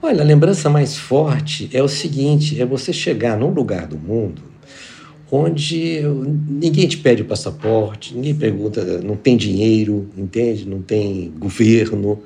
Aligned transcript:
Olha, 0.00 0.22
a 0.22 0.24
lembrança 0.24 0.70
mais 0.70 0.96
forte 0.96 1.68
é 1.72 1.82
o 1.82 1.88
seguinte: 1.88 2.60
é 2.60 2.64
você 2.64 2.92
chegar 2.92 3.36
num 3.36 3.50
lugar 3.50 3.86
do 3.86 3.98
mundo 3.98 4.48
onde 5.30 6.02
ninguém 6.48 6.86
te 6.88 6.96
pede 6.96 7.22
o 7.22 7.24
passaporte, 7.26 8.14
ninguém 8.14 8.34
pergunta, 8.34 9.00
não 9.02 9.16
tem 9.16 9.36
dinheiro, 9.36 10.08
entende? 10.16 10.66
Não 10.66 10.80
tem 10.80 11.32
governo. 11.38 12.20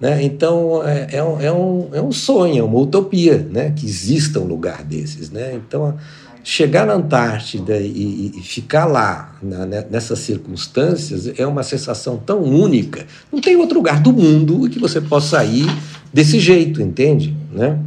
Né? 0.00 0.22
Então, 0.22 0.86
é, 0.86 1.08
é, 1.12 1.22
um, 1.22 1.40
é, 1.40 1.52
um, 1.52 1.88
é 1.92 2.12
sonho, 2.12 2.58
é 2.58 2.62
uma 2.62 2.78
utopia 2.78 3.38
né? 3.38 3.72
que 3.74 3.86
exista 3.86 4.40
um 4.40 4.44
lugar 4.44 4.84
desses. 4.84 5.30
Né? 5.30 5.54
Então, 5.54 5.96
chegar 6.44 6.86
na 6.86 6.92
Antártida 6.92 7.80
e, 7.80 8.32
e 8.36 8.42
ficar 8.42 8.84
lá, 8.84 9.34
na, 9.42 9.64
né, 9.64 9.86
nessas 9.90 10.18
circunstâncias, 10.18 11.32
é 11.38 11.46
uma 11.46 11.62
sensação 11.62 12.18
tão 12.18 12.42
única. 12.42 13.06
Não 13.32 13.40
tem 13.40 13.56
outro 13.56 13.78
lugar 13.78 13.98
do 13.98 14.12
mundo 14.12 14.68
que 14.68 14.78
você 14.78 15.00
possa 15.00 15.42
ir 15.42 15.66
desse 16.12 16.38
jeito, 16.38 16.82
entende? 16.82 17.34
Né? 17.50 17.78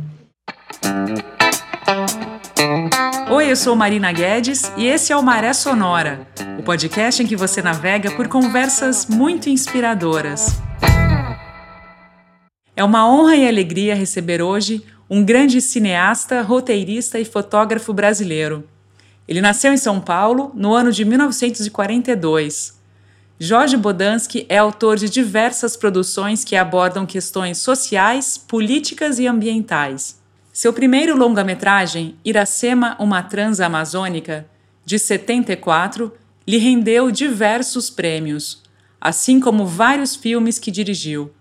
Oi, 3.30 3.52
eu 3.52 3.56
sou 3.56 3.76
Marina 3.76 4.12
Guedes 4.12 4.72
e 4.76 4.88
esse 4.88 5.14
é 5.14 5.16
o 5.16 5.22
Maré 5.22 5.54
Sonora, 5.54 6.28
o 6.58 6.64
podcast 6.64 7.22
em 7.22 7.28
que 7.28 7.36
você 7.36 7.62
navega 7.62 8.10
por 8.12 8.28
conversas 8.28 9.06
muito 9.06 9.50
inspiradoras. 9.50 10.60
É 12.76 12.84
uma 12.84 13.08
honra 13.08 13.36
e 13.36 13.48
alegria 13.48 13.96
receber 13.96 14.42
hoje 14.42 14.84
um 15.10 15.24
grande 15.24 15.62
cineasta, 15.62 16.42
roteirista 16.42 17.20
e 17.20 17.26
fotógrafo 17.26 17.94
brasileiro. 17.94 18.68
Ele 19.28 19.42
nasceu 19.42 19.74
em 19.74 19.78
São 19.78 20.00
Paulo 20.00 20.52
no 20.54 20.74
ano 20.74 20.92
de 20.92 21.06
1942. 21.06 22.78
Jorge 23.40 23.78
Bodansky 23.78 24.46
é 24.50 24.58
autor 24.58 24.98
de 24.98 25.10
diversas 25.10 25.78
produções 25.78 26.44
que 26.44 26.56
abordam 26.56 27.06
questões 27.06 27.60
sociais, 27.60 28.38
políticas 28.38 29.20
e 29.20 29.28
ambientais. 29.28 30.20
Seu 30.52 30.74
primeiro 30.74 31.16
longa-metragem, 31.16 32.16
Iracema, 32.26 32.96
uma 33.00 33.22
transa 33.22 33.66
amazônica, 33.66 34.48
de 34.84 34.98
74, 34.98 36.12
lhe 36.48 36.58
rendeu 36.58 37.12
diversos 37.12 37.90
prêmios, 37.90 38.64
assim 39.00 39.40
como 39.40 39.68
vários 39.68 40.16
filmes 40.16 40.58
que 40.58 40.72
dirigiu. 40.72 41.32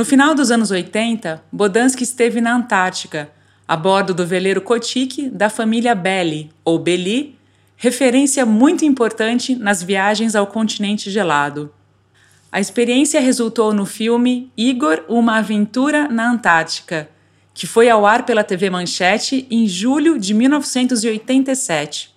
No 0.00 0.04
final 0.06 0.34
dos 0.34 0.50
anos 0.50 0.70
80, 0.70 1.44
Bodansky 1.52 2.04
esteve 2.04 2.40
na 2.40 2.54
Antártica, 2.54 3.30
a 3.68 3.76
bordo 3.76 4.14
do 4.14 4.26
veleiro 4.26 4.62
Kotik 4.62 5.28
da 5.28 5.50
família 5.50 5.94
Belli, 5.94 6.50
ou 6.64 6.78
Belli, 6.78 7.38
referência 7.76 8.46
muito 8.46 8.82
importante 8.82 9.54
nas 9.54 9.82
viagens 9.82 10.34
ao 10.34 10.46
continente 10.46 11.10
gelado. 11.10 11.70
A 12.50 12.58
experiência 12.58 13.20
resultou 13.20 13.74
no 13.74 13.84
filme 13.84 14.50
Igor, 14.56 15.04
uma 15.06 15.36
aventura 15.36 16.08
na 16.08 16.30
Antártica, 16.30 17.06
que 17.52 17.66
foi 17.66 17.90
ao 17.90 18.06
ar 18.06 18.24
pela 18.24 18.42
TV 18.42 18.70
Manchete 18.70 19.46
em 19.50 19.68
julho 19.68 20.18
de 20.18 20.32
1987. 20.32 22.10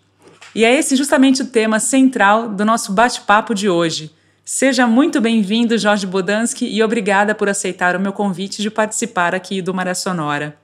E 0.55 0.63
é 0.63 0.73
esse 0.73 0.95
justamente 0.95 1.41
o 1.41 1.47
tema 1.47 1.81
central 1.81 2.47
do 2.47 2.63
nosso 2.63 2.93
bate-papo 2.93 3.53
de 3.53 3.67
hoje 3.67 4.09
Seja 4.45 4.85
muito 4.85 5.21
bem-vindo, 5.21 5.77
Jorge 5.77 6.05
Bodansky, 6.05 6.67
e 6.67 6.83
obrigada 6.83 7.33
por 7.33 7.47
aceitar 7.47 7.95
o 7.95 7.99
meu 7.99 8.11
convite 8.11 8.61
de 8.61 8.69
participar 8.69 9.33
aqui 9.33 9.61
do 9.61 9.73
Maré 9.73 9.93
Sonora. 9.93 10.57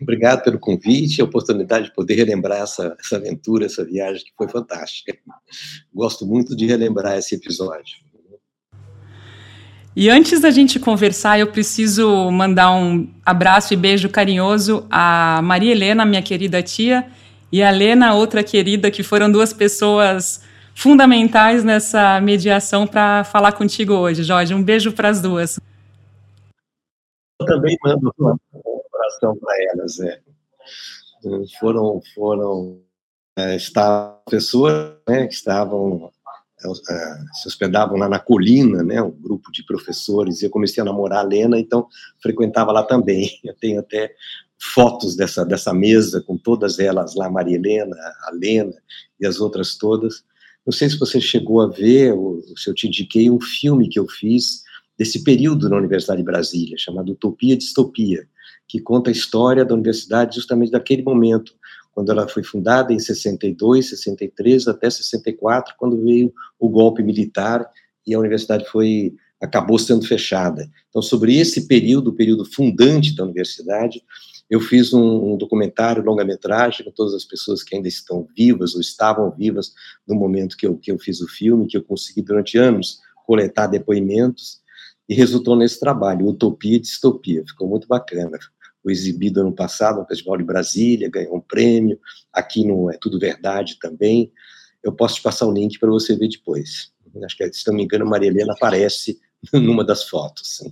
Obrigado 0.00 0.44
pelo 0.44 0.60
convite 0.60 1.18
e 1.18 1.22
a 1.22 1.24
oportunidade 1.24 1.86
de 1.86 1.94
poder 1.94 2.14
relembrar 2.14 2.60
essa, 2.60 2.96
essa 3.00 3.16
aventura, 3.16 3.66
essa 3.66 3.84
viagem 3.84 4.24
que 4.24 4.32
foi 4.36 4.46
fantástica. 4.46 5.12
Gosto 5.92 6.24
muito 6.24 6.54
de 6.54 6.66
relembrar 6.66 7.18
esse 7.18 7.34
episódio. 7.34 7.96
E 9.96 10.08
antes 10.08 10.40
da 10.40 10.52
gente 10.52 10.78
conversar, 10.78 11.40
eu 11.40 11.48
preciso 11.48 12.30
mandar 12.30 12.70
um 12.76 13.12
abraço 13.26 13.74
e 13.74 13.76
beijo 13.76 14.08
carinhoso 14.08 14.86
a 14.88 15.40
Maria 15.42 15.72
Helena, 15.72 16.04
minha 16.04 16.22
querida 16.22 16.62
tia, 16.62 17.08
e 17.50 17.60
a 17.60 17.70
Lena, 17.70 18.14
outra 18.14 18.44
querida, 18.44 18.88
que 18.88 19.02
foram 19.02 19.30
duas 19.30 19.52
pessoas 19.52 20.40
fundamentais 20.74 21.64
nessa 21.64 22.20
mediação 22.20 22.86
para 22.86 23.24
falar 23.24 23.52
contigo 23.52 23.94
hoje, 23.94 24.22
Jorge. 24.22 24.54
Um 24.54 24.62
beijo 24.62 24.92
para 24.92 25.08
as 25.08 25.20
duas. 25.20 25.58
Eu 27.40 27.46
também 27.46 27.76
mando 27.82 28.12
um 28.18 28.36
abração 28.94 29.36
para 29.36 29.54
elas. 29.72 30.00
É. 30.00 30.20
Foram, 31.58 32.00
foram 32.14 32.82
é, 33.36 33.56
estavam 33.56 34.18
pessoas 34.28 34.94
né, 35.08 35.26
que 35.26 35.34
estavam 35.34 36.12
é, 36.64 36.68
é, 36.68 37.16
se 37.34 37.48
hospedavam 37.48 37.98
lá 37.98 38.08
na 38.08 38.18
colina, 38.18 38.82
né, 38.82 39.02
um 39.02 39.10
grupo 39.10 39.50
de 39.52 39.64
professores, 39.64 40.40
e 40.40 40.46
eu 40.46 40.50
comecei 40.50 40.80
a 40.80 40.84
namorar 40.84 41.18
a 41.18 41.28
Lena, 41.28 41.58
então 41.58 41.86
frequentava 42.22 42.72
lá 42.72 42.82
também. 42.82 43.30
Eu 43.44 43.54
tenho 43.54 43.80
até 43.80 44.14
fotos 44.58 45.14
dessa, 45.14 45.44
dessa 45.44 45.74
mesa 45.74 46.22
com 46.22 46.38
todas 46.38 46.78
elas 46.78 47.14
lá, 47.14 47.28
Maria 47.28 47.56
Helena, 47.56 47.96
a 47.96 48.30
Lena 48.32 48.74
e 49.20 49.26
as 49.26 49.40
outras 49.40 49.76
todas. 49.76 50.24
Não 50.64 50.72
sei 50.72 50.88
se 50.88 50.98
você 50.98 51.20
chegou 51.20 51.60
a 51.60 51.68
ver, 51.68 52.12
ou 52.12 52.42
se 52.56 52.70
eu 52.70 52.74
te 52.74 52.86
indiquei, 52.86 53.30
um 53.30 53.40
filme 53.40 53.88
que 53.88 53.98
eu 53.98 54.08
fiz 54.08 54.62
desse 54.98 55.22
período 55.22 55.68
na 55.68 55.76
Universidade 55.76 56.18
de 56.18 56.24
Brasília, 56.24 56.78
chamado 56.78 57.12
Utopia 57.12 57.54
e 57.54 57.56
Distopia, 57.56 58.26
que 58.66 58.80
conta 58.80 59.10
a 59.10 59.12
história 59.12 59.64
da 59.64 59.74
universidade 59.74 60.36
justamente 60.36 60.70
daquele 60.70 61.02
momento, 61.02 61.52
quando 61.92 62.10
ela 62.10 62.26
foi 62.26 62.42
fundada 62.42 62.92
em 62.92 62.98
62, 62.98 63.90
63 63.90 64.66
até 64.68 64.88
64, 64.90 65.74
quando 65.78 66.02
veio 66.02 66.32
o 66.58 66.68
golpe 66.68 67.02
militar 67.02 67.68
e 68.06 68.14
a 68.14 68.18
universidade 68.18 68.68
foi 68.68 69.14
acabou 69.40 69.78
sendo 69.78 70.06
fechada. 70.06 70.68
Então, 70.88 71.02
sobre 71.02 71.36
esse 71.36 71.66
período, 71.66 72.08
o 72.08 72.14
período 72.14 72.44
fundante 72.44 73.14
da 73.14 73.24
universidade, 73.24 74.02
eu 74.50 74.60
fiz 74.60 74.92
um, 74.92 75.32
um 75.32 75.36
documentário, 75.36 76.02
longa-metragem, 76.02 76.84
com 76.84 76.92
todas 76.92 77.14
as 77.14 77.24
pessoas 77.24 77.62
que 77.62 77.74
ainda 77.74 77.88
estão 77.88 78.28
vivas 78.36 78.74
ou 78.74 78.80
estavam 78.80 79.30
vivas 79.30 79.72
no 80.06 80.14
momento 80.14 80.56
que 80.56 80.66
eu, 80.66 80.76
que 80.76 80.90
eu 80.90 80.98
fiz 80.98 81.20
o 81.20 81.28
filme, 81.28 81.66
que 81.66 81.76
eu 81.76 81.82
consegui 81.82 82.22
durante 82.22 82.58
anos 82.58 83.00
coletar 83.26 83.66
depoimentos, 83.66 84.62
e 85.08 85.14
resultou 85.14 85.56
nesse 85.56 85.78
trabalho, 85.80 86.28
Utopia 86.28 86.76
e 86.76 86.80
Distopia. 86.80 87.44
Ficou 87.46 87.68
muito 87.68 87.86
bacana. 87.86 88.38
Foi 88.82 88.92
exibido 88.92 89.40
ano 89.40 89.52
passado 89.52 90.00
no 90.00 90.06
Festival 90.06 90.36
de 90.38 90.44
Brasília, 90.44 91.10
ganhou 91.10 91.36
um 91.36 91.40
prêmio, 91.40 91.98
aqui 92.32 92.66
no 92.66 92.90
É 92.90 92.96
Tudo 92.98 93.18
Verdade 93.18 93.78
também. 93.78 94.32
Eu 94.82 94.92
posso 94.92 95.16
te 95.16 95.22
passar 95.22 95.46
o 95.46 95.52
link 95.52 95.78
para 95.78 95.90
você 95.90 96.16
ver 96.16 96.28
depois. 96.28 96.92
Acho 97.22 97.36
que, 97.36 97.52
se 97.52 97.66
não 97.66 97.74
me 97.74 97.84
engano, 97.84 98.06
Maria 98.06 98.28
Helena 98.28 98.54
aparece 98.54 99.18
numa 99.52 99.84
das 99.84 100.04
fotos. 100.04 100.62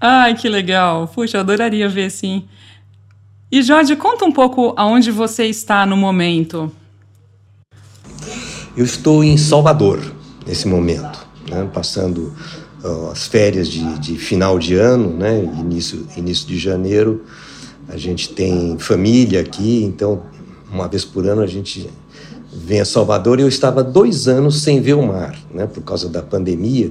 Ai, 0.00 0.34
que 0.34 0.48
legal. 0.48 1.06
Puxa, 1.08 1.36
eu 1.36 1.42
adoraria 1.42 1.88
ver, 1.88 2.10
sim. 2.10 2.44
E 3.52 3.62
Jorge, 3.62 3.94
conta 3.96 4.24
um 4.24 4.32
pouco 4.32 4.72
aonde 4.76 5.10
você 5.10 5.44
está 5.44 5.84
no 5.84 5.96
momento. 5.96 6.72
Eu 8.76 8.84
estou 8.84 9.22
em 9.22 9.36
Salvador 9.36 10.00
nesse 10.46 10.66
momento, 10.66 11.26
né, 11.50 11.68
passando 11.72 12.32
uh, 12.82 13.10
as 13.10 13.26
férias 13.26 13.68
de, 13.68 13.98
de, 13.98 14.16
final 14.16 14.58
de 14.58 14.76
ano, 14.76 15.10
né, 15.10 15.42
início, 15.42 16.06
início 16.16 16.46
de 16.46 16.58
janeiro. 16.58 17.24
A 17.88 17.96
gente 17.96 18.30
tem 18.30 18.78
família 18.78 19.40
aqui, 19.40 19.82
então 19.82 20.22
uma 20.72 20.86
vez 20.86 21.04
por 21.04 21.26
ano 21.26 21.42
a 21.42 21.46
gente 21.46 21.90
vem 22.52 22.80
a 22.80 22.84
Salvador. 22.84 23.38
E 23.38 23.42
eu 23.42 23.48
estava 23.48 23.82
dois 23.82 24.28
anos 24.28 24.62
sem 24.62 24.80
ver 24.80 24.94
o 24.94 25.02
mar, 25.02 25.36
né, 25.52 25.66
por 25.66 25.82
causa 25.82 26.08
da 26.08 26.22
pandemia. 26.22 26.90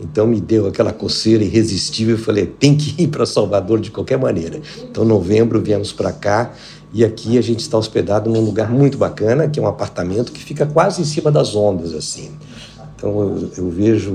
Então 0.00 0.26
me 0.26 0.40
deu 0.40 0.66
aquela 0.66 0.92
coceira 0.92 1.44
irresistível. 1.44 2.16
Eu 2.16 2.22
falei, 2.22 2.46
tem 2.46 2.76
que 2.76 3.02
ir 3.02 3.08
para 3.08 3.24
Salvador 3.26 3.80
de 3.80 3.90
qualquer 3.90 4.18
maneira. 4.18 4.60
Então, 4.82 5.04
em 5.04 5.06
novembro, 5.06 5.60
viemos 5.60 5.92
para 5.92 6.12
cá 6.12 6.52
e 6.92 7.04
aqui 7.04 7.38
a 7.38 7.42
gente 7.42 7.60
está 7.60 7.78
hospedado 7.78 8.28
num 8.28 8.40
lugar 8.40 8.70
muito 8.70 8.98
bacana, 8.98 9.48
que 9.48 9.58
é 9.58 9.62
um 9.62 9.66
apartamento 9.66 10.30
que 10.30 10.42
fica 10.42 10.66
quase 10.66 11.00
em 11.00 11.04
cima 11.04 11.30
das 11.30 11.54
ondas, 11.54 11.94
assim. 11.94 12.32
Então 12.94 13.20
eu, 13.20 13.50
eu 13.56 13.70
vejo 13.70 14.14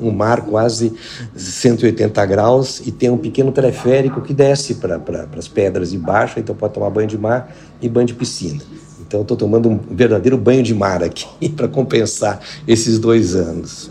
um 0.00 0.10
mar 0.10 0.42
quase 0.42 0.92
180 1.34 2.24
graus 2.26 2.80
e 2.86 2.92
tem 2.92 3.10
um 3.10 3.18
pequeno 3.18 3.52
teleférico 3.52 4.20
que 4.20 4.32
desce 4.32 4.76
para 4.76 4.98
pra, 4.98 5.26
as 5.36 5.48
pedras 5.48 5.90
de 5.90 5.98
baixo, 5.98 6.38
então 6.38 6.54
pode 6.54 6.74
tomar 6.74 6.90
banho 6.90 7.08
de 7.08 7.18
mar 7.18 7.54
e 7.80 7.88
banho 7.88 8.06
de 8.06 8.14
piscina. 8.14 8.62
Então 9.00 9.22
estou 9.22 9.36
tomando 9.36 9.68
um 9.68 9.78
verdadeiro 9.90 10.38
banho 10.38 10.62
de 10.62 10.74
mar 10.74 11.02
aqui 11.02 11.48
para 11.50 11.68
compensar 11.68 12.40
esses 12.66 12.98
dois 12.98 13.34
anos. 13.34 13.90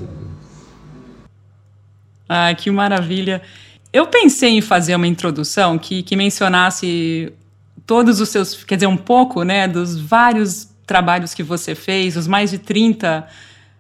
Ah, 2.33 2.55
que 2.55 2.71
maravilha. 2.71 3.41
Eu 3.91 4.07
pensei 4.07 4.51
em 4.51 4.61
fazer 4.61 4.95
uma 4.95 5.05
introdução 5.05 5.77
que, 5.77 6.01
que 6.01 6.15
mencionasse 6.15 7.29
todos 7.85 8.21
os 8.21 8.29
seus, 8.29 8.63
quer 8.63 8.75
dizer, 8.75 8.87
um 8.87 8.95
pouco, 8.95 9.43
né, 9.43 9.67
dos 9.67 9.99
vários 9.99 10.69
trabalhos 10.87 11.33
que 11.33 11.43
você 11.43 11.75
fez, 11.75 12.15
os 12.15 12.27
mais 12.27 12.51
de 12.51 12.57
30 12.57 13.27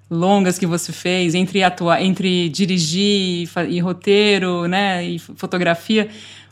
longas 0.09 0.59
que 0.59 0.65
você 0.65 0.91
fez, 0.91 1.33
entre 1.33 1.63
atuar, 1.63 2.03
entre 2.03 2.49
dirigir 2.49 3.47
e, 3.47 3.49
e 3.69 3.79
roteiro, 3.79 4.67
né, 4.67 5.05
e 5.05 5.17
fotografia. 5.17 6.09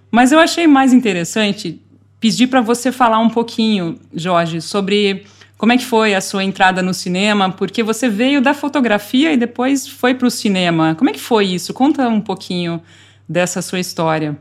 Mas 0.10 0.32
eu 0.32 0.40
achei 0.40 0.68
mais 0.68 0.94
interessante 0.94 1.82
pedir 2.18 2.48
para 2.48 2.62
você 2.62 2.94
falar 2.94 3.20
um 3.20 3.30
pouquinho, 3.30 4.00
Jorge, 4.14 4.62
sobre 4.62 5.26
como 5.60 5.74
é 5.74 5.78
que 5.78 5.86
foi 5.86 6.16
a 6.16 6.22
sua 6.22 6.42
entrada 6.42 6.82
no 6.82 6.94
cinema? 6.94 7.52
Porque 7.52 7.84
você 7.84 8.08
veio 8.08 8.42
da 8.42 8.54
fotografia 8.54 9.34
e 9.34 9.38
depois 9.38 9.86
foi 9.86 10.16
para 10.16 10.26
o 10.26 10.32
cinema. 10.32 10.96
Como 10.96 11.10
é 11.10 11.14
que 11.14 11.20
foi 11.20 11.48
isso? 11.48 11.74
Conta 11.74 12.08
um 12.08 12.22
pouquinho 12.22 12.82
dessa 13.28 13.62
sua 13.62 13.78
história? 13.78 14.38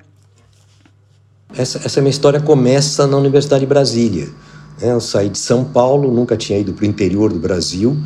Essa, 1.56 1.80
essa 1.84 2.00
minha 2.00 2.12
história 2.12 2.40
começa 2.40 3.04
na 3.04 3.16
Universidade 3.16 3.62
de 3.62 3.66
Brasília. 3.66 4.26
Né? 4.80 4.92
Eu 4.92 5.00
saí 5.00 5.28
de 5.28 5.38
São 5.38 5.64
Paulo, 5.64 6.12
nunca 6.12 6.36
tinha 6.36 6.56
ido 6.56 6.72
para 6.72 6.84
o 6.84 6.86
interior 6.86 7.32
do 7.32 7.40
Brasil 7.40 7.96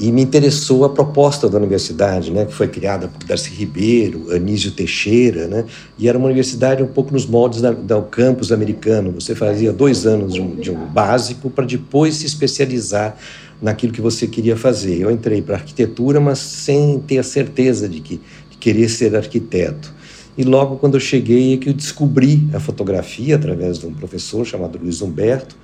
e 0.00 0.10
me 0.10 0.22
interessou 0.22 0.82
a 0.86 0.88
proposta 0.88 1.46
da 1.46 1.58
universidade, 1.58 2.30
né, 2.30 2.46
que 2.46 2.54
foi 2.54 2.66
criada 2.66 3.06
por 3.06 3.22
Darcy 3.22 3.50
Ribeiro, 3.50 4.34
Anísio 4.34 4.70
Teixeira, 4.70 5.46
né, 5.46 5.66
e 5.98 6.08
era 6.08 6.16
uma 6.16 6.26
universidade 6.26 6.82
um 6.82 6.86
pouco 6.86 7.12
nos 7.12 7.26
moldes 7.26 7.60
do 7.60 8.02
campus 8.04 8.50
americano. 8.50 9.12
Você 9.12 9.34
fazia 9.34 9.74
dois 9.74 10.06
anos 10.06 10.32
de 10.32 10.40
um, 10.40 10.56
de 10.56 10.70
um 10.70 10.86
básico 10.86 11.50
para 11.50 11.66
depois 11.66 12.14
se 12.14 12.24
especializar 12.24 13.14
naquilo 13.60 13.92
que 13.92 14.00
você 14.00 14.26
queria 14.26 14.56
fazer. 14.56 15.02
Eu 15.02 15.10
entrei 15.10 15.42
para 15.42 15.56
arquitetura, 15.56 16.18
mas 16.18 16.38
sem 16.38 16.98
ter 17.00 17.18
a 17.18 17.22
certeza 17.22 17.86
de 17.86 18.00
que 18.00 18.18
de 18.50 18.56
querer 18.56 18.88
ser 18.88 19.14
arquiteto. 19.14 19.92
E 20.38 20.42
logo 20.44 20.76
quando 20.76 20.94
eu 20.94 21.00
cheguei 21.00 21.52
é 21.52 21.56
que 21.58 21.68
eu 21.68 21.74
descobri 21.74 22.48
a 22.54 22.60
fotografia 22.60 23.36
através 23.36 23.78
de 23.78 23.86
um 23.86 23.92
professor 23.92 24.46
chamado 24.46 24.78
Luiz 24.82 25.02
Humberto, 25.02 25.54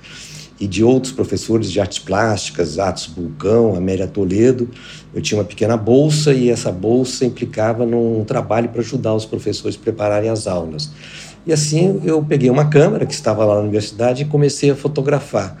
e 0.59 0.67
de 0.67 0.83
outros 0.83 1.11
professores 1.11 1.71
de 1.71 1.79
artes 1.79 1.99
plásticas, 1.99 2.79
Atos 2.79 3.07
Bulcão, 3.07 3.75
Amélia 3.75 4.07
Toledo. 4.07 4.69
Eu 5.13 5.21
tinha 5.21 5.39
uma 5.39 5.45
pequena 5.45 5.77
bolsa 5.77 6.33
e 6.33 6.49
essa 6.49 6.71
bolsa 6.71 7.25
implicava 7.25 7.85
num 7.85 8.23
trabalho 8.23 8.69
para 8.69 8.81
ajudar 8.81 9.13
os 9.13 9.25
professores 9.25 9.75
a 9.75 9.79
prepararem 9.79 10.29
as 10.29 10.47
aulas. 10.47 10.91
E 11.45 11.53
assim 11.53 12.01
eu 12.03 12.23
peguei 12.23 12.49
uma 12.49 12.69
câmera 12.69 13.05
que 13.05 13.13
estava 13.13 13.45
lá 13.45 13.55
na 13.55 13.61
universidade 13.61 14.23
e 14.23 14.25
comecei 14.25 14.71
a 14.71 14.75
fotografar. 14.75 15.57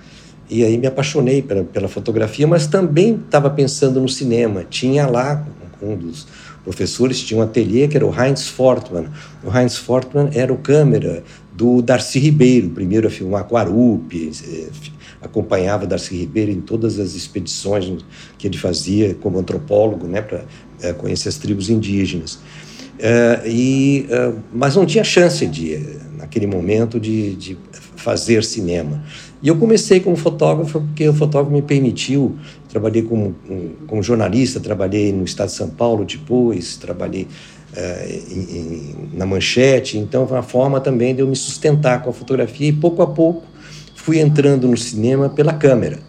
E 0.49 0.63
aí 0.63 0.77
me 0.77 0.87
apaixonei 0.87 1.41
pela, 1.41 1.63
pela 1.63 1.87
fotografia, 1.87 2.47
mas 2.47 2.67
também 2.67 3.15
estava 3.15 3.49
pensando 3.49 3.99
no 4.01 4.09
cinema. 4.09 4.65
Tinha 4.69 5.05
lá 5.05 5.45
um 5.81 5.95
dos 5.95 6.25
professores, 6.63 7.21
tinha 7.21 7.39
um 7.39 7.43
ateliê 7.43 7.87
que 7.87 7.95
era 7.95 8.05
o 8.05 8.13
Heinz 8.13 8.47
Fortmann. 8.47 9.07
O 9.43 9.55
Heinz 9.55 9.77
Fortmann 9.77 10.29
era 10.33 10.51
o 10.51 10.57
câmera 10.57 11.23
do 11.57 11.81
Darcy 11.81 12.19
Ribeiro, 12.19 12.69
primeiro 12.69 13.07
a 13.07 13.09
filmar 13.09 13.47
Guarupi, 13.47 14.31
eh, 14.47 14.67
acompanhava 15.19 15.87
Darcy 15.87 16.15
Ribeiro 16.15 16.51
em 16.51 16.61
todas 16.61 16.99
as 16.99 17.15
expedições 17.15 18.05
que 18.37 18.45
ele 18.45 18.57
fazia 18.57 19.15
como 19.15 19.39
antropólogo, 19.39 20.05
né, 20.05 20.21
para 20.21 20.45
é, 20.83 20.93
conhecer 20.93 21.29
as 21.29 21.37
tribos 21.37 21.67
indígenas. 21.67 22.39
É, 22.99 23.41
e, 23.47 24.05
é, 24.07 24.33
mas 24.53 24.75
não 24.75 24.85
tinha 24.85 25.03
chance 25.03 25.47
de, 25.47 25.83
naquele 26.15 26.45
momento, 26.45 26.99
de, 26.99 27.35
de, 27.35 27.57
fazer 27.95 28.43
cinema. 28.43 29.03
E 29.41 29.47
eu 29.47 29.57
comecei 29.57 29.99
como 29.99 30.15
fotógrafo 30.15 30.79
porque 30.79 31.09
o 31.09 31.13
fotógrafo 31.13 31.51
me 31.51 31.63
permitiu. 31.63 32.37
Trabalhei 32.69 33.01
como, 33.01 33.35
como 33.87 34.03
jornalista, 34.03 34.59
trabalhei 34.59 35.11
no 35.11 35.25
Estado 35.25 35.47
de 35.47 35.55
São 35.55 35.69
Paulo 35.69 36.05
depois, 36.05 36.77
trabalhei 36.77 37.27
é, 37.77 38.19
na 39.13 39.25
manchete. 39.25 39.97
Então, 39.97 40.27
foi 40.27 40.37
uma 40.37 40.43
forma 40.43 40.81
também 40.81 41.13
de 41.13 41.21
eu 41.21 41.27
me 41.27 41.35
sustentar 41.35 42.01
com 42.01 42.09
a 42.09 42.13
fotografia 42.13 42.69
e 42.69 42.73
pouco 42.73 43.01
a 43.01 43.07
pouco 43.07 43.43
fui 44.07 44.19
entrando 44.19 44.69
no 44.69 44.77
cinema 44.77 45.27
pela 45.27 45.51
câmera. 45.51 45.99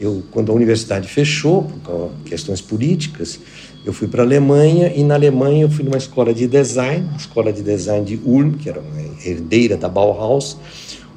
Eu, 0.00 0.24
quando 0.32 0.50
a 0.50 0.54
universidade 0.56 1.06
fechou, 1.06 1.70
por 1.84 2.10
questões 2.24 2.60
políticas, 2.60 3.38
eu 3.86 3.92
fui 3.92 4.08
para 4.08 4.22
a 4.22 4.26
Alemanha 4.26 4.92
e 4.92 5.04
na 5.04 5.14
Alemanha 5.14 5.62
eu 5.62 5.70
fui 5.70 5.84
numa 5.84 5.96
escola 5.96 6.34
de 6.34 6.48
design, 6.48 7.08
escola 7.16 7.52
de 7.52 7.62
design 7.62 8.04
de 8.04 8.20
Ulm, 8.24 8.54
que 8.54 8.68
era 8.68 8.80
uma 8.80 9.00
herdeira 9.24 9.76
da 9.76 9.88
Bauhaus, 9.88 10.56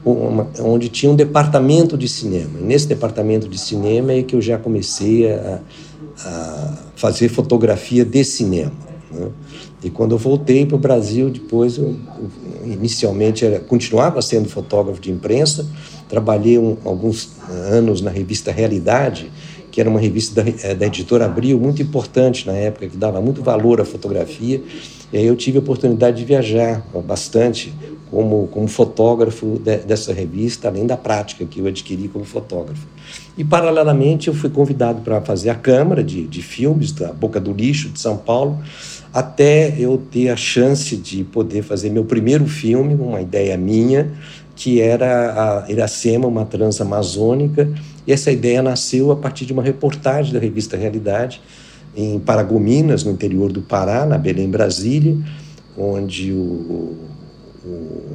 uma, 0.06 0.48
onde 0.60 0.90
tinha 0.90 1.12
um 1.12 1.16
departamento 1.16 1.98
de 1.98 2.08
cinema. 2.08 2.60
E 2.60 2.64
nesse 2.64 2.88
departamento 2.88 3.50
de 3.50 3.58
cinema 3.58 4.14
é 4.14 4.22
que 4.22 4.36
eu 4.36 4.42
já 4.42 4.60
comecei 4.60 5.32
a, 5.32 5.60
a 6.24 6.78
fazer 6.96 7.30
fotografia 7.30 8.06
de 8.06 8.24
cinema. 8.24 8.74
Né? 9.12 9.28
E 9.84 9.90
quando 9.90 10.12
eu 10.12 10.18
voltei 10.18 10.66
para 10.66 10.76
o 10.76 10.80
Brasil, 10.80 11.30
depois, 11.30 11.78
eu, 11.78 11.96
eu 12.64 12.72
inicialmente 12.72 13.46
era, 13.46 13.60
continuava 13.60 14.22
sendo 14.22 14.48
fotógrafo 14.48 15.02
de 15.02 15.12
imprensa, 15.12 15.66
trabalhei 16.08 16.60
um, 16.60 16.78
alguns 16.86 17.32
anos 17.50 18.02
na 18.02 18.12
revista 18.12 18.52
Realidade, 18.52 19.32
que 19.72 19.80
era 19.80 19.90
uma 19.90 20.00
revista 20.00 20.44
da, 20.44 20.50
eh, 20.50 20.76
da 20.76 20.86
editora 20.86 21.26
Abril, 21.26 21.60
muito 21.60 21.82
importante 21.82 22.46
na 22.46 22.54
época, 22.54 22.88
que 22.88 22.98
dava 22.98 23.22
muito 23.22 23.42
valor 23.42 23.80
à 23.82 23.86
fotografia. 23.86 24.62
E 25.12 25.18
aí 25.18 25.26
eu 25.26 25.36
tive 25.36 25.58
a 25.58 25.62
oportunidade 25.62 26.18
de 26.18 26.26
viajar 26.26 26.86
bastante 27.06 27.74
como, 28.12 28.48
como 28.48 28.68
fotógrafo 28.68 29.58
de, 29.64 29.78
dessa 29.78 30.14
revista, 30.14 30.68
além 30.68 30.86
da 30.86 30.98
prática 30.98 31.46
que 31.46 31.60
eu 31.60 31.68
adquiri 31.68 32.10
como 32.10 32.26
fotógrafo. 32.26 32.86
E, 33.38 33.44
paralelamente, 33.44 34.28
eu 34.28 34.34
fui 34.34 34.50
convidado 34.50 35.02
para 35.02 35.22
fazer 35.22 35.50
a 35.50 35.56
câmara 35.56 36.04
de, 36.04 36.28
de 36.28 36.42
filmes 36.42 36.92
da 36.92 37.14
Boca 37.14 37.40
do 37.40 37.54
Lixo, 37.54 37.90
de 37.90 38.00
São 38.00 38.18
Paulo, 38.18 38.60
até 39.14 39.76
eu 39.78 39.98
ter 39.98 40.30
a 40.30 40.36
chance 40.36 40.96
de 40.96 41.24
poder 41.24 41.64
fazer 41.64 41.90
meu 41.90 42.06
primeiro 42.06 42.46
filme, 42.46 42.96
uma 42.96 43.22
ideia 43.22 43.58
minha, 43.58 44.12
que 44.56 44.80
era 44.80 45.64
a 45.66 45.72
Iracema, 45.72 46.28
uma 46.28 46.46
transamazônica, 46.46 47.70
e 48.06 48.12
essa 48.14 48.32
ideia 48.32 48.62
nasceu 48.62 49.12
a 49.12 49.16
partir 49.16 49.46
de 49.46 49.54
uma 49.54 49.64
reportagem 49.64 50.34
da 50.34 50.40
revista 50.40 50.78
Realidade, 50.78 51.42
em 51.96 52.20
Paragominas, 52.20 53.04
no 53.04 53.12
interior 53.12 53.52
do 53.52 53.62
Pará, 53.62 54.06
na 54.06 54.18
Belém, 54.18 54.50
Brasília, 54.50 55.18
onde 55.78 56.32
o, 56.32 56.38
o, 56.38 56.98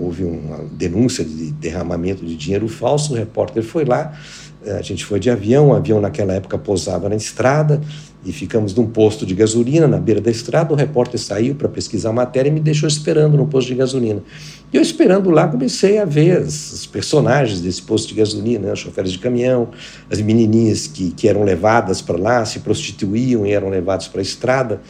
houve 0.00 0.25
uma 0.25 0.64
denúncia 0.72 1.25
de 1.25 1.50
derramamento 1.52 2.25
de 2.25 2.37
dinheiro 2.37 2.69
falso, 2.69 3.12
o 3.12 3.16
repórter 3.16 3.62
foi 3.62 3.84
lá, 3.84 4.19
a 4.66 4.82
gente 4.82 5.04
foi 5.04 5.20
de 5.20 5.31
avião, 5.31 5.69
o 5.69 5.75
avião 5.75 6.00
naquela 6.00 6.32
época 6.32 6.58
pousava 6.58 7.08
na 7.08 7.16
estrada, 7.16 7.81
e 8.26 8.32
ficamos 8.32 8.75
num 8.75 8.87
posto 8.87 9.25
de 9.25 9.34
gasolina 9.34 9.87
na 9.87 9.99
beira 9.99 10.20
da 10.20 10.31
estrada. 10.31 10.75
O 10.75 10.76
repórter 10.76 11.19
saiu 11.20 11.55
para 11.55 11.69
pesquisar 11.69 12.11
a 12.11 12.12
matéria 12.12 12.49
e 12.50 12.52
me 12.52 12.58
deixou 12.58 12.88
esperando 12.88 13.37
no 13.37 13.46
posto 13.46 13.69
de 13.69 13.76
gasolina. 13.76 14.20
E 14.73 14.76
eu 14.76 14.82
esperando 14.82 15.31
lá 15.31 15.46
comecei 15.46 15.99
a 15.99 16.05
ver 16.05 16.43
os 16.43 16.87
personagens 16.87 17.61
desse 17.61 17.81
posto 17.81 18.08
de 18.08 18.14
gasolina, 18.14 18.67
né? 18.67 18.73
os 18.73 18.81
choferes 18.81 19.12
de 19.12 19.20
caminhão, 19.20 19.69
as 20.11 20.20
menininhas 20.20 20.88
que, 20.88 21.12
que 21.12 21.28
eram 21.28 21.44
levadas 21.44 22.02
para 22.02 22.19
lá, 22.19 22.44
se 22.44 22.58
prostituíam 22.58 23.46
e 23.46 23.52
eram 23.52 23.69
levadas 23.69 24.08
para 24.08 24.20
a 24.20 24.23
estrada. 24.23 24.81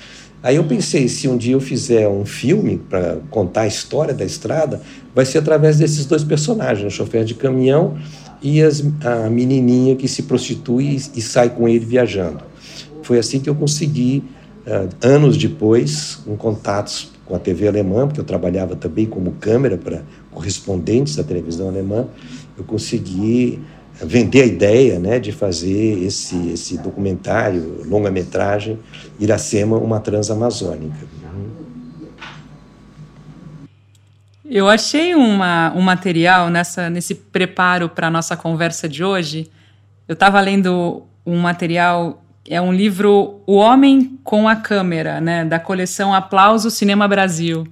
Aí 0.43 0.57
eu 0.57 0.65
pensei, 0.65 1.09
se 1.09 1.29
um 1.29 1.37
dia 1.37 1.55
eu 1.55 1.61
fizer 1.61 2.09
um 2.09 2.25
filme 2.25 2.79
para 2.79 3.19
contar 3.31 3.63
a 3.63 3.67
história 3.67 4.15
da 4.15 4.25
estrada, 4.25 4.81
vai 5.15 5.27
ser 5.27 5.39
através 5.39 5.79
desses 5.79 6.07
dois 6.07 6.25
personagens, 6.25 6.87
o 6.87 6.97
chofer 6.97 7.25
de 7.25 7.35
caminhão 7.35 7.99
e 8.41 8.63
as, 8.63 8.83
a 9.05 9.29
menininha 9.29 9.97
que 9.97 10.07
se 10.07 10.23
prostitui 10.23 10.85
e, 10.85 11.19
e 11.19 11.23
sai 11.23 11.51
com 11.51 11.69
ele 11.69 11.85
viajando. 11.85 12.56
Foi 13.07 13.21
assim 13.21 13.39
que 13.39 13.49
eu 13.49 13.55
consegui, 13.55 14.25
uh, 14.67 14.89
anos 15.01 15.37
depois, 15.37 16.19
em 16.27 16.35
contatos 16.35 17.13
com 17.25 17.37
a 17.37 17.39
TV 17.39 17.69
alemã, 17.69 18.05
porque 18.05 18.21
eu 18.21 18.25
trabalhava 18.25 18.75
também 18.75 19.07
como 19.07 19.31
câmera 19.33 19.79
para 19.79 20.03
correspondentes 20.33 21.15
da 21.15 21.23
televisão 21.23 21.69
alemã, 21.69 22.09
eu 22.59 22.65
consegui 22.65 23.61
vender 24.03 24.43
a 24.43 24.47
ideia 24.47 24.99
né, 24.99 25.21
de 25.21 25.31
fazer 25.31 26.03
esse, 26.03 26.49
esse 26.49 26.79
documentário, 26.79 27.83
longa-metragem, 27.87 28.77
Iracema, 29.21 29.79
uma 29.79 30.01
transamazônica. 30.01 31.07
Eu 34.45 34.69
achei 34.69 35.15
uma, 35.15 35.73
um 35.77 35.81
material 35.81 36.51
nessa, 36.51 36.91
nesse 36.91 37.15
preparo 37.15 37.89
para 37.89 38.09
a 38.09 38.11
nossa 38.11 38.37
conversa 38.37 38.89
de 38.89 39.05
hoje. 39.05 39.49
Eu 40.09 40.15
estava 40.15 40.41
lendo 40.41 41.05
um 41.25 41.39
material 41.39 42.26
é 42.49 42.61
um 42.61 42.73
livro 42.73 43.41
O 43.47 43.55
Homem 43.57 44.19
com 44.23 44.49
a 44.49 44.57
Câmera, 44.57 45.21
né, 45.21 45.45
da 45.45 45.59
coleção 45.59 46.15
Aplauso 46.15 46.71
Cinema 46.71 47.07
Brasil. 47.09 47.67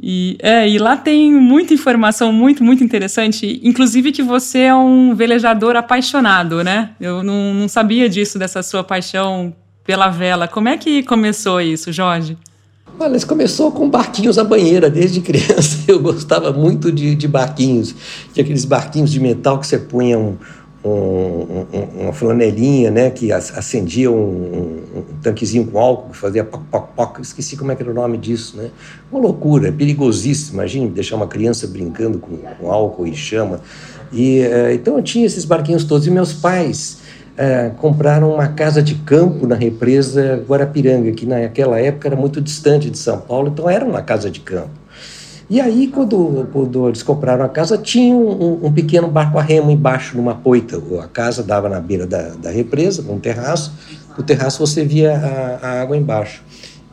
E, 0.00 0.36
é, 0.40 0.68
e 0.68 0.78
lá 0.78 0.96
tem 0.96 1.32
muita 1.32 1.74
informação 1.74 2.32
muito, 2.32 2.64
muito 2.64 2.82
interessante, 2.82 3.60
inclusive 3.62 4.10
que 4.10 4.22
você 4.22 4.60
é 4.60 4.74
um 4.74 5.14
velejador 5.14 5.76
apaixonado, 5.76 6.64
né? 6.64 6.90
Eu 7.00 7.22
não, 7.22 7.54
não 7.54 7.68
sabia 7.68 8.08
disso, 8.08 8.38
dessa 8.38 8.62
sua 8.62 8.82
paixão 8.82 9.54
pela 9.84 10.08
vela. 10.08 10.48
Como 10.48 10.68
é 10.68 10.76
que 10.76 11.02
começou 11.02 11.60
isso, 11.60 11.92
Jorge? 11.92 12.36
Olha, 12.98 13.16
isso 13.16 13.26
começou 13.26 13.72
com 13.72 13.88
barquinhos 13.88 14.38
à 14.38 14.44
banheira. 14.44 14.90
Desde 14.90 15.20
criança 15.22 15.78
eu 15.86 16.00
gostava 16.00 16.52
muito 16.52 16.90
de, 16.90 17.14
de 17.14 17.28
barquinhos. 17.28 17.94
Tinha 18.32 18.42
aqueles 18.42 18.64
barquinhos 18.64 19.10
de 19.10 19.20
metal 19.20 19.58
que 19.58 19.66
você 19.66 19.78
punha 19.78 20.18
um, 20.18 20.36
um, 20.84 20.88
um, 20.90 22.02
uma 22.02 22.12
flanelinha, 22.12 22.90
né, 22.90 23.10
que 23.10 23.30
acendia 23.32 24.10
um, 24.10 24.82
um, 24.96 25.02
tanquezinho 25.22 25.66
com 25.66 25.78
álcool, 25.78 26.10
que 26.10 26.16
fazia 26.16 26.44
poc, 26.44 26.62
poc, 26.70 26.88
poc, 26.96 27.20
esqueci 27.20 27.56
como 27.56 27.70
é 27.70 27.76
que 27.76 27.82
era 27.82 27.90
o 27.90 27.94
nome 27.94 28.18
disso, 28.18 28.56
né? 28.56 28.70
Uma 29.10 29.20
loucura, 29.20 29.68
é 29.68 29.72
perigosíssimo, 29.72 30.54
imagine 30.54 30.88
deixar 30.88 31.16
uma 31.16 31.28
criança 31.28 31.66
brincando 31.66 32.18
com, 32.18 32.36
com 32.36 32.72
álcool 32.72 33.06
e 33.06 33.14
chama. 33.14 33.60
E, 34.12 34.40
uh, 34.40 34.72
então 34.72 34.96
eu 34.96 35.02
tinha 35.02 35.24
esses 35.24 35.44
barquinhos 35.44 35.84
todos, 35.84 36.06
e 36.06 36.10
meus 36.10 36.32
pais 36.32 36.98
uh, 37.32 37.74
compraram 37.76 38.34
uma 38.34 38.48
casa 38.48 38.82
de 38.82 38.96
campo 38.96 39.46
na 39.46 39.54
represa 39.54 40.44
Guarapiranga, 40.48 41.12
que 41.12 41.26
naquela 41.26 41.78
época 41.78 42.08
era 42.08 42.16
muito 42.16 42.40
distante 42.40 42.90
de 42.90 42.98
São 42.98 43.20
Paulo, 43.20 43.48
então 43.48 43.70
era 43.70 43.84
uma 43.84 44.02
casa 44.02 44.28
de 44.28 44.40
campo. 44.40 44.81
E 45.52 45.60
aí, 45.60 45.86
quando, 45.88 46.48
quando 46.50 46.88
eles 46.88 47.02
compraram 47.02 47.44
a 47.44 47.48
casa, 47.48 47.76
tinha 47.76 48.16
um, 48.16 48.64
um, 48.64 48.72
pequeno 48.72 49.06
barco 49.06 49.38
a 49.38 49.42
remo 49.42 49.70
embaixo, 49.70 50.16
numa 50.16 50.34
poita. 50.34 50.82
A 50.98 51.06
casa 51.06 51.42
dava 51.42 51.68
na 51.68 51.78
beira 51.78 52.06
da, 52.06 52.30
da 52.30 52.50
represa, 52.50 53.02
com 53.02 53.16
um 53.16 53.20
terraço. 53.20 53.70
No 54.16 54.24
terraço 54.24 54.66
você 54.66 54.82
via 54.82 55.14
a, 55.14 55.58
a, 55.66 55.82
água 55.82 55.94
embaixo. 55.94 56.42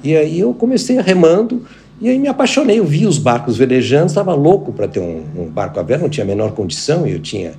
E 0.03 0.13
aí 0.13 0.41
eu 0.41 0.53
comecei 0.53 0.99
remando 0.99 1.65
E 2.01 2.09
aí 2.09 2.19
me 2.19 2.27
apaixonei, 2.27 2.79
eu 2.79 2.85
vi 2.85 3.07
os 3.07 3.17
barcos 3.17 3.55
velejando, 3.55 4.07
estava 4.07 4.33
louco 4.33 4.73
para 4.73 4.89
ter 4.89 4.99
um, 4.99 5.23
um, 5.37 5.45
barco 5.45 5.79
a 5.79 5.83
vela, 5.83 6.01
não 6.01 6.09
tinha 6.09 6.25
a 6.25 6.27
menor 6.27 6.51
condição, 6.51 7.07
eu 7.07 7.21
tinha 7.21 7.53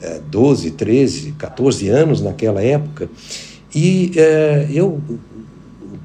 é, 0.00 0.20
12, 0.30 0.70
13, 0.70 1.32
14 1.32 1.88
anos 1.88 2.22
naquela 2.22 2.62
época. 2.62 3.10
E 3.74 4.12
é, 4.14 4.68
eu, 4.70 5.00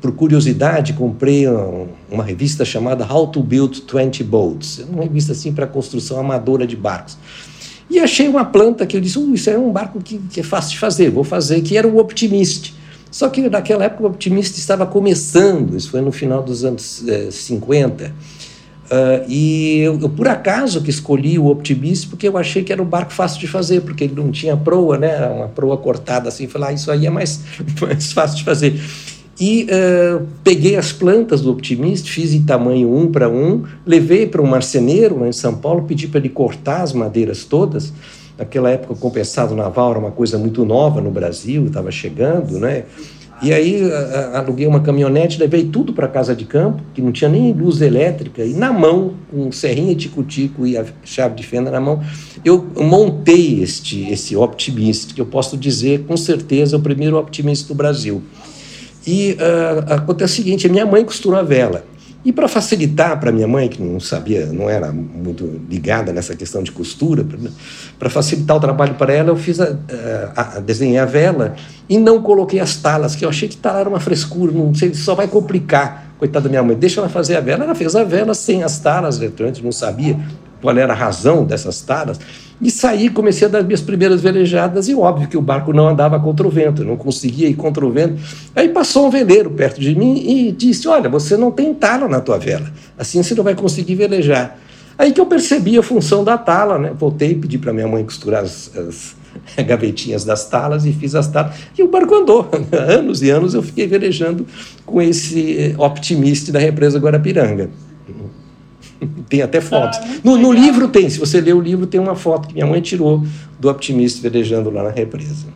por 0.01 0.11
curiosidade, 0.13 0.93
comprei 0.93 1.45
uma, 2.09 2.23
revista 2.23 2.63
chamada 2.63 3.05
How 3.05 3.27
to 3.27 3.43
Build 3.43 3.83
20 3.91 4.23
Boats, 4.23 4.85
uma 4.89 5.03
revista 5.03 5.33
assim 5.33 5.51
para 5.51 5.67
construção 5.67 6.19
amadora 6.19 6.65
de 6.65 6.75
barcos. 6.75 7.17
E 7.89 7.99
achei 7.99 8.27
uma 8.27 8.45
planta 8.45 8.85
que 8.85 8.95
eu 8.95 9.01
disse, 9.01 9.17
uh, 9.17 9.33
isso 9.33 9.49
é 9.49 9.57
um 9.57 9.71
barco 9.71 9.99
que, 9.99 10.17
que, 10.17 10.39
é 10.39 10.43
fácil 10.43 10.71
de 10.71 10.79
fazer, 10.79 11.09
vou 11.09 11.23
fazer, 11.23 11.61
que 11.61 11.75
era 11.75 11.87
o 11.87 11.97
Optimist. 11.97 12.75
Só 13.09 13.27
que 13.29 13.49
naquela 13.49 13.85
época 13.85 14.03
o 14.03 14.05
Optimist 14.07 14.57
estava 14.59 14.85
começando, 14.85 15.75
isso 15.75 15.89
foi 15.89 15.99
no 15.99 16.11
final 16.11 16.43
dos 16.43 16.63
anos 16.63 17.03
eh, 17.07 17.31
50. 17.31 18.05
Uh, 18.05 18.11
ah, 18.91 19.25
e 19.27 19.79
eu, 19.79 19.99
eu, 19.99 20.09
por 20.09 20.27
acaso, 20.27 20.81
que 20.81 20.91
escolhi 20.91 21.39
o 21.39 21.47
Optimist 21.47 22.07
porque 22.07 22.27
eu 22.27 22.37
achei 22.37 22.63
que 22.63 22.71
era 22.71 22.81
um 22.81 22.85
barco 22.85 23.11
fácil 23.11 23.39
de 23.39 23.47
fazer, 23.47 23.81
porque 23.81 24.03
ele 24.03 24.13
não 24.15 24.31
tinha 24.31 24.55
proa, 24.55 24.97
né? 24.97 25.25
Uma 25.27 25.47
proa 25.47 25.75
cortada 25.77 26.29
assim. 26.29 26.47
Falei, 26.47 26.69
ah, 26.69 26.73
isso 26.73 26.91
aí 26.91 27.07
é 27.07 27.09
mais, 27.09 27.41
mais 27.81 28.11
fácil 28.11 28.37
de 28.37 28.43
fazer. 28.43 28.79
E 29.39 29.67
uh, 29.71 30.27
peguei 30.43 30.75
as 30.75 30.91
plantas 30.91 31.41
do 31.41 31.51
Optimist, 31.51 32.11
fiz 32.11 32.33
em 32.33 32.43
tamanho 32.43 32.93
um 32.93 33.09
para 33.09 33.29
um, 33.29 33.63
levei 33.85 34.27
para 34.27 34.41
um 34.41 34.45
marceneiro 34.45 35.19
lá 35.19 35.29
em 35.29 35.31
São 35.31 35.55
Paulo, 35.55 35.83
pedi 35.83 36.07
para 36.07 36.19
ele 36.19 36.29
cortar 36.29 36.81
as 36.81 36.91
madeiras 36.91 37.45
todas. 37.45 37.93
Naquela 38.37 38.69
época, 38.69 38.93
o 38.93 38.97
compensado 38.97 39.55
naval 39.55 39.91
era 39.91 39.99
uma 39.99 40.11
coisa 40.11 40.37
muito 40.37 40.65
nova 40.65 40.99
no 40.99 41.09
Brasil, 41.09 41.67
estava 41.67 41.89
chegando, 41.89 42.59
né? 42.59 42.83
E 43.41 43.53
aí 43.53 43.81
uh, 43.85 44.35
aluguei 44.35 44.67
uma 44.67 44.81
caminhonete, 44.81 45.39
levei 45.39 45.63
tudo 45.63 45.93
para 45.93 46.09
casa 46.09 46.35
de 46.35 46.43
campo, 46.43 46.83
que 46.93 47.01
não 47.01 47.09
tinha 47.09 47.29
nem 47.29 47.53
luz 47.53 47.79
elétrica, 47.79 48.43
e 48.43 48.53
na 48.53 48.73
mão, 48.73 49.13
com 49.31 49.49
serrinha 49.53 49.95
tico-tico 49.95 50.67
e 50.67 50.77
a 50.77 50.83
chave 51.05 51.35
de 51.35 51.47
fenda 51.47 51.71
na 51.71 51.79
mão, 51.79 52.03
eu 52.43 52.65
montei 52.75 53.61
este, 53.61 54.09
esse 54.09 54.35
Optimist, 54.35 55.13
que 55.13 55.21
eu 55.21 55.25
posso 55.25 55.55
dizer 55.55 56.03
com 56.05 56.17
certeza 56.17 56.75
é 56.75 56.79
o 56.79 56.81
primeiro 56.81 57.17
Optimist 57.17 57.65
do 57.69 57.75
Brasil. 57.75 58.21
E 59.05 59.37
uh, 59.39 59.93
acontece 59.93 60.33
o 60.33 60.35
seguinte: 60.37 60.69
minha 60.69 60.85
mãe 60.85 61.03
costurou 61.03 61.39
a 61.39 61.43
vela. 61.43 61.83
E 62.23 62.33
para 62.33 62.49
facilitar 62.49 63.17
para 63.17 63.31
minha 63.31 63.47
mãe, 63.47 63.69
que 63.69 63.81
não 63.81 63.97
sabia, 63.97 64.47
não 64.47 64.69
era 64.69 64.91
muito 64.91 65.61
ligada 65.69 66.11
nessa 66.11 66.35
questão 66.35 66.61
de 66.61 66.69
costura, 66.69 67.25
para 67.97 68.09
facilitar 68.09 68.57
o 68.57 68.59
trabalho 68.59 68.95
para 68.95 69.13
ela, 69.13 69.29
eu 69.29 69.37
fiz 69.37 69.57
a, 69.61 69.77
a, 70.35 70.57
a, 70.57 70.59
desenhei 70.59 70.97
a 70.97 71.05
vela 71.05 71.55
e 71.87 71.97
não 71.97 72.21
coloquei 72.21 72.59
as 72.59 72.75
talas, 72.75 73.15
que 73.15 73.23
eu 73.23 73.29
achei 73.29 73.47
que 73.47 73.55
talar 73.55 73.81
era 73.81 73.89
uma 73.89 74.01
frescura, 74.01 74.51
não 74.51 74.75
sei, 74.75 74.93
só 74.93 75.15
vai 75.15 75.27
complicar. 75.27 76.09
Coitada 76.19 76.43
da 76.43 76.49
minha 76.49 76.61
mãe, 76.61 76.75
deixa 76.75 76.99
ela 76.99 77.07
fazer 77.07 77.37
a 77.37 77.39
vela. 77.39 77.63
Ela 77.63 77.73
fez 77.73 77.95
a 77.95 78.03
vela 78.03 78.33
sem 78.33 78.61
as 78.61 78.77
talas, 78.79 79.21
eu 79.21 79.31
antes 79.39 79.61
não 79.61 79.71
sabia 79.71 80.19
qual 80.61 80.77
era 80.77 80.93
a 80.93 80.95
razão 80.95 81.45
dessas 81.45 81.81
talas. 81.81 82.19
E 82.61 82.69
saí, 82.69 83.09
comecei 83.09 83.47
a 83.47 83.51
dar 83.51 83.63
minhas 83.63 83.79
primeiras 83.79 84.21
velejadas, 84.21 84.89
e 84.89 84.95
óbvio 84.95 85.29
que 85.29 85.37
o 85.37 85.41
barco 85.41 85.71
não 85.71 85.87
andava 85.87 86.19
contra 86.19 86.45
o 86.45 86.49
vento, 86.49 86.83
não 86.83 86.97
conseguia 86.97 87.47
ir 87.47 87.53
contra 87.53 87.85
o 87.85 87.91
vento. 87.91 88.21
Aí 88.53 88.67
passou 88.67 89.07
um 89.07 89.09
veleiro 89.09 89.49
perto 89.51 89.79
de 89.79 89.95
mim 89.95 90.17
e 90.17 90.51
disse: 90.51 90.87
Olha, 90.87 91.09
você 91.09 91.37
não 91.37 91.51
tem 91.51 91.73
tala 91.73 92.07
na 92.07 92.19
tua 92.19 92.37
vela, 92.37 92.69
assim 92.97 93.23
você 93.23 93.33
não 93.33 93.43
vai 93.43 93.55
conseguir 93.55 93.95
velejar. 93.95 94.57
Aí 94.97 95.13
que 95.13 95.21
eu 95.21 95.25
percebi 95.25 95.77
a 95.77 95.81
função 95.81 96.25
da 96.25 96.37
tala, 96.37 96.77
né? 96.77 96.91
Voltei, 96.93 97.33
pedi 97.33 97.57
para 97.57 97.71
minha 97.71 97.87
mãe 97.87 98.03
costurar 98.03 98.43
as, 98.43 98.69
as 98.75 99.15
gavetinhas 99.65 100.25
das 100.25 100.49
talas 100.49 100.85
e 100.85 100.91
fiz 100.91 101.15
as 101.15 101.27
talas. 101.27 101.55
E 101.77 101.81
o 101.81 101.87
barco 101.87 102.13
andou. 102.13 102.49
anos 102.75 103.21
e 103.21 103.29
anos 103.29 103.53
eu 103.53 103.63
fiquei 103.63 103.87
velejando 103.87 104.45
com 104.85 105.01
esse 105.01 105.73
optimista 105.77 106.51
da 106.51 106.59
represa 106.59 106.99
Guarapiranga. 106.99 107.69
Tem 109.27 109.41
até 109.41 109.61
fotos. 109.61 109.99
Ah, 109.99 110.19
no, 110.23 110.37
no 110.37 110.51
livro 110.51 110.87
tem, 110.87 111.09
se 111.09 111.19
você 111.19 111.39
ler 111.39 111.55
o 111.55 111.61
livro, 111.61 111.87
tem 111.87 111.99
uma 111.99 112.15
foto 112.15 112.47
que 112.47 112.53
minha 112.53 112.65
mãe 112.65 112.81
tirou 112.81 113.23
do 113.59 113.69
optimista 113.69 114.21
velejando 114.21 114.69
lá 114.69 114.83
na 114.83 114.89
represa. 114.89 115.47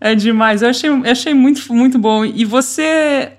É 0.00 0.14
demais, 0.14 0.62
eu 0.62 0.68
achei, 0.68 0.90
eu 0.90 1.04
achei 1.04 1.32
muito, 1.32 1.72
muito 1.72 1.98
bom. 1.98 2.24
E 2.24 2.44
você 2.44 3.32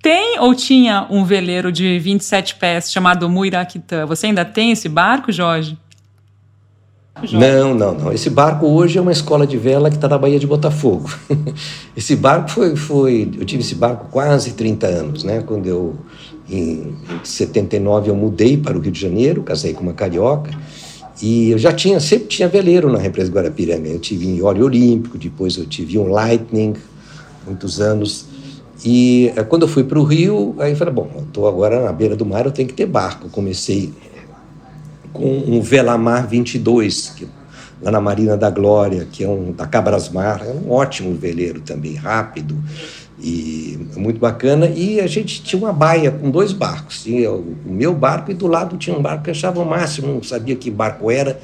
tem 0.00 0.38
ou 0.38 0.54
tinha 0.54 1.06
um 1.10 1.24
veleiro 1.24 1.72
de 1.72 1.98
27 1.98 2.54
pés 2.54 2.90
chamado 2.90 3.28
Muiraquitã? 3.28 4.06
Você 4.06 4.26
ainda 4.26 4.44
tem 4.44 4.70
esse 4.70 4.88
barco, 4.88 5.32
Jorge? 5.32 5.76
Não, 7.32 7.74
não, 7.74 7.94
não. 7.94 8.12
Esse 8.12 8.30
barco 8.30 8.66
hoje 8.66 8.98
é 8.98 9.00
uma 9.00 9.10
escola 9.10 9.46
de 9.46 9.56
vela 9.56 9.90
que 9.90 9.96
está 9.96 10.08
na 10.08 10.16
Baía 10.16 10.38
de 10.38 10.46
Botafogo. 10.46 11.10
esse 11.96 12.14
barco 12.14 12.50
foi, 12.50 12.76
foi. 12.76 13.30
Eu 13.36 13.44
tive 13.44 13.62
esse 13.62 13.74
barco 13.74 14.06
quase 14.10 14.52
30 14.52 14.86
anos, 14.86 15.24
né? 15.24 15.42
Quando 15.42 15.66
eu 15.66 15.96
em 16.50 16.94
79 17.22 18.10
eu 18.10 18.16
mudei 18.16 18.56
para 18.56 18.76
o 18.76 18.80
Rio 18.80 18.92
de 18.92 19.00
Janeiro, 19.00 19.42
casei 19.42 19.72
com 19.72 19.82
uma 19.82 19.92
carioca, 19.92 20.50
e 21.20 21.50
eu 21.50 21.58
já 21.58 21.72
tinha, 21.72 21.98
sempre 21.98 22.28
tinha 22.28 22.48
veleiro 22.48 22.90
na 22.90 22.98
represa 22.98 23.30
Guarapiranga. 23.30 23.88
Eu 23.88 23.98
tive 23.98 24.26
em 24.26 24.40
óleo 24.40 24.64
olímpico, 24.66 25.18
depois 25.18 25.56
eu 25.56 25.66
tive 25.66 25.98
um 25.98 26.08
Lightning, 26.08 26.74
muitos 27.44 27.80
anos. 27.80 28.26
E 28.84 29.32
eh, 29.34 29.42
quando 29.42 29.62
eu 29.62 29.68
fui 29.68 29.82
para 29.82 29.98
o 29.98 30.04
Rio, 30.04 30.54
aí 30.58 30.76
falei, 30.76 30.94
bom, 30.94 31.10
estou 31.26 31.48
agora 31.48 31.82
na 31.82 31.92
beira 31.92 32.14
do 32.14 32.24
mar, 32.24 32.44
eu 32.44 32.52
tenho 32.52 32.68
que 32.68 32.74
ter 32.74 32.86
barco. 32.86 33.28
comecei 33.30 33.92
com 35.12 35.42
um 35.46 35.60
Velamar 35.60 36.28
22, 36.28 37.12
que, 37.16 37.26
lá 37.82 37.90
na 37.90 38.00
Marina 38.00 38.36
da 38.36 38.50
Glória, 38.50 39.06
que 39.10 39.24
é 39.24 39.28
um 39.28 39.50
da 39.50 39.66
Cabrasmar, 39.66 40.44
é 40.46 40.52
um 40.52 40.70
ótimo 40.70 41.12
veleiro 41.14 41.60
também, 41.60 41.94
rápido, 41.94 42.56
e 43.20 43.78
muito 43.96 44.18
bacana. 44.18 44.66
E 44.66 45.00
a 45.00 45.06
gente 45.06 45.42
tinha 45.42 45.60
uma 45.60 45.72
baia 45.72 46.10
com 46.10 46.30
dois 46.30 46.52
barcos. 46.52 47.02
Tinha 47.02 47.30
o 47.30 47.56
meu 47.66 47.94
barco 47.94 48.30
e 48.30 48.34
do 48.34 48.46
lado 48.46 48.76
tinha 48.76 48.96
um 48.96 49.02
barco 49.02 49.24
que 49.24 49.30
achava 49.30 49.60
o 49.60 49.66
máximo, 49.66 50.14
não 50.14 50.22
sabia 50.22 50.54
que 50.56 50.70
barco 50.70 51.10
era, 51.10 51.40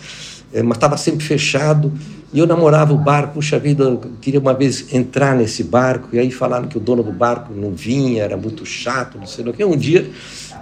eh, 0.52 0.62
mas 0.62 0.76
estava 0.76 0.96
sempre 0.96 1.24
fechado. 1.24 1.92
E 2.32 2.38
eu 2.40 2.46
namorava 2.46 2.92
o 2.92 2.98
barco, 2.98 3.34
puxa 3.34 3.60
vida, 3.60 3.84
eu 3.84 4.00
queria 4.20 4.40
uma 4.40 4.52
vez 4.52 4.92
entrar 4.92 5.36
nesse 5.36 5.62
barco. 5.62 6.08
E 6.12 6.18
aí 6.18 6.32
falaram 6.32 6.66
que 6.66 6.76
o 6.76 6.80
dono 6.80 7.02
do 7.02 7.12
barco 7.12 7.52
não 7.54 7.70
vinha, 7.70 8.24
era 8.24 8.36
muito 8.36 8.66
chato, 8.66 9.18
não 9.18 9.26
sei 9.26 9.46
o 9.46 9.52
que. 9.52 9.64
Um 9.64 9.76
dia 9.76 10.10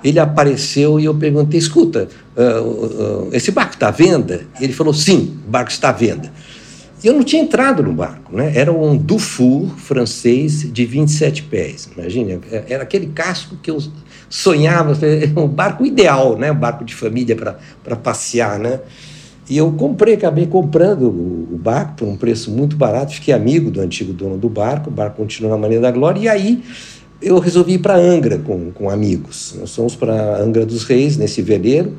ele 0.05 0.19
apareceu 0.19 1.01
e 1.01 1.07
eu 1.07 1.15
perguntei: 1.15 1.59
escuta, 1.59 2.09
uh, 2.37 2.61
uh, 2.63 3.29
esse 3.33 3.51
barco 3.51 3.75
está 3.75 3.89
à 3.89 3.91
venda? 3.91 4.43
E 4.61 4.65
ele 4.65 4.73
falou: 4.73 4.93
sim, 4.93 5.39
o 5.47 5.51
barco 5.51 5.71
está 5.71 5.89
à 5.89 5.93
venda. 5.93 6.31
Eu 7.05 7.15
não 7.15 7.25
tinha 7.25 7.43
entrado 7.43 7.83
no 7.83 7.93
barco, 7.93 8.37
né? 8.37 8.53
Era 8.55 8.73
um 8.73 8.97
Dufour 8.97 9.69
francês 9.77 10.73
de 10.73 10.85
27 10.85 11.43
pés. 11.45 11.89
Imagina, 11.97 12.41
era 12.69 12.85
aquele 12.85 13.09
casco 13.09 13.57
que 13.61 13.71
eu 13.71 13.79
sonhava, 14.29 14.97
um 15.37 15.49
barco 15.49 15.85
ideal, 15.85 16.39
né? 16.39 16.53
Um 16.53 16.59
barco 16.59 16.85
de 16.85 16.95
família 16.95 17.35
para 17.37 17.97
passear, 17.97 18.59
né? 18.59 18.81
E 19.51 19.57
eu 19.57 19.73
comprei, 19.73 20.15
acabei 20.15 20.47
comprando 20.47 21.09
o, 21.09 21.59
barco 21.59 21.97
por 21.97 22.09
um 22.09 22.17
preço 22.17 22.51
muito 22.51 22.77
barato, 22.77 23.15
fiquei 23.15 23.35
amigo 23.35 23.71
do 23.71 23.81
antigo 23.81 24.13
dono 24.13 24.39
do 24.39 24.49
barco, 24.49 24.89
o 24.89 24.93
barco 24.93 25.17
continuou 25.17 25.53
na 25.53 25.61
Marinha 25.61 25.81
da 25.81 25.91
Glória, 25.91 26.21
e 26.21 26.29
aí 26.29 26.63
eu 27.21 27.39
resolvi 27.39 27.75
ir 27.75 27.79
para 27.79 27.97
Angra 27.97 28.39
com, 28.39 28.71
com 28.71 28.89
amigos. 28.89 29.55
Nós 29.59 29.75
fomos 29.75 29.97
para 29.97 30.41
Angra 30.41 30.65
dos 30.65 30.85
Reis, 30.85 31.17
nesse 31.17 31.43
veleiro, 31.43 31.93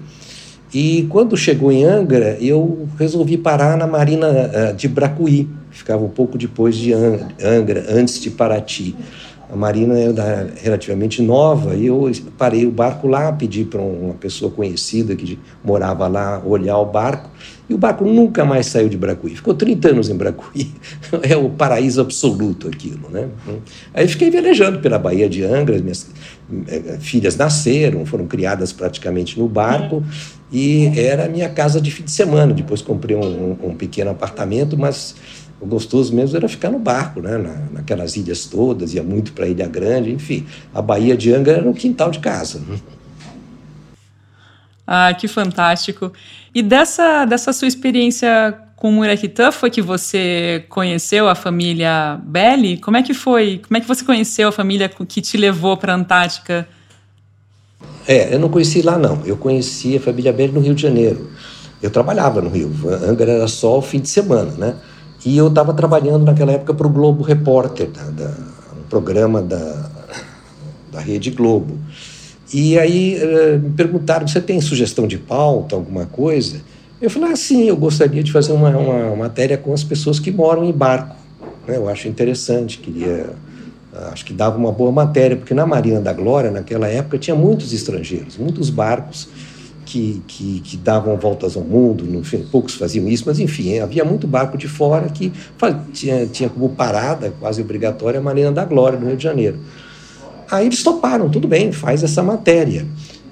e 0.73 1.05
quando 1.09 1.37
chegou 1.37 1.71
em 1.71 1.83
Angra, 1.83 2.37
eu 2.41 2.87
resolvi 2.97 3.37
parar 3.37 3.77
na 3.77 3.85
Marina 3.85 4.27
eh, 4.27 4.73
de 4.73 4.87
Bracuí, 4.87 5.47
ficava 5.69 6.03
um 6.03 6.09
pouco 6.09 6.37
depois 6.37 6.75
de 6.75 6.91
Angra, 6.93 7.85
antes 7.89 8.19
de 8.19 8.31
Paraty. 8.31 8.95
A 9.51 9.55
marina 9.55 9.99
era 9.99 10.51
relativamente 10.63 11.21
nova 11.21 11.75
e 11.75 11.85
eu 11.85 12.11
parei 12.39 12.65
o 12.65 12.71
barco 12.71 13.07
lá, 13.07 13.31
pedi 13.31 13.63
para 13.63 13.79
uma 13.79 14.15
pessoa 14.15 14.49
conhecida 14.49 15.15
que 15.15 15.37
morava 15.63 16.07
lá 16.07 16.41
olhar 16.43 16.79
o 16.79 16.85
barco 16.85 17.29
e 17.69 17.73
o 17.73 17.77
barco 17.77 18.03
nunca 18.03 18.43
mais 18.43 18.65
saiu 18.65 18.89
de 18.89 18.97
Bracuí. 18.97 19.35
Ficou 19.35 19.53
30 19.53 19.89
anos 19.89 20.09
em 20.09 20.15
Bracuí. 20.15 20.71
É 21.23 21.37
o 21.37 21.49
paraíso 21.49 22.01
absoluto 22.01 22.67
aquilo, 22.67 23.09
né? 23.09 23.29
Aí 23.93 24.07
fiquei 24.07 24.29
velejando 24.29 24.79
pela 24.79 24.97
Baía 24.97 25.29
de 25.29 25.43
Angra, 25.43 25.77
minhas 25.77 26.09
eh, 26.67 26.97
filhas 26.99 27.37
nasceram, 27.37 28.05
foram 28.05 28.25
criadas 28.25 28.73
praticamente 28.73 29.39
no 29.39 29.47
barco 29.47 30.03
e 30.51 30.87
era 30.99 31.25
a 31.25 31.29
minha 31.29 31.49
casa 31.49 31.79
de 31.79 31.91
fim 31.91 32.03
de 32.03 32.11
semana. 32.11 32.53
Depois 32.53 32.81
comprei 32.81 33.15
um, 33.15 33.55
um 33.63 33.75
pequeno 33.75 34.09
apartamento, 34.09 34.77
mas 34.77 35.15
o 35.61 35.65
gostoso 35.65 36.13
mesmo 36.13 36.35
era 36.35 36.49
ficar 36.49 36.69
no 36.69 36.79
barco, 36.79 37.21
né? 37.21 37.37
Na, 37.37 37.79
naquelas 37.79 38.17
ilhas 38.17 38.45
todas, 38.45 38.93
ia 38.93 39.01
muito 39.01 39.31
para 39.31 39.47
Ilha 39.47 39.67
Grande, 39.67 40.11
enfim. 40.11 40.45
A 40.73 40.81
Baía 40.81 41.15
de 41.15 41.33
Angra 41.33 41.53
era 41.53 41.69
um 41.69 41.73
quintal 41.73 42.11
de 42.11 42.19
casa. 42.19 42.59
Ah, 44.85 45.13
que 45.13 45.27
fantástico. 45.27 46.11
E 46.53 46.61
dessa, 46.61 47.25
dessa 47.25 47.53
sua 47.53 47.67
experiência 47.67 48.57
com 48.75 48.89
o 48.89 48.91
Muraquitã 48.91 49.51
foi 49.51 49.69
que 49.69 49.81
você 49.81 50.65
conheceu 50.67 51.29
a 51.29 51.35
família 51.35 52.19
Belli? 52.23 52.77
Como 52.77 52.97
é 52.97 53.01
que 53.01 53.13
foi? 53.13 53.61
Como 53.65 53.77
é 53.77 53.79
que 53.79 53.87
você 53.87 54.03
conheceu 54.03 54.49
a 54.49 54.51
família 54.51 54.89
que 54.89 55.21
te 55.21 55.37
levou 55.37 55.77
para 55.77 55.93
a 55.93 55.95
Antártica? 55.95 56.67
É, 58.05 58.35
eu 58.35 58.39
não 58.39 58.49
conheci 58.49 58.81
lá 58.81 58.97
não. 58.97 59.21
Eu 59.25 59.37
conheci 59.37 59.95
a 59.95 60.01
família 60.01 60.33
Belli 60.33 60.51
no 60.51 60.59
Rio 60.59 60.75
de 60.75 60.81
Janeiro. 60.81 61.31
Eu 61.81 61.89
trabalhava 61.89 62.41
no 62.41 62.49
Rio. 62.49 62.71
Angra 63.07 63.31
era 63.31 63.47
só 63.47 63.77
o 63.77 63.81
fim 63.81 64.01
de 64.01 64.09
semana, 64.09 64.51
né? 64.51 64.75
E 65.25 65.37
eu 65.37 65.47
estava 65.47 65.73
trabalhando 65.73 66.25
naquela 66.25 66.51
época 66.51 66.73
para 66.73 66.85
o 66.85 66.89
Globo 66.89 67.23
Repórter, 67.23 67.89
da, 67.89 68.03
da, 68.09 68.31
um 68.77 68.83
programa 68.89 69.41
da, 69.41 69.89
da 70.91 70.99
Rede 70.99 71.31
Globo. 71.31 71.77
E 72.53 72.77
aí 72.77 73.17
uh, 73.17 73.59
me 73.59 73.71
perguntaram: 73.71 74.27
você 74.27 74.39
tem 74.39 74.61
sugestão 74.61 75.07
de 75.07 75.17
pauta, 75.17 75.75
alguma 75.75 76.05
coisa? 76.05 76.61
Eu 77.01 77.09
falei: 77.09 77.31
ah, 77.31 77.35
sim, 77.35 77.63
eu 77.63 77.75
gostaria 77.75 78.23
de 78.23 78.31
fazer 78.31 78.53
uma, 78.53 78.69
uma 78.69 79.15
matéria 79.15 79.57
com 79.57 79.73
as 79.73 79.83
pessoas 79.83 80.19
que 80.19 80.31
moram 80.31 80.63
em 80.63 80.71
barco. 80.71 81.15
Né? 81.67 81.77
Eu 81.77 81.89
acho 81.89 82.07
interessante, 82.07 82.77
queria. 82.77 83.31
Acho 84.11 84.25
que 84.25 84.33
dava 84.33 84.57
uma 84.57 84.71
boa 84.71 84.91
matéria, 84.91 85.37
porque 85.37 85.53
na 85.53 85.67
Marina 85.67 86.01
da 86.01 86.11
Glória, 86.11 86.49
naquela 86.49 86.87
época, 86.87 87.15
tinha 87.19 87.35
muitos 87.35 87.71
estrangeiros, 87.73 88.37
muitos 88.37 88.71
barcos 88.71 89.29
que, 89.85 90.19
que, 90.27 90.61
que, 90.61 90.77
davam 90.77 91.15
voltas 91.15 91.55
ao 91.55 91.61
mundo, 91.61 92.03
no 92.03 92.23
poucos 92.47 92.73
faziam 92.73 93.07
isso, 93.07 93.23
mas 93.27 93.39
enfim, 93.39 93.77
havia 93.77 94.03
muito 94.03 94.25
barco 94.25 94.57
de 94.57 94.67
fora 94.67 95.07
que 95.09 95.31
tinha, 95.93 96.25
tinha 96.25 96.49
como 96.49 96.69
parada 96.69 97.31
quase 97.39 97.61
obrigatória 97.61 98.19
a 98.19 98.23
Marina 98.23 98.51
da 98.51 98.65
Glória, 98.65 98.97
no 98.97 99.05
Rio 99.05 99.17
de 99.17 99.23
Janeiro. 99.23 99.59
Aí 100.49 100.67
eles 100.67 100.83
toparam, 100.83 101.29
tudo 101.29 101.47
bem, 101.47 101.71
faz 101.71 102.03
essa 102.03 102.21
matéria. 102.21 102.85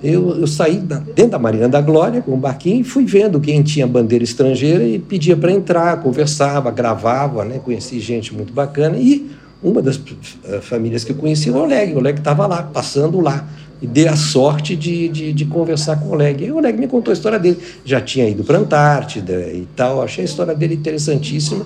Eu, 0.03 0.39
eu 0.39 0.47
saí 0.47 0.77
da, 0.77 0.97
dentro 0.97 1.31
da 1.31 1.39
Marina 1.39 1.69
da 1.69 1.79
Glória 1.79 2.21
com 2.21 2.33
um 2.33 2.39
barquinho 2.39 2.81
e 2.81 2.83
fui 2.83 3.05
vendo 3.05 3.39
quem 3.39 3.61
tinha 3.61 3.85
bandeira 3.85 4.23
estrangeira 4.23 4.83
e 4.83 4.97
pedia 4.97 5.37
para 5.37 5.51
entrar, 5.51 6.01
conversava, 6.01 6.71
gravava, 6.71 7.45
né? 7.45 7.59
conheci 7.63 7.99
gente 7.99 8.33
muito 8.33 8.51
bacana. 8.51 8.97
E 8.97 9.29
uma 9.61 9.79
das 9.79 9.97
uh, 9.97 10.59
famílias 10.61 11.03
que 11.03 11.11
eu 11.11 11.15
conheci, 11.15 11.51
o 11.51 11.57
Oleg. 11.57 11.93
O 11.93 11.97
Oleg 11.97 12.17
estava 12.17 12.47
lá, 12.47 12.63
passando 12.63 13.19
lá 13.19 13.47
e 13.79 13.85
dei 13.85 14.07
a 14.07 14.15
sorte 14.15 14.75
de, 14.75 15.07
de, 15.07 15.33
de, 15.33 15.45
conversar 15.45 15.99
com 15.99 16.09
o 16.09 16.11
Oleg. 16.13 16.45
E 16.45 16.51
o 16.51 16.57
Oleg 16.57 16.79
me 16.79 16.87
contou 16.87 17.11
a 17.11 17.13
história 17.13 17.37
dele. 17.37 17.59
Já 17.85 18.01
tinha 18.01 18.27
ido 18.27 18.43
para 18.43 18.57
a 18.57 18.61
Antártida 18.61 19.33
e 19.51 19.67
tal, 19.75 20.01
achei 20.01 20.23
a 20.23 20.25
história 20.25 20.55
dele 20.55 20.75
interessantíssima. 20.75 21.65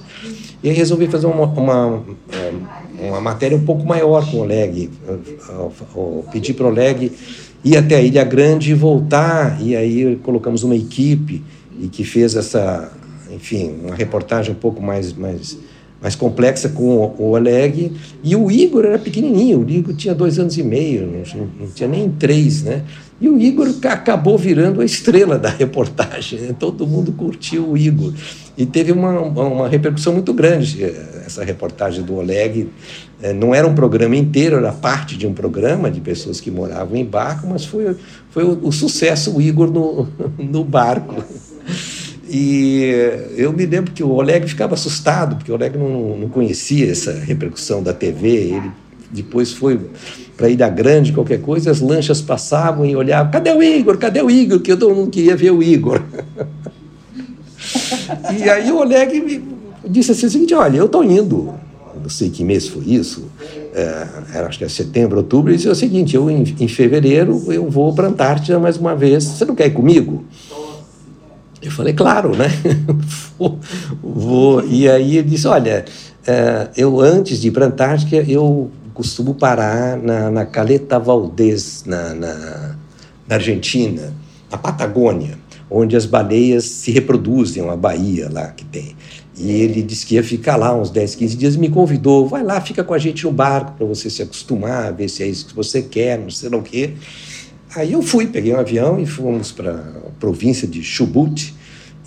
E 0.62 0.70
aí 0.70 0.76
resolvi 0.76 1.08
fazer 1.08 1.28
uma, 1.28 1.46
uma, 1.46 1.86
uma 1.86 2.04
matéria 3.22 3.58
um 3.58 3.64
pouco 3.64 3.86
maior 3.86 4.30
com 4.30 4.38
o 4.38 4.42
Oleg. 4.42 4.90
Pedi 6.32 6.54
para 6.54 6.66
o 6.66 6.70
Oleg 6.70 7.12
ir 7.64 7.78
até 7.78 7.96
a 7.96 8.02
Ilha 8.02 8.24
Grande 8.24 8.72
e 8.72 8.74
voltar. 8.74 9.62
E 9.62 9.76
aí 9.76 10.18
colocamos 10.24 10.64
uma 10.64 10.76
equipe 10.76 11.44
e 11.80 11.88
que 11.88 12.04
fez 12.04 12.36
essa, 12.36 12.92
enfim, 13.32 13.76
uma 13.84 13.96
reportagem 13.96 14.52
um 14.52 14.60
pouco 14.60 14.82
mais, 14.82 15.14
mais 15.14 15.58
mais 16.06 16.16
complexa 16.16 16.70
com 16.70 17.16
o 17.18 17.32
Oleg. 17.32 17.92
E 18.24 18.36
o 18.36 18.52
Igor 18.52 18.86
era 18.86 19.00
pequenininho, 19.00 19.66
o 19.66 19.70
Igor 19.70 19.96
tinha 19.96 20.14
dois 20.14 20.38
anos 20.38 20.56
e 20.56 20.62
meio, 20.62 21.08
não, 21.08 21.48
não 21.60 21.68
tinha 21.74 21.90
nem 21.90 22.10
três, 22.12 22.62
né? 22.62 22.84
E 23.20 23.28
o 23.28 23.40
Igor 23.40 23.68
acabou 23.86 24.38
virando 24.38 24.82
a 24.82 24.86
estrela 24.86 25.40
da 25.40 25.50
reportagem, 25.50 26.40
né? 26.42 26.56
todo 26.60 26.86
mundo 26.86 27.12
curtiu 27.14 27.72
o 27.72 27.78
Igor. 27.78 28.14
E 28.58 28.66
teve 28.66 28.92
uma, 28.92 29.20
uma 29.20 29.68
repercussão 29.68 30.14
muito 30.14 30.34
grande 30.34 30.84
eh, 30.84 31.24
essa 31.26 31.44
reportagem 31.44 32.04
do 32.04 32.16
Oleg. 32.16 32.70
Eh, 33.22 33.34
não 33.34 33.54
era 33.54 33.68
um 33.68 33.76
programa 33.76 34.16
inteiro, 34.16 34.56
era 34.56 34.72
parte 34.72 35.18
de 35.18 35.28
um 35.28 35.34
programa 35.34 35.92
de 35.92 36.00
pessoas 36.00 36.40
que 36.40 36.50
moravam 36.50 36.96
em 36.96 37.04
barco, 37.04 37.48
mas 37.48 37.66
foi, 37.66 37.96
foi 38.30 38.44
o, 38.44 38.60
o 38.68 38.72
sucesso, 38.72 39.36
o 39.36 39.42
Igor 39.42 39.70
no, 39.70 40.08
no 40.40 40.64
barco. 40.64 41.24
E 42.30 42.92
eu 43.36 43.52
me 43.54 43.66
lembro 43.66 43.92
que 43.92 44.04
o 44.04 44.10
Oleg 44.10 44.48
ficava 44.48 44.74
assustado, 44.74 45.36
porque 45.36 45.52
o 45.52 45.56
Oleg 45.56 45.78
não, 45.78 46.18
não 46.18 46.30
conhecia 46.30 46.92
essa 46.92 47.12
repercussão 47.12 47.84
da 47.84 47.94
TV. 47.94 48.28
Ele 48.28 48.72
depois 49.12 49.54
foi 49.54 49.80
para 50.36 50.50
Ilha 50.50 50.68
Grande, 50.68 51.14
qualquer 51.14 51.42
coisa, 51.42 51.72
as 51.72 51.80
lanchas 51.80 52.22
passavam 52.22 52.86
e 52.86 52.96
olhavam: 52.96 53.32
cadê 53.32 53.52
o 53.52 53.62
Igor? 53.62 53.98
Cadê 53.98 54.22
o 54.22 54.30
Igor? 54.30 54.60
Que 54.60 54.76
todo 54.76 54.96
mundo 54.96 55.10
queria 55.10 55.36
ver 55.36 55.52
o 55.52 55.62
Igor. 55.62 56.02
e 58.38 58.50
aí 58.50 58.72
o 58.72 58.78
Oleg 58.78 59.20
me 59.22 59.44
disse 59.88 60.12
assim: 60.12 60.26
o 60.26 60.30
seguinte, 60.30 60.54
olha, 60.54 60.78
eu 60.78 60.86
estou 60.86 61.04
indo, 61.04 61.54
não 62.02 62.10
sei 62.10 62.30
que 62.30 62.44
mês 62.44 62.68
foi 62.68 62.84
isso, 62.86 63.26
é, 63.74 64.40
acho 64.40 64.58
que 64.58 64.66
é 64.66 64.70
setembro, 64.70 65.18
outubro, 65.18 65.52
e 65.52 65.56
disse 65.56 65.68
o 65.68 65.76
seguinte: 65.76 66.16
eu 66.16 66.30
em, 66.30 66.44
em 66.60 66.68
fevereiro 66.68 67.52
eu 67.52 67.70
vou 67.70 67.94
para 67.94 68.08
a 68.08 68.10
Antártida 68.10 68.60
mais 68.60 68.78
uma 68.78 68.96
vez, 68.96 69.24
você 69.24 69.46
não 69.46 69.56
quer 69.56 69.68
ir 69.68 69.74
comigo? 69.74 70.24
Eu 71.62 71.72
falei, 71.72 71.94
claro, 71.94 72.36
né? 72.36 72.48
vou. 74.04 74.64
E 74.66 74.88
aí 74.88 75.18
ele 75.18 75.30
disse, 75.30 75.48
olha, 75.48 75.84
é, 76.28 76.70
eu 76.78 77.02
antes 77.02 77.42
de 77.42 77.48
ir 77.48 77.52
para 77.52 77.66
a 77.66 77.68
Antártica, 77.68 78.18
eu 78.18 78.70
costumo 78.94 79.34
parar 79.34 79.98
na, 79.98 80.30
na 80.30 80.46
Caleta 80.46 81.00
Valdez, 81.00 81.84
na, 81.86 82.14
na, 82.14 82.76
na 83.28 83.36
Argentina, 83.36 84.14
na 84.52 84.58
Patagônia, 84.58 85.38
onde 85.70 85.96
as 85.96 86.06
baleias 86.06 86.66
se 86.66 86.92
reproduzem, 86.92 87.64
uma 87.64 87.76
baía 87.76 88.30
lá 88.32 88.48
que 88.52 88.64
tem. 88.66 88.96
E 89.38 89.52
ele 89.52 89.82
disse 89.82 90.06
que 90.06 90.16
ia 90.16 90.24
ficar 90.24 90.56
lá 90.56 90.74
uns 90.74 90.90
10, 90.90 91.16
15 91.16 91.36
dias, 91.36 91.56
me 91.58 91.70
convidou, 91.70 92.28
vai 92.28 92.44
lá, 92.44 92.62
fica 92.62 92.84
com 92.84 92.94
a 92.94 92.98
gente 92.98 93.26
no 93.26 93.32
barco 93.32 93.74
para 93.78 93.86
você 93.86 94.10
se 94.10 94.22
acostumar, 94.22 94.94
ver 94.94 95.10
se 95.10 95.24
é 95.24 95.28
isso 95.28 95.48
que 95.48 95.56
você 95.56 95.82
quer, 95.82 96.18
não 96.18 96.30
sei 96.30 96.50
lá 96.50 96.58
o 96.58 96.64
quê. 96.64 96.94
Aí 97.76 97.92
eu 97.92 98.02
fui, 98.02 98.28
peguei 98.28 98.54
um 98.54 98.60
avião 98.60 98.98
e 99.00 99.06
fomos 99.06 99.52
para 99.52 99.72
a 99.72 100.10
província 100.20 100.66
de 100.66 100.82
Chubut 100.82 101.54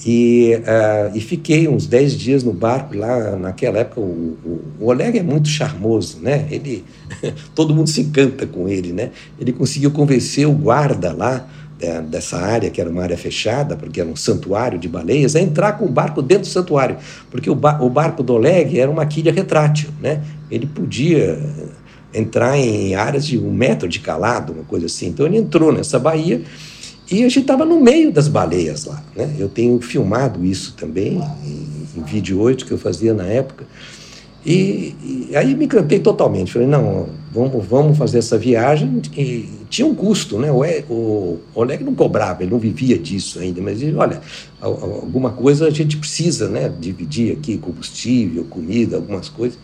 e, 0.07 0.53
uh, 0.61 1.15
e 1.15 1.21
fiquei 1.21 1.69
uns 1.69 1.87
10 1.87 2.13
dias 2.15 2.43
no 2.43 2.55
barco 2.55 2.97
lá. 2.97 3.37
Naquela 3.37 3.79
época, 3.81 4.01
o, 4.01 4.39
o, 4.45 4.61
o 4.81 4.87
Oleg 4.87 5.19
é 5.19 5.23
muito 5.23 5.49
charmoso, 5.49 6.21
né? 6.23 6.47
Ele, 6.51 6.85
todo 7.55 7.75
mundo 7.75 7.91
se 7.91 8.01
encanta 8.01 8.47
com 8.47 8.67
ele, 8.67 8.93
né? 8.93 9.11
Ele 9.39 9.53
conseguiu 9.53 9.91
convencer 9.91 10.47
o 10.47 10.53
guarda 10.53 11.13
lá 11.13 11.47
é, 11.81 12.01
dessa 12.01 12.37
área, 12.39 12.71
que 12.71 12.81
era 12.81 12.91
uma 12.91 13.03
área 13.03 13.17
fechada, 13.17 13.77
porque 13.77 14.01
era 14.01 14.09
um 14.09 14.17
santuário 14.17 14.79
de 14.79 14.89
baleias, 14.89 15.37
a 15.37 15.41
entrar 15.41 15.73
com 15.73 15.85
o 15.85 15.89
barco 15.89 16.21
dentro 16.23 16.45
do 16.45 16.53
santuário, 16.53 16.97
porque 17.31 17.49
o, 17.49 17.55
ba 17.55 17.79
o 17.81 17.89
barco 17.89 18.23
do 18.23 18.35
Oleg 18.35 18.79
era 18.79 18.91
uma 18.91 19.07
quilha 19.07 19.33
retrátil, 19.33 19.91
né? 20.01 20.23
Ele 20.51 20.67
podia 20.67 21.39
entrar 22.13 22.57
em 22.59 22.95
áreas 22.95 23.27
de 23.27 23.39
um 23.39 23.53
metro 23.53 23.89
de 23.89 24.01
calado, 24.01 24.53
uma 24.53 24.65
coisa 24.65 24.87
assim. 24.87 25.09
Então 25.09 25.27
ele 25.27 25.37
entrou 25.37 25.73
nessa 25.73 25.99
baía 25.99 26.43
e 27.11 27.19
a 27.19 27.29
gente 27.29 27.41
estava 27.41 27.65
no 27.65 27.81
meio 27.81 28.13
das 28.13 28.29
baleias 28.29 28.85
lá. 28.85 29.03
Né? 29.15 29.35
Eu 29.39 29.49
tenho 29.49 29.81
filmado 29.81 30.45
isso 30.45 30.75
também 30.75 31.21
em, 31.45 32.01
em 32.01 32.03
vídeo 32.03 32.41
8 32.41 32.67
que 32.67 32.73
eu 32.73 32.79
fazia 32.79 33.15
na 33.15 33.25
época. 33.25 33.67
E, 34.45 35.29
e, 35.31 35.37
aí 35.37 35.55
me 35.55 35.65
encantei 35.65 35.99
totalmente. 35.99 36.53
Falei, 36.53 36.69
não, 36.69 37.09
vamos, 37.33 37.65
vamos 37.67 37.99
fazer 37.99 38.19
essa 38.19 38.39
viagem. 38.39 39.03
E 39.17 39.49
tinha 39.69 39.87
um 39.87 39.95
custo, 39.95 40.39
né? 40.39 40.51
O, 40.51 40.63
o 40.89 41.41
Oleg 41.55 41.85
não 41.85 41.95
cobrava, 41.95 42.43
ele 42.43 42.51
não 42.51 42.59
vivia 42.59 42.99
disso 42.99 43.39
ainda, 43.41 43.61
mas 43.61 43.83
ele, 43.83 43.97
olha, 43.97 44.21
alguma 44.61 45.31
coisa 45.31 45.67
a 45.67 45.71
gente 45.71 45.97
precisa, 45.97 46.49
né? 46.49 46.73
Dividir 46.81 47.33
aqui 47.33 47.59
combustível, 47.59 48.45
comida, 48.45 48.97
algumas 48.97 49.29
coisas. 49.29 49.59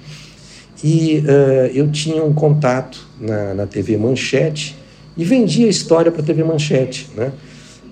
E 0.83 1.21
uh, 1.21 1.71
eu 1.73 1.91
tinha 1.91 2.23
um 2.23 2.35
contato 2.35 3.07
na, 3.19 3.55
na 3.55 3.67
TV 3.67 3.97
Manchete 3.97 4.77
e 5.17 5.25
vendia 5.25 5.67
a 5.67 5.71
história 5.71 6.13
para 6.13 6.21
a 6.21 6.25
TV 6.25 6.45
Manchete. 6.45 7.09
Né? 7.17 7.33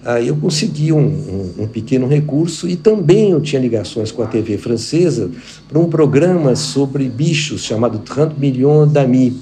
Aí 0.04 0.28
eu 0.28 0.36
consegui 0.36 0.92
um, 0.92 0.98
um, 0.98 1.62
um, 1.62 1.66
pequeno 1.68 2.08
recurso 2.08 2.68
e 2.68 2.74
também 2.74 3.30
eu 3.30 3.40
tinha 3.40 3.62
ligações 3.62 4.10
com 4.10 4.20
a 4.22 4.26
TV 4.26 4.58
francesa 4.58 5.30
para 5.68 5.78
um 5.78 5.88
programa 5.88 6.56
sobre 6.56 7.08
bichos 7.08 7.62
chamado 7.62 8.00
30 8.00 8.34
Millions 8.36 8.90
d'Amis. 8.90 9.34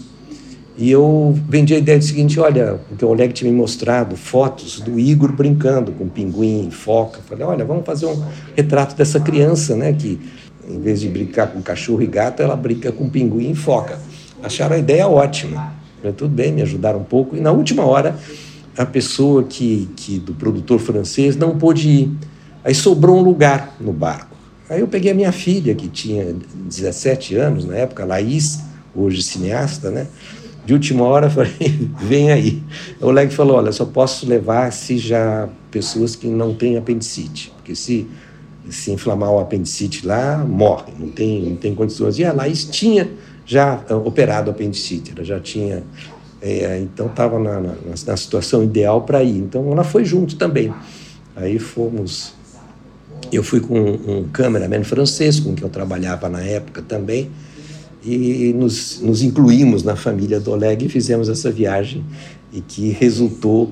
E 0.77 0.91
eu 0.91 1.35
vendi 1.49 1.75
a 1.75 1.79
ideia 1.79 1.99
do 1.99 2.05
seguinte: 2.05 2.39
olha, 2.39 2.79
porque 2.89 3.05
o 3.05 3.09
Oleg 3.09 3.33
tinha 3.33 3.51
me 3.51 3.57
mostrado 3.57 4.17
fotos 4.17 4.81
do 4.81 4.99
Igor 4.99 5.33
brincando 5.33 5.93
com 5.93 6.09
pinguim 6.09 6.71
foca. 6.71 7.21
Falei: 7.27 7.45
olha, 7.45 7.65
vamos 7.65 7.87
fazer 7.87 8.07
um 8.07 8.23
retrato 8.55 8.95
dessa 8.95 9.19
criança, 9.19 9.75
né, 9.75 9.93
que 9.95 10.21
em 10.69 10.79
vez 10.79 11.01
de 11.01 11.09
brincar 11.09 11.49
com 11.49 11.61
cachorro 11.63 12.03
e 12.03 12.07
gato, 12.07 12.43
ela 12.43 12.55
brinca 12.55 12.93
com 12.93 13.09
pinguim 13.09 13.51
e 13.51 13.55
foca. 13.55 13.99
Acharam 14.43 14.77
a 14.77 14.79
ideia 14.79 15.09
ótima. 15.09 15.73
Falei, 15.99 16.15
tudo 16.15 16.35
bem, 16.35 16.53
me 16.53 16.63
ajudaram 16.63 17.01
um 17.01 17.05
pouco. 17.05 17.37
E 17.37 17.41
na 17.41 17.51
última 17.51 17.85
hora, 17.85 18.17
a 18.77 18.87
pessoa 18.87 19.43
que, 19.45 19.89
que 19.97 20.19
do 20.19 20.35
produtor 20.35 20.79
francês 20.79 21.37
não 21.37 21.59
pôde 21.59 21.89
ir. 21.89 22.13
Aí 22.65 22.75
sobrou 22.75 23.19
um 23.19 23.23
lugar 23.23 23.77
no 23.81 23.93
barco. 23.93 24.37
Aí 24.69 24.81
eu 24.81 24.89
peguei 24.89 25.11
a 25.11 25.15
minha 25.15 25.33
filha, 25.33 25.75
que 25.75 25.89
tinha 25.89 26.35
17 26.55 27.35
anos 27.37 27.65
na 27.65 27.77
época, 27.77 28.05
Laís, 28.05 28.61
hoje 28.95 29.23
cineasta, 29.23 29.91
né? 29.91 30.07
De 30.65 30.73
última 30.73 31.05
hora, 31.05 31.29
falei, 31.29 31.89
vem 32.01 32.31
aí. 32.31 32.63
O 33.01 33.07
Oleg 33.07 33.33
falou, 33.33 33.57
olha, 33.57 33.73
só 33.73 33.85
posso 33.85 34.27
levar 34.27 34.73
se 34.73 34.99
já 34.99 35.49
pessoas 35.71 36.15
que 36.15 36.29
não 36.29 36.55
têm 36.55 36.77
apendicite, 36.77 37.53
porque 37.57 37.75
se 37.75 38.07
se 38.69 38.91
inflamar 38.93 39.31
o 39.31 39.39
apendicite 39.39 40.07
lá, 40.07 40.39
morre, 40.39 40.93
não 40.99 41.09
tem, 41.09 41.43
não 41.43 41.57
tem 41.57 41.75
condições. 41.75 42.19
E 42.19 42.25
a 42.25 42.33
Laís 42.33 42.65
tinha 42.65 43.11
já 43.45 43.83
uh, 43.91 43.97
operado 44.07 44.51
apendicite, 44.51 45.13
ela 45.15 45.25
já 45.25 45.41
tinha. 45.41 45.83
É, 46.43 46.81
então 46.81 47.07
estava 47.07 47.39
na, 47.39 47.61
na, 47.61 47.75
na, 48.07 48.17
situação 48.17 48.63
ideal 48.65 49.03
para 49.03 49.23
ir. 49.23 49.39
Então 49.39 49.71
ela 49.73 49.85
foi 49.85 50.05
junto 50.05 50.37
também. 50.37 50.73
Aí 51.37 51.59
fomos. 51.59 52.33
Eu 53.31 53.43
fui 53.45 53.61
com 53.61 53.79
um, 53.79 54.19
um 54.19 54.29
cameraman 54.29 54.83
francês 54.83 55.39
com 55.39 55.55
quem 55.55 55.65
eu 55.65 55.71
trabalhava 55.71 56.29
na 56.29 56.41
época 56.41 56.83
também 56.83 57.31
e 58.03 58.55
nos, 58.55 59.01
nos 59.01 59.23
incluímos 59.23 59.83
na 59.83 59.95
família 59.95 60.41
do 60.41 60.51
Oleg 60.53 60.87
e 60.87 60.89
fizemos 60.89 61.29
essa 61.29 61.51
viagem 61.51 62.05
e 62.53 62.61
que 62.61 62.91
resultou 62.91 63.65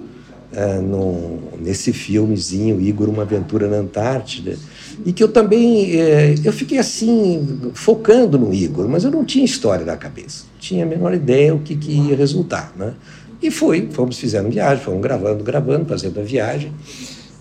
uh, 0.53 0.83
no, 0.83 1.39
nesse 1.61 1.93
filmezinho 1.93 2.81
Igor 2.81 3.09
uma 3.09 3.23
aventura 3.23 3.69
na 3.69 3.79
Antártida 3.79 4.57
e 5.05 5.13
que 5.13 5.23
eu 5.23 5.29
também 5.29 5.99
é, 5.99 6.35
eu 6.45 6.53
fiquei 6.53 6.79
assim 6.79 7.73
focando 7.73 8.39
no 8.39 8.53
Igor, 8.53 8.89
mas 8.89 9.05
eu 9.05 9.11
não 9.11 9.25
tinha 9.25 9.45
história 9.45 9.87
na 9.87 9.97
cabeça, 9.97 10.45
tinha 10.69 10.85
a 10.85 10.87
menor 10.87 11.15
ideia 11.15 11.55
o 11.55 11.61
que, 11.61 11.75
que 11.75 11.93
ia 11.93 12.15
resultar, 12.15 12.73
né? 12.77 12.93
E 13.41 13.51
fui, 13.51 13.89
fomos, 13.93 14.19
fizendo 14.19 14.51
viagem, 14.51 14.85
fomos 14.85 15.01
gravando, 15.01 15.43
gravando, 15.43 15.87
fazendo 15.87 16.21
a 16.21 16.23
viagem. 16.23 16.73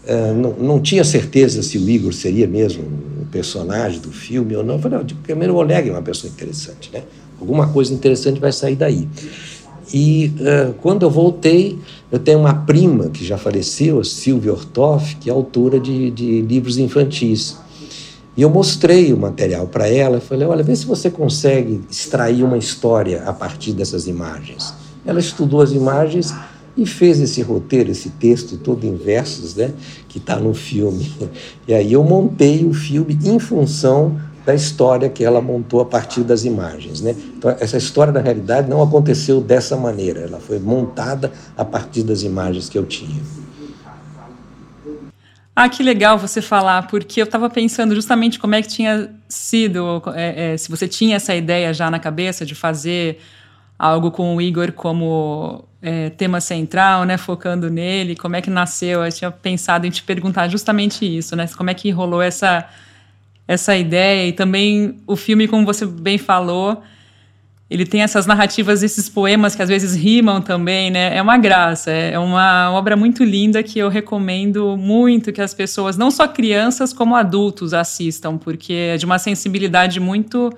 Uh, 0.07 0.33
não, 0.33 0.53
não, 0.53 0.79
tinha 0.79 1.03
certeza 1.03 1.61
se 1.61 1.77
o 1.77 1.89
Igor 1.89 2.13
seria 2.13 2.47
mesmo 2.47 2.83
um 2.83 3.25
personagem 3.25 3.99
do 3.99 4.11
filme 4.11 4.55
ou 4.55 4.63
não. 4.63 4.79
Falei, 4.79 4.99
primeiro 5.23 5.55
o 5.55 5.57
Oleg 5.57 5.89
é 5.89 5.91
uma 5.91 6.01
pessoa 6.01 6.31
interessante, 6.31 6.89
né? 6.93 7.03
Alguma 7.39 7.67
coisa 7.67 7.93
interessante 7.93 8.39
vai 8.39 8.51
sair 8.51 8.75
daí. 8.75 9.07
E 9.93 10.31
uh, 10.39 10.73
quando 10.81 11.03
eu 11.03 11.09
voltei, 11.09 11.77
eu 12.11 12.19
tenho 12.19 12.39
uma 12.39 12.53
prima 12.53 13.09
que 13.09 13.25
já 13.25 13.37
faleceu, 13.37 13.99
a 13.99 14.03
Silvia 14.03 14.53
Ortoff, 14.53 15.15
que 15.17 15.29
é 15.29 15.33
autora 15.33 15.79
de, 15.79 16.11
de 16.11 16.41
livros 16.41 16.77
infantis. 16.77 17.57
E 18.37 18.43
eu 18.43 18.51
mostrei 18.51 19.11
o 19.11 19.17
material 19.17 19.65
para 19.65 19.87
ela, 19.87 20.21
falei, 20.21 20.47
olha, 20.47 20.63
vê 20.63 20.75
se 20.75 20.85
você 20.85 21.09
consegue 21.09 21.81
extrair 21.89 22.43
uma 22.43 22.57
história 22.57 23.23
a 23.25 23.33
partir 23.33 23.73
dessas 23.73 24.05
imagens. 24.05 24.75
Ela 25.03 25.19
estudou 25.19 25.59
as 25.59 25.71
imagens 25.71 26.31
e 26.77 26.85
fez 26.85 27.19
esse 27.19 27.41
roteiro, 27.41 27.89
esse 27.89 28.11
texto 28.11 28.55
todo 28.55 28.85
em 28.85 28.95
versos, 28.95 29.55
né, 29.55 29.73
que 30.07 30.19
está 30.19 30.35
no 30.35 30.53
filme. 30.53 31.11
E 31.67 31.73
aí 31.73 31.91
eu 31.91 32.03
montei 32.03 32.63
o 32.63 32.73
filme 32.73 33.17
em 33.25 33.39
função 33.39 34.21
da 34.45 34.53
história 34.53 35.09
que 35.09 35.23
ela 35.23 35.41
montou 35.41 35.81
a 35.81 35.85
partir 35.85 36.21
das 36.21 36.45
imagens. 36.45 37.01
Né? 37.01 37.15
Então, 37.35 37.53
essa 37.59 37.75
história, 37.75 38.13
na 38.13 38.21
realidade, 38.21 38.69
não 38.69 38.83
aconteceu 38.83 39.41
dessa 39.41 39.75
maneira, 39.75 40.21
ela 40.21 40.39
foi 40.39 40.59
montada 40.59 41.33
a 41.57 41.65
partir 41.65 42.03
das 42.03 42.21
imagens 42.21 42.69
que 42.69 42.77
eu 42.77 42.85
tinha. 42.85 43.21
Ah, 45.59 45.67
que 45.67 45.81
legal 45.81 46.19
você 46.19 46.39
falar, 46.39 46.85
porque 46.85 47.19
eu 47.19 47.23
estava 47.23 47.49
pensando 47.49 47.95
justamente 47.95 48.37
como 48.37 48.53
é 48.53 48.61
que 48.61 48.67
tinha 48.67 49.09
sido, 49.27 50.03
é, 50.13 50.53
é, 50.53 50.57
se 50.57 50.69
você 50.69 50.87
tinha 50.87 51.15
essa 51.15 51.33
ideia 51.33 51.73
já 51.73 51.89
na 51.89 51.97
cabeça 51.97 52.45
de 52.45 52.53
fazer 52.53 53.17
algo 53.77 54.11
com 54.11 54.35
o 54.35 54.39
Igor 54.39 54.71
como 54.71 55.65
é, 55.81 56.11
tema 56.11 56.39
central, 56.39 57.05
né, 57.05 57.17
focando 57.17 57.71
nele, 57.71 58.15
como 58.15 58.35
é 58.35 58.41
que 58.43 58.51
nasceu? 58.51 59.03
Eu 59.03 59.11
tinha 59.11 59.31
pensado 59.31 59.87
em 59.87 59.89
te 59.89 60.03
perguntar 60.03 60.47
justamente 60.47 61.03
isso, 61.03 61.35
né? 61.35 61.47
Como 61.57 61.71
é 61.71 61.73
que 61.73 61.89
rolou 61.89 62.21
essa 62.21 62.69
essa 63.47 63.75
ideia 63.75 64.27
e 64.27 64.33
também 64.33 64.99
o 65.07 65.15
filme, 65.15 65.47
como 65.47 65.65
você 65.65 65.87
bem 65.87 66.19
falou, 66.19 66.83
ele 67.69 67.85
tem 67.85 68.01
essas 68.01 68.25
narrativas, 68.25 68.81
esses 68.81 69.09
poemas 69.09 69.53
que 69.53 69.61
às 69.61 69.67
vezes 69.67 69.93
rimam 69.93 70.41
também, 70.41 70.89
né? 70.89 71.15
É 71.15 71.21
uma 71.21 71.37
graça, 71.37 71.91
é 71.91 72.17
uma 72.17 72.71
obra 72.71 72.95
muito 72.95 73.23
linda 73.25 73.61
que 73.61 73.77
eu 73.77 73.89
recomendo 73.89 74.77
muito 74.77 75.33
que 75.33 75.41
as 75.41 75.53
pessoas, 75.53 75.97
não 75.97 76.09
só 76.09 76.27
crianças 76.27 76.93
como 76.93 77.13
adultos, 77.15 77.73
assistam, 77.73 78.37
porque 78.37 78.73
é 78.73 78.97
de 78.97 79.05
uma 79.05 79.19
sensibilidade 79.19 79.99
muito 79.99 80.51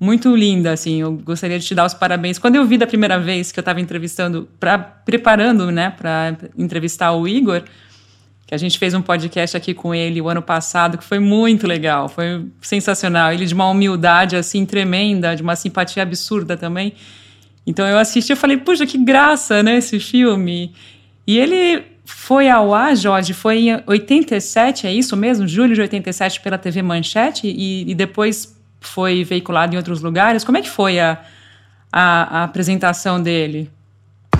muito 0.00 0.34
linda, 0.36 0.72
assim. 0.72 1.00
Eu 1.00 1.12
gostaria 1.12 1.58
de 1.58 1.66
te 1.66 1.74
dar 1.74 1.84
os 1.84 1.94
parabéns. 1.94 2.38
Quando 2.38 2.54
eu 2.54 2.64
vi 2.64 2.78
da 2.78 2.86
primeira 2.86 3.18
vez 3.18 3.50
que 3.50 3.58
eu 3.58 3.62
estava 3.62 3.80
entrevistando, 3.80 4.48
pra, 4.60 4.78
preparando, 4.78 5.72
né, 5.72 5.90
para 5.90 6.36
entrevistar 6.56 7.12
o 7.12 7.26
Igor, 7.26 7.64
que 8.48 8.54
a 8.54 8.58
gente 8.58 8.78
fez 8.78 8.94
um 8.94 9.02
podcast 9.02 9.54
aqui 9.54 9.74
com 9.74 9.94
ele 9.94 10.22
o 10.22 10.28
ano 10.28 10.40
passado, 10.40 10.96
que 10.96 11.04
foi 11.04 11.18
muito 11.18 11.66
legal, 11.66 12.08
foi 12.08 12.46
sensacional. 12.62 13.30
Ele 13.30 13.44
de 13.44 13.52
uma 13.52 13.68
humildade 13.68 14.36
assim 14.36 14.64
tremenda, 14.64 15.36
de 15.36 15.42
uma 15.42 15.54
simpatia 15.54 16.02
absurda 16.02 16.56
também. 16.56 16.94
Então 17.66 17.86
eu 17.86 17.98
assisti 17.98 18.32
e 18.32 18.36
falei, 18.36 18.56
puxa, 18.56 18.86
que 18.86 18.96
graça, 18.96 19.62
né, 19.62 19.76
esse 19.76 20.00
filme. 20.00 20.72
E 21.26 21.38
ele 21.38 21.84
foi 22.06 22.48
ao 22.48 22.72
ar, 22.72 22.96
Jorge, 22.96 23.34
foi 23.34 23.68
em 23.68 23.82
87, 23.86 24.86
é 24.86 24.94
isso 24.94 25.14
mesmo? 25.14 25.46
Julho 25.46 25.74
de 25.74 25.82
87 25.82 26.40
pela 26.40 26.56
TV 26.56 26.80
Manchete 26.80 27.46
e, 27.46 27.90
e 27.90 27.94
depois 27.94 28.58
foi 28.80 29.24
veiculado 29.24 29.74
em 29.74 29.76
outros 29.76 30.00
lugares. 30.00 30.42
Como 30.42 30.56
é 30.56 30.62
que 30.62 30.70
foi 30.70 30.98
a, 30.98 31.20
a, 31.92 32.40
a 32.40 32.44
apresentação 32.44 33.22
dele? 33.22 33.70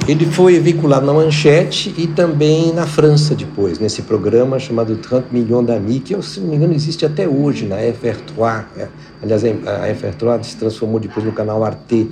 Ele 0.08 0.24
foi 0.24 0.58
veiculado 0.58 1.04
na 1.04 1.12
Manchete 1.12 1.94
e 1.98 2.06
também 2.06 2.72
na 2.72 2.86
França 2.86 3.34
depois, 3.34 3.78
nesse 3.78 4.00
programa 4.00 4.58
chamado 4.58 4.96
30 4.96 5.26
Millions 5.30 5.66
d'Amis, 5.66 6.00
que, 6.02 6.22
se 6.22 6.40
não 6.40 6.48
me 6.48 6.56
engano, 6.56 6.72
existe 6.72 7.04
até 7.04 7.28
hoje 7.28 7.66
na 7.66 7.76
FR3. 7.76 8.64
É, 8.78 8.88
aliás, 9.22 9.44
a 9.44 9.48
FR3 9.50 10.44
se 10.44 10.56
transformou 10.56 10.98
depois 10.98 11.26
no 11.26 11.32
canal 11.32 11.62
Arte. 11.62 12.10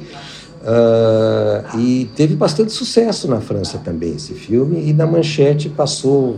Uh, 0.62 1.78
e 1.78 2.10
teve 2.14 2.34
bastante 2.34 2.70
sucesso 2.70 3.28
na 3.28 3.40
França 3.40 3.78
também 3.78 4.16
esse 4.16 4.34
filme, 4.34 4.90
e 4.90 4.92
na 4.92 5.06
Manchete 5.06 5.70
passou, 5.70 6.36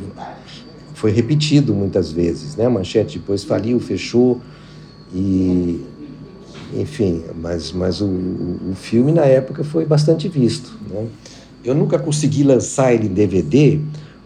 foi 0.94 1.10
repetido 1.10 1.74
muitas 1.74 2.12
vezes. 2.12 2.54
Né? 2.54 2.66
A 2.66 2.70
Manchete 2.70 3.18
depois 3.18 3.42
faliu, 3.42 3.80
fechou, 3.80 4.40
e 5.12 5.84
enfim, 6.72 7.24
mas, 7.34 7.72
mas 7.72 8.00
o, 8.00 8.06
o 8.06 8.74
filme 8.76 9.10
na 9.10 9.24
época 9.24 9.64
foi 9.64 9.84
bastante 9.84 10.28
visto. 10.28 10.78
Né? 10.88 11.06
Eu 11.64 11.74
nunca 11.74 11.98
consegui 11.98 12.42
lançar 12.42 12.94
ele 12.94 13.06
em 13.06 13.12
DVD, 13.12 13.80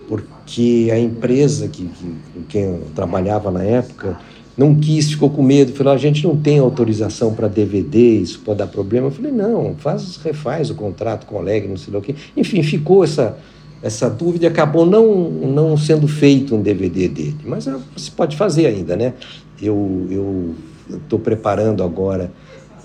porque 0.09 0.91
a 0.93 0.99
empresa 0.99 1.69
que, 1.69 1.85
que, 1.85 2.05
com 2.35 2.43
quem 2.49 2.63
eu 2.63 2.83
trabalhava 2.95 3.51
na 3.51 3.63
época 3.63 4.19
não 4.57 4.75
quis, 4.75 5.11
ficou 5.11 5.31
com 5.31 5.43
medo, 5.43 5.73
falou: 5.73 5.93
a 5.93 5.97
gente 5.97 6.25
não 6.25 6.37
tem 6.37 6.59
autorização 6.59 7.35
para 7.35 7.49
DVD, 7.49 8.19
isso 8.19 8.41
pode 8.45 8.59
dar 8.59 8.67
problema. 8.67 9.07
Eu 9.07 9.11
falei: 9.11 9.33
não, 9.33 9.75
faz, 9.79 10.17
refaz 10.19 10.71
o 10.71 10.75
contrato 10.75 11.27
com 11.27 11.37
o 11.37 11.39
Alegre, 11.39 11.69
não 11.69 11.77
sei 11.77 11.93
lá 11.93 11.99
o 11.99 12.03
quê. 12.03 12.15
Enfim, 12.37 12.63
ficou 12.63 13.03
essa, 13.03 13.39
essa 13.83 14.11
dúvida 14.11 14.45
e 14.45 14.49
acabou 14.49 14.85
não, 14.85 15.31
não 15.31 15.77
sendo 15.77 16.07
feito 16.07 16.55
um 16.55 16.61
DVD 16.61 17.09
dele. 17.09 17.37
Mas 17.45 17.67
você 17.97 18.11
pode 18.15 18.37
fazer 18.37 18.67
ainda, 18.67 18.95
né? 18.95 19.15
Eu 19.61 20.55
estou 20.91 21.19
preparando 21.19 21.83
agora 21.83 22.31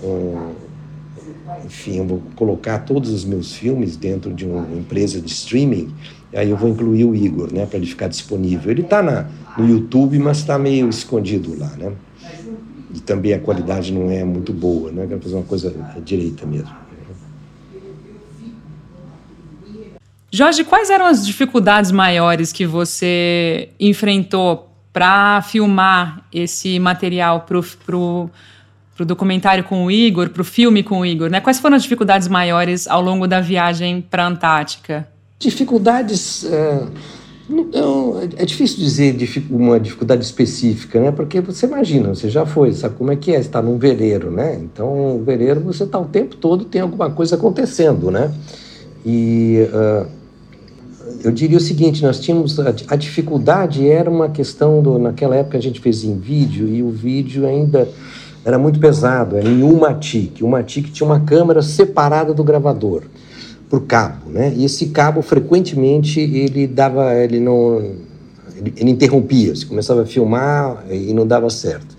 um 0.02 0.67
enfim, 1.64 1.98
eu 1.98 2.06
vou 2.06 2.22
colocar 2.36 2.78
todos 2.80 3.10
os 3.10 3.24
meus 3.24 3.54
filmes 3.54 3.96
dentro 3.96 4.32
de 4.32 4.46
uma 4.46 4.76
empresa 4.76 5.20
de 5.20 5.30
streaming, 5.30 5.92
aí 6.34 6.50
eu 6.50 6.56
vou 6.56 6.68
incluir 6.68 7.04
o 7.04 7.14
Igor, 7.14 7.52
né, 7.52 7.66
para 7.66 7.78
ele 7.78 7.86
ficar 7.86 8.08
disponível. 8.08 8.70
Ele 8.70 8.82
está 8.82 9.02
no 9.56 9.68
YouTube, 9.68 10.18
mas 10.18 10.38
está 10.38 10.58
meio 10.58 10.88
escondido 10.88 11.58
lá, 11.58 11.70
né? 11.76 11.92
E 12.94 13.00
também 13.00 13.34
a 13.34 13.38
qualidade 13.38 13.92
não 13.92 14.10
é 14.10 14.24
muito 14.24 14.52
boa, 14.52 14.90
né? 14.90 15.06
Quero 15.06 15.20
fazer 15.20 15.34
uma 15.34 15.44
coisa 15.44 15.74
direita 16.04 16.46
mesmo. 16.46 16.74
Jorge, 20.30 20.62
quais 20.62 20.90
eram 20.90 21.06
as 21.06 21.26
dificuldades 21.26 21.90
maiores 21.90 22.52
que 22.52 22.66
você 22.66 23.70
enfrentou 23.80 24.68
para 24.92 25.40
filmar 25.42 26.26
esse 26.32 26.78
material 26.78 27.46
para 27.46 27.96
o 27.96 28.30
para 28.98 29.04
o 29.04 29.06
documentário 29.06 29.62
com 29.62 29.84
o 29.84 29.90
Igor, 29.92 30.28
para 30.30 30.42
o 30.42 30.44
filme 30.44 30.82
com 30.82 30.98
o 30.98 31.06
Igor, 31.06 31.30
né? 31.30 31.40
Quais 31.40 31.60
foram 31.60 31.76
as 31.76 31.84
dificuldades 31.84 32.26
maiores 32.26 32.88
ao 32.88 33.00
longo 33.00 33.28
da 33.28 33.40
viagem 33.40 34.00
para 34.00 34.24
a 34.24 34.26
Antártica? 34.26 35.06
Dificuldades. 35.38 36.44
É, 36.44 36.82
não, 37.48 38.20
é 38.20 38.44
difícil 38.44 38.78
dizer 38.78 39.16
uma 39.50 39.78
dificuldade 39.78 40.24
específica, 40.24 41.00
né? 41.00 41.12
Porque 41.12 41.40
você 41.40 41.66
imagina, 41.66 42.08
você 42.08 42.28
já 42.28 42.44
foi, 42.44 42.72
sabe 42.72 42.96
como 42.96 43.12
é 43.12 43.16
que 43.16 43.32
é? 43.32 43.38
Está 43.38 43.62
num 43.62 43.78
veleiro, 43.78 44.32
né? 44.32 44.58
Então, 44.60 45.18
o 45.18 45.22
veleiro 45.22 45.60
você 45.60 45.84
está 45.84 46.00
o 46.00 46.06
tempo 46.06 46.34
todo, 46.34 46.64
tem 46.64 46.80
alguma 46.80 47.08
coisa 47.08 47.36
acontecendo, 47.36 48.10
né? 48.10 48.34
E. 49.06 49.58
Uh, 49.72 50.18
eu 51.24 51.32
diria 51.32 51.56
o 51.56 51.60
seguinte, 51.60 52.02
nós 52.02 52.20
tínhamos 52.20 52.60
a, 52.60 52.68
a, 52.88 52.96
dificuldade 52.96 53.88
era 53.88 54.10
uma 54.10 54.28
questão 54.28 54.82
do 54.82 54.98
naquela 54.98 55.36
época 55.36 55.56
a 55.56 55.60
gente 55.60 55.80
fez 55.80 56.04
em 56.04 56.18
vídeo 56.18 56.68
e 56.68 56.82
o 56.82 56.90
vídeo 56.90 57.46
ainda 57.46 57.88
era 58.48 58.58
muito 58.58 58.80
pesado, 58.80 59.36
era 59.36 59.46
em 59.46 59.62
uma 59.62 59.92
TIC. 59.92 60.42
Uma 60.42 60.62
TIC 60.62 60.90
tinha 60.90 61.06
uma 61.06 61.20
câmera 61.20 61.60
separada 61.60 62.32
do 62.32 62.42
gravador 62.42 63.02
por 63.68 63.82
cabo, 63.82 64.30
né? 64.30 64.54
E 64.56 64.64
esse 64.64 64.86
cabo 64.86 65.20
frequentemente 65.20 66.18
ele 66.18 66.66
dava, 66.66 67.14
ele 67.14 67.40
não, 67.40 67.78
ele, 68.56 68.72
ele 68.74 68.90
interrompia, 68.90 69.54
se 69.54 69.66
começava 69.66 70.00
a 70.00 70.06
filmar 70.06 70.82
e 70.90 71.12
não 71.12 71.26
dava 71.26 71.50
certo. 71.50 71.94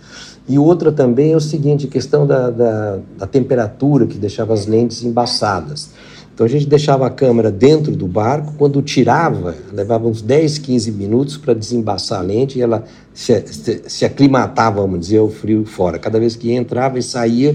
E 0.48 0.58
outra 0.58 0.92
também 0.92 1.34
é 1.34 1.36
o 1.36 1.40
seguinte, 1.40 1.86
a 1.86 1.90
questão 1.90 2.26
da, 2.26 2.50
da, 2.50 2.98
da 3.16 3.28
temperatura 3.28 4.08
que 4.08 4.18
deixava 4.18 4.52
as 4.52 4.66
lentes 4.66 5.04
embaçadas. 5.04 5.92
Então 6.40 6.48
a 6.48 6.50
gente 6.50 6.68
deixava 6.68 7.06
a 7.06 7.10
câmera 7.10 7.52
dentro 7.52 7.94
do 7.94 8.08
barco, 8.08 8.54
quando 8.58 8.82
tirava, 8.82 9.58
levava 9.74 10.08
uns 10.08 10.22
10, 10.22 10.58
15 10.60 10.90
minutos 10.90 11.36
para 11.36 11.54
desembaçar 11.54 12.20
a 12.20 12.22
lente 12.22 12.58
e 12.58 12.62
ela 12.62 12.86
se, 13.14 13.46
se, 13.48 13.84
se, 13.86 14.06
aclimatava, 14.06 14.80
vamos 14.80 15.02
dizer, 15.02 15.18
ao 15.18 15.28
frio 15.28 15.66
fora. 15.66 16.00
Cada 16.00 16.18
vez 16.18 16.38
que 16.38 16.54
entrava 16.54 16.98
e 16.98 17.04
saía, 17.04 17.54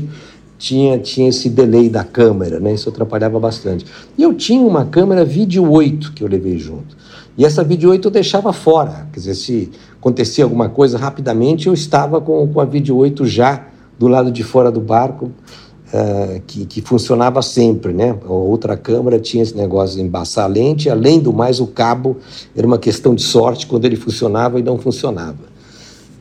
tinha, 0.59 0.99
tinha 0.99 1.31
esse 1.31 1.49
delay 1.49 1.89
da 1.89 2.05
câmera, 2.05 2.61
né? 2.61 2.75
Isso 2.75 2.91
atrapalhava 2.91 3.41
bastante. 3.41 3.87
E 4.19 4.23
eu 4.23 4.35
tinha 4.35 4.61
uma 4.61 4.85
câmera 4.85 5.25
vídeo 5.25 5.67
8 5.67 6.13
que 6.13 6.23
eu 6.23 6.29
levei 6.29 6.59
junto. 6.59 6.95
E 7.39 7.47
essa 7.47 7.65
vídeo 7.65 7.89
8 7.89 8.09
eu 8.09 8.13
deixava 8.13 8.53
fora. 8.53 9.09
Quer 9.15 9.19
dizer, 9.19 9.35
se 9.35 9.71
acontecia 9.99 10.45
alguma 10.45 10.69
coisa 10.69 10.99
rapidamente, 10.99 11.69
eu 11.69 11.73
estava 11.73 12.21
com, 12.21 12.47
com 12.49 12.61
a 12.61 12.67
vídeo 12.67 12.95
8 12.99 13.25
já 13.25 13.65
do 13.99 14.09
lado 14.09 14.31
de 14.31 14.43
fora 14.43 14.71
do 14.71 14.81
barco, 14.81 15.31
que, 16.47 16.67
que, 16.67 16.81
funcionava 16.81 17.41
sempre, 17.41 17.93
né? 17.93 18.19
A 18.25 18.33
outra 18.33 18.77
câmera 18.77 19.19
tinha 19.21 19.43
esse 19.43 19.57
negócio 19.57 19.97
de 19.97 20.03
embaçar 20.03 20.45
a 20.45 20.49
lente, 20.49 20.91
além 20.91 21.21
do 21.21 21.33
mais, 21.33 21.61
o 21.61 21.67
cabo 21.69 22.17
era 22.57 22.67
uma 22.67 22.79
questão 22.79 23.15
de 23.15 23.23
sorte 23.23 23.67
quando 23.67 23.85
ele 23.85 23.95
funcionava 23.95 24.59
e 24.59 24.63
não 24.63 24.77
funcionava. 24.77 25.39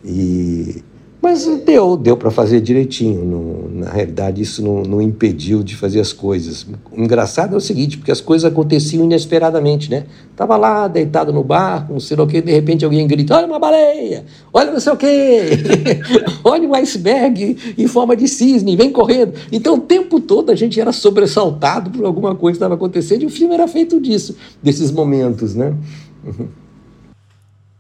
E, 0.06 0.84
Mas 1.24 1.48
deu, 1.66 1.96
deu 1.96 2.18
para 2.18 2.30
fazer 2.30 2.60
direitinho. 2.60 3.72
Na 3.72 3.90
realidade, 3.90 4.42
isso 4.42 4.62
não, 4.62 4.84
não, 4.84 5.02
impediu 5.02 5.64
de 5.64 5.74
fazer 5.74 6.02
as 6.02 6.12
coisas. 6.12 6.68
O 6.92 7.02
engraçado 7.02 7.54
é 7.54 7.58
o 7.58 7.62
seguinte, 7.62 7.98
porque 7.98 8.12
as 8.12 8.20
coisas 8.20 8.52
aconteciam 8.52 9.06
inesperadamente, 9.06 9.90
né? 9.90 10.04
Tava 10.36 10.58
lá, 10.58 10.86
deitado 10.86 11.32
no 11.32 11.42
barco, 11.42 11.94
não 11.94 12.00
sei 12.02 12.18
o 12.18 12.28
que, 12.28 12.42
de 12.42 12.52
repente 12.52 12.84
alguém 12.84 13.08
grita, 13.08 13.38
olha 13.38 13.48
uma 13.48 13.58
baleia, 13.58 14.26
olha 14.52 14.74
não 14.74 14.82
sei 14.82 14.92
o 14.92 14.98
quê, 14.98 15.50
olha 16.44 16.68
um 16.68 16.76
iceberg 16.76 17.56
em 17.78 17.88
forma 17.88 18.18
de 18.18 18.28
cisne, 18.28 18.76
vem 18.76 18.92
correndo. 18.92 19.32
Então, 19.50 19.76
o 19.76 19.80
tempo 19.80 20.20
todo 20.20 20.52
a 20.52 20.56
gente 20.56 20.78
era 20.78 20.92
sobressaltado 20.92 21.90
por 21.90 22.04
alguma 22.06 22.36
coisa 22.36 22.56
que 22.56 22.58
estava 22.58 22.76
acontecendo 22.76 23.22
e 23.22 23.28
o 23.28 23.30
filme 23.30 23.54
era 23.54 23.66
feito 23.66 23.98
disso, 24.02 24.36
desses 24.62 24.92
momentos, 24.92 25.56
né? 25.56 25.74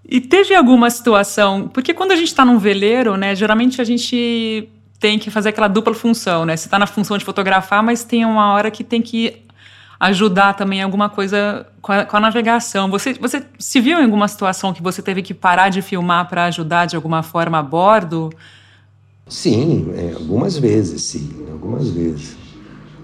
E 0.07 0.19
teve 0.19 0.53
alguma 0.53 0.89
situação, 0.89 1.67
porque 1.67 1.93
quando 1.93 2.11
a 2.11 2.15
gente 2.15 2.27
está 2.27 2.43
num 2.43 2.57
veleiro, 2.57 3.15
né, 3.15 3.33
geralmente 3.35 3.81
a 3.81 3.83
gente 3.83 4.67
tem 4.99 5.17
que 5.17 5.31
fazer 5.31 5.49
aquela 5.49 5.67
dupla 5.67 5.93
função, 5.93 6.45
né? 6.45 6.55
Você 6.55 6.67
está 6.67 6.77
na 6.79 6.87
função 6.87 7.17
de 7.17 7.25
fotografar, 7.25 7.81
mas 7.83 8.03
tem 8.03 8.25
uma 8.25 8.53
hora 8.53 8.71
que 8.71 8.83
tem 8.83 9.01
que 9.01 9.43
ajudar 9.99 10.53
também 10.53 10.81
alguma 10.81 11.09
coisa 11.09 11.65
com 11.81 11.91
a, 11.91 12.05
com 12.05 12.17
a, 12.17 12.19
navegação. 12.19 12.89
Você, 12.89 13.13
você 13.13 13.43
se 13.57 13.79
viu 13.79 13.99
em 13.99 14.03
alguma 14.03 14.27
situação 14.27 14.73
que 14.73 14.81
você 14.81 15.01
teve 15.01 15.21
que 15.21 15.33
parar 15.33 15.69
de 15.69 15.81
filmar 15.81 16.27
para 16.27 16.45
ajudar 16.45 16.85
de 16.85 16.95
alguma 16.95 17.23
forma 17.23 17.59
a 17.59 17.63
bordo? 17.63 18.29
Sim, 19.27 19.93
é, 19.95 20.13
algumas 20.13 20.57
vezes, 20.57 21.01
sim, 21.03 21.47
algumas 21.49 21.89
vezes. 21.89 22.42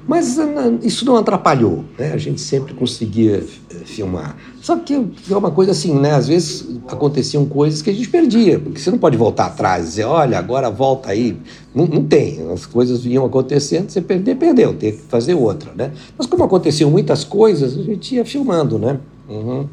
Mas 0.10 0.40
ah, 0.40 0.48
isso 0.82 1.06
não 1.06 1.16
atrapalhou, 1.18 1.86
né? 1.96 2.14
A 2.14 2.18
gente 2.18 2.42
sempre 2.42 2.74
conseguia 2.74 3.46
eh, 3.70 3.76
filmar. 3.86 4.36
Só 4.60 4.76
que 4.76 4.96
é 4.96 5.38
uma 5.38 5.52
coisa 5.52 5.70
assim, 5.70 5.94
né? 5.94 6.16
Às 6.16 6.28
vezes 6.28 6.68
aconteciam 6.88 7.46
coisas 7.46 7.84
que 7.84 7.92
a 7.92 7.94
gente 7.94 8.10
perdia, 8.10 8.60
porque 8.60 8.80
você 8.80 8.90
não 8.90 8.98
pode 8.98 9.16
voltar 9.16 9.46
atrás 9.46 9.84
e 9.84 9.90
dizer, 9.90 10.06
olha, 10.06 10.40
agora 10.40 10.68
volta 10.72 11.12
aí. 11.12 11.38
Não, 11.76 11.86
não 11.86 12.04
tem. 12.04 12.42
As 12.52 12.66
coisas 12.66 13.04
vinham 13.04 13.24
acontecendo, 13.24 13.92
você 13.92 14.02
perder, 14.02 14.36
perdeu, 14.38 14.74
tem 14.74 14.94
que 14.94 15.04
fazer 15.04 15.36
outra, 15.36 15.74
né? 15.76 15.92
Mas 16.18 16.26
como 16.26 16.44
aconteciam 16.44 16.90
muitas 16.90 17.24
coisas, 17.24 17.78
a 17.78 17.84
gente 17.84 18.16
ia 18.16 18.26
filmando, 18.26 18.80
né? 18.80 19.00
Uhum. 19.30 19.68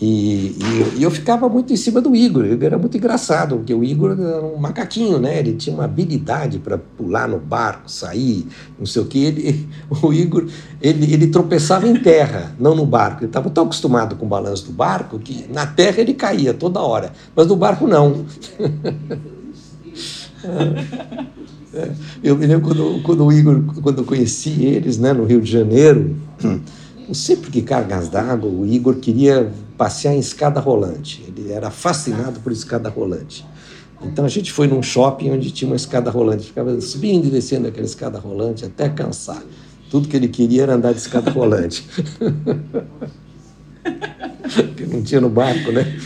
E, 0.00 0.54
e, 0.58 0.98
e, 0.98 1.02
eu 1.02 1.10
ficava 1.10 1.48
muito 1.48 1.72
em 1.72 1.76
cima 1.76 2.02
do 2.02 2.14
Igor. 2.14 2.44
O 2.44 2.46
Igor 2.46 2.66
era 2.66 2.78
muito 2.78 2.96
engraçado, 2.96 3.56
porque 3.56 3.72
o 3.72 3.82
Igor 3.82 4.12
era 4.12 4.44
um 4.44 4.58
macaquinho, 4.58 5.18
né? 5.18 5.38
Ele 5.38 5.54
tinha 5.54 5.74
uma 5.74 5.84
habilidade 5.84 6.58
para 6.58 6.76
pular 6.76 7.26
no 7.26 7.38
barco, 7.38 7.90
sair, 7.90 8.46
não 8.78 8.84
sei 8.84 9.00
o 9.00 9.06
que. 9.06 9.24
Ele, 9.24 9.68
o 10.02 10.12
Igor, 10.12 10.46
ele, 10.82 11.12
ele 11.12 11.28
tropeçava 11.28 11.88
em 11.88 11.96
terra, 11.96 12.54
não 12.58 12.74
no 12.74 12.84
barco. 12.84 13.20
Ele 13.20 13.26
estava 13.26 13.48
tão 13.48 13.64
acostumado 13.64 14.16
com 14.16 14.26
o 14.26 14.28
balanço 14.28 14.66
do 14.66 14.72
barco 14.72 15.18
que 15.18 15.46
na 15.50 15.66
terra 15.66 16.00
ele 16.00 16.12
caía 16.12 16.52
toda 16.52 16.80
hora, 16.80 17.12
mas 17.34 17.46
no 17.46 17.56
barco 17.56 17.86
não. 17.86 18.26
É, 21.74 21.90
eu 22.22 22.36
me 22.38 22.46
lembro 22.46 22.68
quando, 22.68 23.02
quando 23.02 23.26
o 23.26 23.30
Igor, 23.30 23.62
quando 23.82 23.98
eu 23.98 24.04
conheci 24.04 24.64
eles, 24.64 24.96
né, 24.96 25.12
no 25.12 25.24
Rio 25.24 25.42
de 25.42 25.50
Janeiro. 25.50 26.16
Não 27.06 27.14
sei 27.14 27.36
por 27.36 27.50
que 27.50 27.62
cargas 27.62 28.08
d'água, 28.08 28.50
o 28.50 28.66
Igor 28.66 28.96
queria 28.96 29.52
passear 29.78 30.14
em 30.14 30.18
escada 30.18 30.58
rolante. 30.58 31.24
Ele 31.28 31.52
era 31.52 31.70
fascinado 31.70 32.40
por 32.40 32.50
escada 32.50 32.88
rolante. 32.88 33.46
Então 34.02 34.24
a 34.24 34.28
gente 34.28 34.52
foi 34.52 34.66
num 34.66 34.82
shopping 34.82 35.30
onde 35.30 35.50
tinha 35.50 35.70
uma 35.70 35.76
escada 35.76 36.10
rolante, 36.10 36.46
ficava 36.46 36.80
subindo 36.80 37.26
e 37.26 37.30
descendo 37.30 37.68
aquela 37.68 37.86
escada 37.86 38.18
rolante 38.18 38.64
até 38.64 38.88
cansar. 38.88 39.42
Tudo 39.90 40.08
que 40.08 40.16
ele 40.16 40.28
queria 40.28 40.64
era 40.64 40.74
andar 40.74 40.92
de 40.92 40.98
escada 40.98 41.30
rolante. 41.30 41.86
que 44.76 44.86
não 44.86 45.02
tinha 45.02 45.20
no 45.20 45.28
barco, 45.28 45.70
né? 45.70 45.96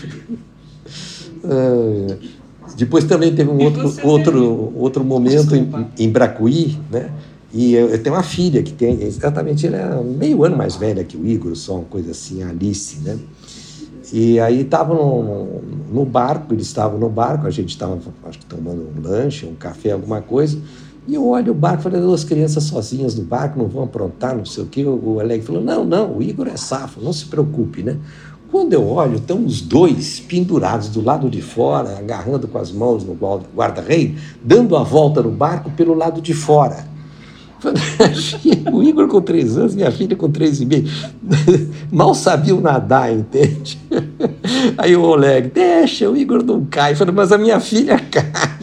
depois 2.77 3.05
também 3.05 3.35
teve 3.35 3.51
um 3.51 3.63
outro, 3.63 3.95
outro, 4.03 4.73
outro 4.77 5.05
momento 5.05 5.57
em, 5.57 5.69
em 5.99 6.11
Bracuí, 6.11 6.79
né? 6.91 7.11
E 7.53 7.75
eu, 7.75 7.89
eu, 7.89 8.03
tenho 8.03 8.15
uma 8.15 8.23
filha 8.23 8.63
que 8.63 8.73
tem, 8.73 9.03
exatamente, 9.03 9.67
ela 9.67 9.77
é 9.77 10.03
meio 10.03 10.45
ano 10.45 10.57
mais 10.57 10.77
velha 10.77 11.03
que 11.03 11.17
o 11.17 11.27
Igor, 11.27 11.55
só 11.57 11.77
uma 11.77 11.85
coisa 11.85 12.13
assim, 12.13 12.43
Alice, 12.43 12.99
né? 13.01 13.19
E 14.13 14.41
aí 14.41 14.63
estavam 14.63 14.97
no, 14.97 15.63
no, 15.93 16.05
barco, 16.05 16.55
eles 16.55 16.67
estavam 16.67 16.99
no 16.99 17.09
barco, 17.09 17.47
a 17.47 17.51
gente 17.51 17.71
estava, 17.71 17.99
acho 18.25 18.39
que 18.39 18.47
tomando 18.47 18.89
um 18.97 19.03
lanche, 19.03 19.47
um 19.47 19.55
café, 19.55 19.93
alguma 19.93 20.21
coisa, 20.21 20.59
e 21.09 21.15
eu 21.15 21.27
olho 21.27 21.53
o 21.53 21.55
barco, 21.55 21.83
falei, 21.83 22.01
duas 22.01 22.25
crianças 22.25 22.65
sozinhas 22.65 23.15
no 23.15 23.25
barco, 23.25 23.59
não 23.59 23.67
vão 23.67 23.85
aprontar, 23.85 24.37
não 24.37 24.45
sei 24.45 24.65
o 24.65 24.67
quê. 24.67 24.85
O 24.85 25.19
Alegre 25.19 25.47
falou, 25.47 25.63
não, 25.63 25.85
não, 25.85 26.19
o 26.19 26.23
Igor 26.23 26.47
é 26.47 26.57
safo, 26.57 27.01
não 27.01 27.13
se 27.13 27.27
preocupe, 27.27 27.83
né? 27.83 27.97
Quando 28.51 28.73
eu 28.73 28.87
olho, 28.87 29.17
estão 29.17 29.45
os 29.45 29.61
dois 29.61 30.21
pendurados 30.21 30.89
do 30.89 31.01
lado 31.01 31.31
de 31.31 31.41
fora, 31.41 31.99
agarrando 31.99 32.49
com 32.49 32.59
as 32.59 32.73
mãos 32.73 33.05
no 33.05 33.17
guarda-rei, 33.55 34.17
dando 34.43 34.77
a 34.77 34.83
volta 34.83 35.23
no 35.23 35.31
barco 35.31 35.71
pelo 35.71 35.95
lado 35.95 36.21
de 36.21 36.35
fora. 36.35 36.90
o 38.73 38.83
Igor 38.83 39.07
com 39.09 39.21
três 39.21 39.57
anos, 39.57 39.75
minha 39.75 39.91
filha 39.91 40.17
com 40.17 40.31
três 40.31 40.61
e 40.61 40.67
meio, 40.67 40.85
mal 41.93 42.15
sabiam 42.15 42.61
nadar, 42.61 43.13
entende? 43.13 43.79
Aí 44.79 44.97
o 44.97 45.03
Oleg, 45.03 45.51
deixa, 45.51 46.09
o 46.11 46.17
Igor 46.17 46.43
não 46.43 46.65
cai. 46.65 46.93
Eu 46.93 46.97
falei, 46.97 47.15
mas 47.15 47.33
a 47.33 47.39
minha 47.39 47.61
filha 47.61 47.99
cai. 47.99 48.59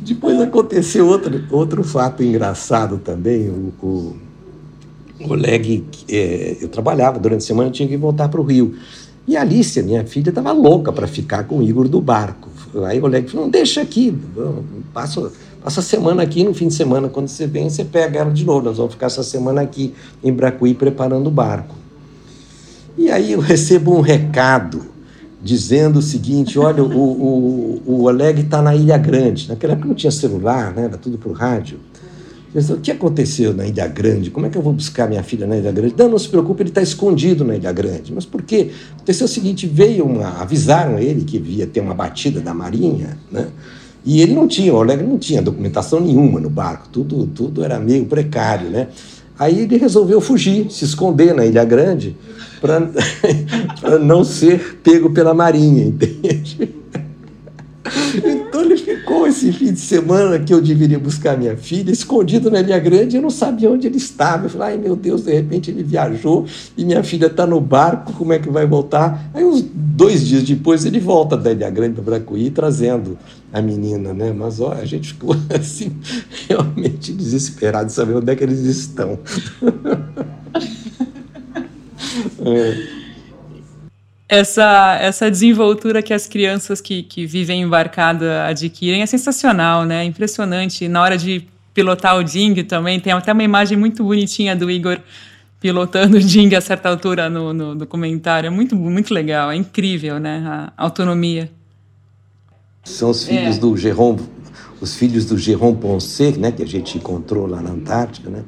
Depois 0.00 0.40
aconteceu 0.40 1.06
outro, 1.06 1.42
outro 1.50 1.82
fato 1.82 2.22
engraçado 2.22 2.98
também. 2.98 3.48
O, 3.48 3.72
o, 3.82 4.16
Oleg, 5.30 5.84
é, 6.08 6.58
eu 6.60 6.68
trabalhava 6.68 7.18
durante 7.18 7.42
a 7.42 7.46
semana, 7.46 7.70
tinha 7.70 7.88
que 7.88 7.96
voltar 7.96 8.28
para 8.28 8.40
o 8.40 8.44
Rio. 8.44 8.74
E 9.26 9.36
a 9.36 9.40
Alicia, 9.40 9.82
minha 9.82 10.04
filha, 10.04 10.28
estava 10.28 10.52
louca 10.52 10.92
para 10.92 11.06
ficar 11.06 11.44
com 11.44 11.58
o 11.58 11.62
Igor 11.62 11.88
do 11.88 12.00
barco. 12.00 12.50
Aí 12.82 13.00
o 13.00 13.04
Oleg 13.04 13.28
falou, 13.28 13.46
não, 13.46 13.50
deixa 13.50 13.80
aqui, 13.80 14.16
passa, 14.92 15.30
passa 15.62 15.80
a 15.80 15.82
semana 15.82 16.22
aqui, 16.22 16.42
no 16.42 16.54
fim 16.54 16.68
de 16.68 16.74
semana, 16.74 17.08
quando 17.08 17.28
você 17.28 17.46
vem, 17.46 17.68
você 17.68 17.84
pega 17.84 18.20
ela 18.20 18.30
de 18.30 18.44
novo. 18.44 18.64
Nós 18.64 18.78
vamos 18.78 18.94
ficar 18.94 19.06
essa 19.06 19.22
semana 19.22 19.60
aqui 19.60 19.94
em 20.22 20.32
Bracuí 20.32 20.74
preparando 20.74 21.26
o 21.26 21.30
barco. 21.30 21.74
E 22.96 23.10
aí 23.10 23.32
eu 23.32 23.40
recebo 23.40 23.94
um 23.96 24.00
recado 24.00 24.94
dizendo 25.42 25.98
o 25.98 26.02
seguinte, 26.02 26.58
olha, 26.58 26.82
o, 26.82 26.96
o, 26.96 27.82
o 27.84 28.02
Oleg 28.04 28.40
está 28.40 28.62
na 28.62 28.74
Ilha 28.74 28.96
Grande. 28.96 29.48
Naquela 29.48 29.74
época 29.74 29.88
não 29.88 29.94
tinha 29.94 30.10
celular, 30.10 30.72
né? 30.72 30.84
era 30.84 30.96
tudo 30.96 31.18
por 31.18 31.32
rádio. 31.32 31.78
O 32.54 32.80
que 32.80 32.92
aconteceu 32.92 33.52
na 33.52 33.66
Ilha 33.66 33.86
Grande? 33.88 34.30
Como 34.30 34.46
é 34.46 34.48
que 34.48 34.56
eu 34.56 34.62
vou 34.62 34.72
buscar 34.72 35.08
minha 35.08 35.24
filha 35.24 35.44
na 35.44 35.56
Ilha 35.56 35.72
Grande? 35.72 35.94
Não, 35.98 36.08
não 36.08 36.18
se 36.18 36.28
preocupe, 36.28 36.62
ele 36.62 36.70
está 36.70 36.80
escondido 36.80 37.44
na 37.44 37.56
Ilha 37.56 37.72
Grande. 37.72 38.12
Mas 38.14 38.24
por 38.24 38.42
quê? 38.42 38.70
Aconteceu 38.94 39.24
o 39.24 39.28
seguinte: 39.28 39.66
veio 39.66 40.04
uma. 40.04 40.40
avisaram 40.40 40.98
ele 40.98 41.24
que 41.24 41.38
ia 41.38 41.66
ter 41.66 41.80
uma 41.80 41.94
batida 41.94 42.40
da 42.40 42.54
Marinha, 42.54 43.18
né? 43.30 43.48
E 44.04 44.20
ele 44.20 44.34
não 44.34 44.46
tinha, 44.46 44.72
o 44.72 44.80
Alegre 44.80 45.06
não 45.06 45.18
tinha 45.18 45.40
documentação 45.40 45.98
nenhuma 45.98 46.38
no 46.38 46.50
barco, 46.50 46.88
tudo, 46.92 47.26
tudo 47.26 47.64
era 47.64 47.80
meio 47.80 48.04
precário, 48.04 48.68
né? 48.68 48.88
Aí 49.38 49.60
ele 49.60 49.76
resolveu 49.76 50.20
fugir, 50.20 50.70
se 50.70 50.84
esconder 50.84 51.34
na 51.34 51.44
Ilha 51.44 51.64
Grande, 51.64 52.14
para 52.60 52.80
não 53.98 54.22
ser 54.22 54.78
pego 54.82 55.10
pela 55.10 55.34
Marinha, 55.34 55.84
entende? 55.84 56.33
Esse 59.34 59.52
fim 59.52 59.72
de 59.72 59.80
semana 59.80 60.38
que 60.38 60.54
eu 60.54 60.60
deveria 60.60 60.98
buscar 60.98 61.36
minha 61.36 61.56
filha, 61.56 61.90
escondido 61.90 62.50
na 62.50 62.60
Ilha 62.60 62.78
Grande, 62.78 63.16
eu 63.16 63.22
não 63.22 63.30
sabia 63.30 63.70
onde 63.70 63.86
ele 63.86 63.96
estava. 63.96 64.46
Eu 64.46 64.50
falei, 64.50 64.74
ai 64.74 64.78
meu 64.78 64.96
Deus, 64.96 65.24
de 65.24 65.32
repente 65.32 65.70
ele 65.70 65.82
viajou 65.82 66.46
e 66.76 66.84
minha 66.84 67.02
filha 67.02 67.26
está 67.26 67.46
no 67.46 67.60
barco, 67.60 68.12
como 68.12 68.32
é 68.32 68.38
que 68.38 68.48
vai 68.48 68.66
voltar? 68.66 69.30
Aí 69.34 69.44
uns 69.44 69.64
dois 69.74 70.26
dias 70.26 70.42
depois 70.42 70.84
ele 70.84 71.00
volta 71.00 71.36
da 71.36 71.52
Ilha 71.52 71.68
Grande 71.68 71.94
para 71.94 72.04
Bracuí 72.04 72.50
trazendo 72.50 73.18
a 73.52 73.60
menina, 73.60 74.14
né? 74.14 74.32
Mas 74.32 74.60
ó, 74.60 74.72
a 74.72 74.84
gente 74.84 75.08
ficou 75.08 75.36
assim, 75.54 75.92
realmente 76.48 77.12
desesperado 77.12 77.86
de 77.86 77.92
saber 77.92 78.14
onde 78.14 78.30
é 78.30 78.36
que 78.36 78.44
eles 78.44 78.60
estão. 78.60 79.18
é 82.44 83.03
essa, 84.28 84.98
essa 85.00 85.30
desenvoltura 85.30 86.02
que 86.02 86.14
as 86.14 86.26
crianças 86.26 86.80
que, 86.80 87.02
que 87.02 87.26
vivem 87.26 87.62
embarcada 87.62 88.46
adquirem 88.46 89.02
é 89.02 89.06
sensacional, 89.06 89.84
né? 89.84 90.04
Impressionante. 90.04 90.88
Na 90.88 91.02
hora 91.02 91.16
de 91.16 91.46
pilotar 91.74 92.16
o 92.16 92.24
Ding 92.24 92.62
também, 92.64 92.98
tem 93.00 93.12
até 93.12 93.32
uma 93.32 93.42
imagem 93.42 93.76
muito 93.76 94.02
bonitinha 94.02 94.56
do 94.56 94.70
Igor 94.70 94.98
pilotando 95.60 96.16
o 96.16 96.20
Ding 96.20 96.54
a 96.54 96.60
certa 96.60 96.88
altura 96.88 97.28
no, 97.28 97.52
no 97.52 97.74
documentário. 97.74 98.46
É 98.46 98.50
muito, 98.50 98.74
muito 98.76 99.12
legal, 99.12 99.50
é 99.50 99.56
incrível, 99.56 100.18
né? 100.18 100.42
A 100.46 100.72
autonomia. 100.76 101.50
São 102.84 103.10
os 103.10 103.24
filhos 103.24 103.56
é. 103.56 103.58
do 103.58 103.76
Jérôme, 103.76 104.20
os 104.80 104.94
filhos 104.94 105.24
do 105.26 105.38
Jérôme 105.38 105.78
Ponce, 105.78 106.38
né? 106.38 106.50
Que 106.52 106.62
a 106.62 106.66
gente 106.66 106.98
encontrou 106.98 107.46
lá 107.46 107.60
na 107.60 107.70
Antártica, 107.70 108.30
né? 108.30 108.42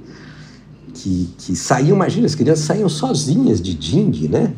Que, 0.94 1.28
que 1.38 1.54
saíam, 1.54 1.96
imagina, 1.96 2.26
as 2.26 2.34
crianças 2.34 2.64
saíam 2.64 2.88
sozinhas 2.88 3.60
de 3.60 3.74
Ding, 3.74 4.28
né? 4.28 4.52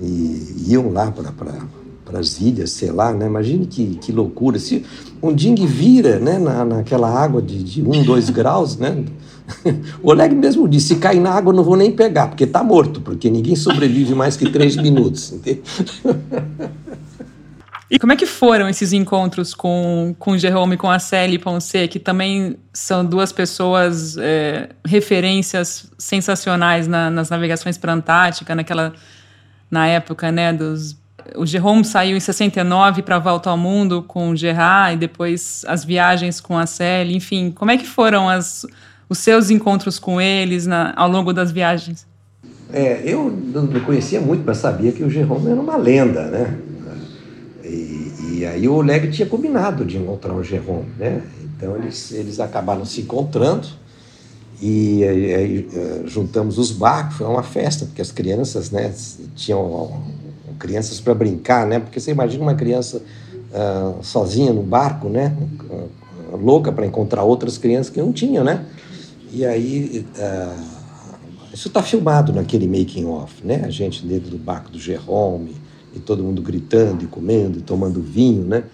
E 0.00 0.64
iam 0.68 0.90
lá 0.90 1.10
para 1.10 2.18
as 2.18 2.40
ilhas, 2.40 2.70
sei 2.70 2.90
lá, 2.90 3.12
né? 3.12 3.26
Imagine 3.26 3.66
que, 3.66 3.96
que 3.96 4.12
loucura. 4.12 4.58
Se 4.58 4.84
um 5.22 5.32
dingue 5.32 5.66
vira 5.66 6.18
né, 6.18 6.38
na, 6.38 6.64
naquela 6.64 7.08
água 7.08 7.40
de, 7.40 7.62
de 7.62 7.82
1, 7.82 8.02
2 8.02 8.30
graus, 8.30 8.76
né? 8.76 9.04
O 10.02 10.08
Oleg 10.10 10.34
mesmo 10.34 10.66
disse: 10.66 10.88
se 10.88 10.96
cair 10.96 11.20
na 11.20 11.30
água, 11.30 11.52
não 11.52 11.62
vou 11.62 11.76
nem 11.76 11.92
pegar, 11.92 12.28
porque 12.28 12.44
está 12.44 12.62
morto, 12.64 13.00
porque 13.00 13.28
ninguém 13.28 13.54
sobrevive 13.54 14.14
mais 14.14 14.36
que 14.36 14.50
três 14.50 14.76
minutos. 14.76 15.32
Entende? 15.32 15.62
E 17.90 17.98
como 17.98 18.12
é 18.12 18.16
que 18.16 18.26
foram 18.26 18.68
esses 18.68 18.92
encontros 18.92 19.54
com, 19.54 20.16
com 20.18 20.36
Jerome, 20.36 20.76
com 20.76 20.90
a 20.90 20.98
Célia 20.98 21.38
Ponce, 21.38 21.86
que 21.86 22.00
também 22.00 22.56
são 22.72 23.04
duas 23.04 23.30
pessoas, 23.30 24.16
é, 24.16 24.70
referências 24.84 25.92
sensacionais 25.96 26.88
na, 26.88 27.08
nas 27.08 27.30
navegações 27.30 27.78
para 27.78 27.92
a 27.92 27.94
Antártica, 27.94 28.52
naquela, 28.52 28.94
na 29.74 29.88
época, 29.88 30.30
né, 30.30 30.52
dos... 30.52 30.96
O 31.36 31.44
Jerome 31.44 31.84
saiu 31.84 32.16
em 32.16 32.20
69 32.20 33.02
para 33.02 33.18
Volta 33.18 33.50
ao 33.50 33.56
Mundo 33.56 34.04
com 34.06 34.30
o 34.30 34.36
Gerard 34.36 34.94
e 34.94 34.98
depois 34.98 35.64
as 35.66 35.84
viagens 35.84 36.40
com 36.40 36.56
a 36.56 36.66
Célia, 36.66 37.16
enfim, 37.16 37.50
como 37.50 37.70
é 37.70 37.76
que 37.76 37.86
foram 37.86 38.28
as, 38.28 38.64
os 39.08 39.18
seus 39.18 39.50
encontros 39.50 39.98
com 39.98 40.20
eles 40.20 40.66
na, 40.66 40.92
ao 40.94 41.10
longo 41.10 41.32
das 41.32 41.50
viagens? 41.50 42.06
É, 42.72 43.02
eu 43.04 43.30
não 43.30 43.66
conhecia 43.80 44.20
muito, 44.20 44.44
mas 44.46 44.58
sabia 44.58 44.92
que 44.92 45.02
o 45.02 45.10
Jerome 45.10 45.50
era 45.50 45.60
uma 45.60 45.76
lenda, 45.76 46.26
né? 46.26 46.58
E 47.64 48.44
aí 48.44 48.68
o 48.68 48.74
Oleg 48.74 49.10
tinha 49.10 49.26
combinado 49.26 49.84
de 49.84 49.96
encontrar 49.96 50.34
o 50.34 50.42
Jerome, 50.42 50.86
né? 50.98 51.22
Então 51.42 51.76
eles, 51.76 52.12
eles 52.12 52.38
acabaram 52.38 52.84
se 52.84 53.00
encontrando 53.00 53.66
e 54.66 55.04
aí, 55.04 55.34
aí 55.34 55.68
eh, 55.74 56.02
juntamos 56.06 56.56
os 56.56 56.70
barcos, 56.70 57.16
foi 57.18 57.26
uma 57.26 57.42
festa, 57.42 57.84
porque 57.84 58.00
as 58.00 58.10
crianças, 58.10 58.70
né, 58.70 58.94
tinham 59.36 60.02
crianças 60.58 60.98
para 61.00 61.14
brincar, 61.14 61.66
né? 61.66 61.78
Porque 61.78 62.00
você 62.00 62.12
imagina 62.12 62.42
uma 62.42 62.54
criança 62.54 63.02
uh, 63.52 64.02
sozinha 64.02 64.54
no 64.54 64.62
barco, 64.62 65.10
né? 65.10 65.36
Uh, 65.68 66.36
louca 66.36 66.72
para 66.72 66.86
encontrar 66.86 67.24
outras 67.24 67.58
crianças 67.58 67.92
que 67.92 68.00
não 68.00 68.10
tinham, 68.10 68.42
né? 68.42 68.64
E 69.30 69.44
aí 69.44 70.06
uh, 70.16 70.64
isso 71.52 71.68
está 71.68 71.82
filmado 71.82 72.32
naquele 72.32 72.66
making 72.66 73.04
off, 73.04 73.44
né? 73.44 73.62
A 73.66 73.70
gente 73.70 74.06
dentro 74.06 74.30
do 74.30 74.38
barco 74.38 74.70
do 74.70 74.78
Jerome, 74.78 75.56
e 75.94 76.00
todo 76.00 76.22
mundo 76.22 76.40
gritando 76.40 77.04
e 77.04 77.06
comendo 77.06 77.58
e 77.58 77.62
tomando 77.62 78.00
vinho, 78.00 78.44
né? 78.44 78.64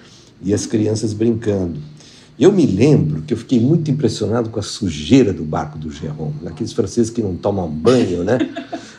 E 0.40 0.54
as 0.54 0.66
crianças 0.66 1.12
brincando. 1.12 1.80
Eu 2.40 2.50
me 2.50 2.64
lembro 2.64 3.20
que 3.20 3.34
eu 3.34 3.38
fiquei 3.38 3.60
muito 3.60 3.90
impressionado 3.90 4.48
com 4.48 4.58
a 4.58 4.62
sujeira 4.62 5.30
do 5.30 5.44
barco 5.44 5.76
do 5.76 5.92
Jerome, 5.92 6.36
daqueles 6.42 6.72
franceses 6.72 7.10
que 7.10 7.20
não 7.20 7.36
tomam 7.36 7.68
banho, 7.68 8.24
né? 8.24 8.38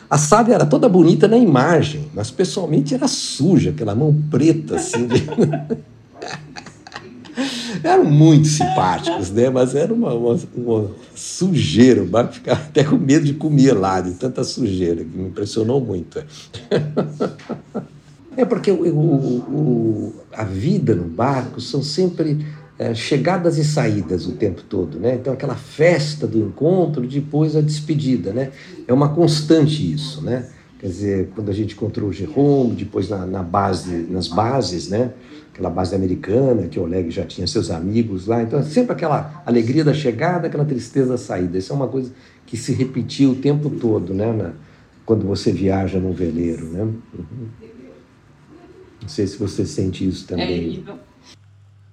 A 0.08 0.16
sábia 0.16 0.54
era 0.54 0.64
toda 0.64 0.88
bonita 0.88 1.26
na 1.26 1.36
imagem, 1.36 2.08
mas 2.14 2.30
pessoalmente 2.30 2.94
era 2.94 3.08
suja, 3.08 3.70
aquela 3.70 3.96
mão 3.96 4.16
preta 4.30 4.76
assim. 4.76 5.08
De... 5.08 5.24
Eram 7.82 8.04
muito 8.04 8.46
simpáticos, 8.46 9.32
né? 9.32 9.50
Mas 9.50 9.74
era 9.74 9.92
uma, 9.92 10.14
uma, 10.14 10.38
uma, 10.54 10.90
sujeira. 11.12 12.00
O 12.00 12.06
barco 12.06 12.34
ficava 12.34 12.60
até 12.60 12.84
com 12.84 12.96
medo 12.96 13.24
de 13.24 13.34
comer 13.34 13.72
lá, 13.72 14.00
de 14.00 14.12
tanta 14.12 14.44
sujeira, 14.44 15.02
que 15.02 15.18
me 15.18 15.26
impressionou 15.26 15.80
muito. 15.80 16.22
É 18.34 18.46
porque 18.46 18.70
o, 18.70 18.86
o, 18.86 19.36
o, 19.36 20.14
a 20.32 20.42
vida 20.42 20.94
no 20.94 21.04
barco 21.04 21.60
são 21.60 21.82
sempre 21.82 22.42
é, 22.82 22.94
chegadas 22.96 23.58
e 23.58 23.64
saídas 23.64 24.26
o 24.26 24.32
tempo 24.32 24.60
todo, 24.62 24.98
né? 24.98 25.14
Então 25.14 25.32
aquela 25.32 25.54
festa 25.54 26.26
do 26.26 26.36
encontro, 26.36 27.06
depois 27.06 27.54
a 27.54 27.60
despedida, 27.60 28.32
né? 28.32 28.50
É 28.88 28.92
uma 28.92 29.10
constante 29.10 29.92
isso, 29.92 30.20
né? 30.20 30.48
Quer 30.80 30.86
dizer, 30.88 31.28
quando 31.32 31.48
a 31.48 31.52
gente 31.52 31.74
encontrou 31.74 32.08
o 32.08 32.12
Jerome, 32.12 32.74
depois 32.74 33.08
na, 33.08 33.24
na 33.24 33.40
base, 33.40 34.08
nas 34.10 34.26
bases, 34.26 34.88
né? 34.88 35.12
Aquela 35.52 35.70
base 35.70 35.94
americana, 35.94 36.66
que 36.66 36.80
o 36.80 36.82
Oleg 36.82 37.08
já 37.12 37.24
tinha 37.24 37.46
seus 37.46 37.70
amigos 37.70 38.26
lá. 38.26 38.42
Então, 38.42 38.58
é 38.58 38.64
sempre 38.64 38.92
aquela 38.92 39.44
alegria 39.46 39.84
da 39.84 39.94
chegada, 39.94 40.48
aquela 40.48 40.64
tristeza 40.64 41.10
da 41.10 41.18
saída. 41.18 41.58
Isso 41.58 41.72
é 41.72 41.76
uma 41.76 41.86
coisa 41.86 42.10
que 42.46 42.56
se 42.56 42.72
repetiu 42.72 43.30
o 43.30 43.36
tempo 43.36 43.70
todo, 43.70 44.12
né? 44.12 44.32
Na, 44.32 44.54
quando 45.06 45.24
você 45.24 45.52
viaja 45.52 46.00
num 46.00 46.12
veleiro, 46.12 46.66
né? 46.66 46.82
Uhum. 46.82 47.46
Não 49.02 49.08
sei 49.08 49.26
se 49.28 49.36
você 49.36 49.64
sente 49.64 50.04
isso 50.04 50.26
também. 50.26 50.84
É, 50.88 51.11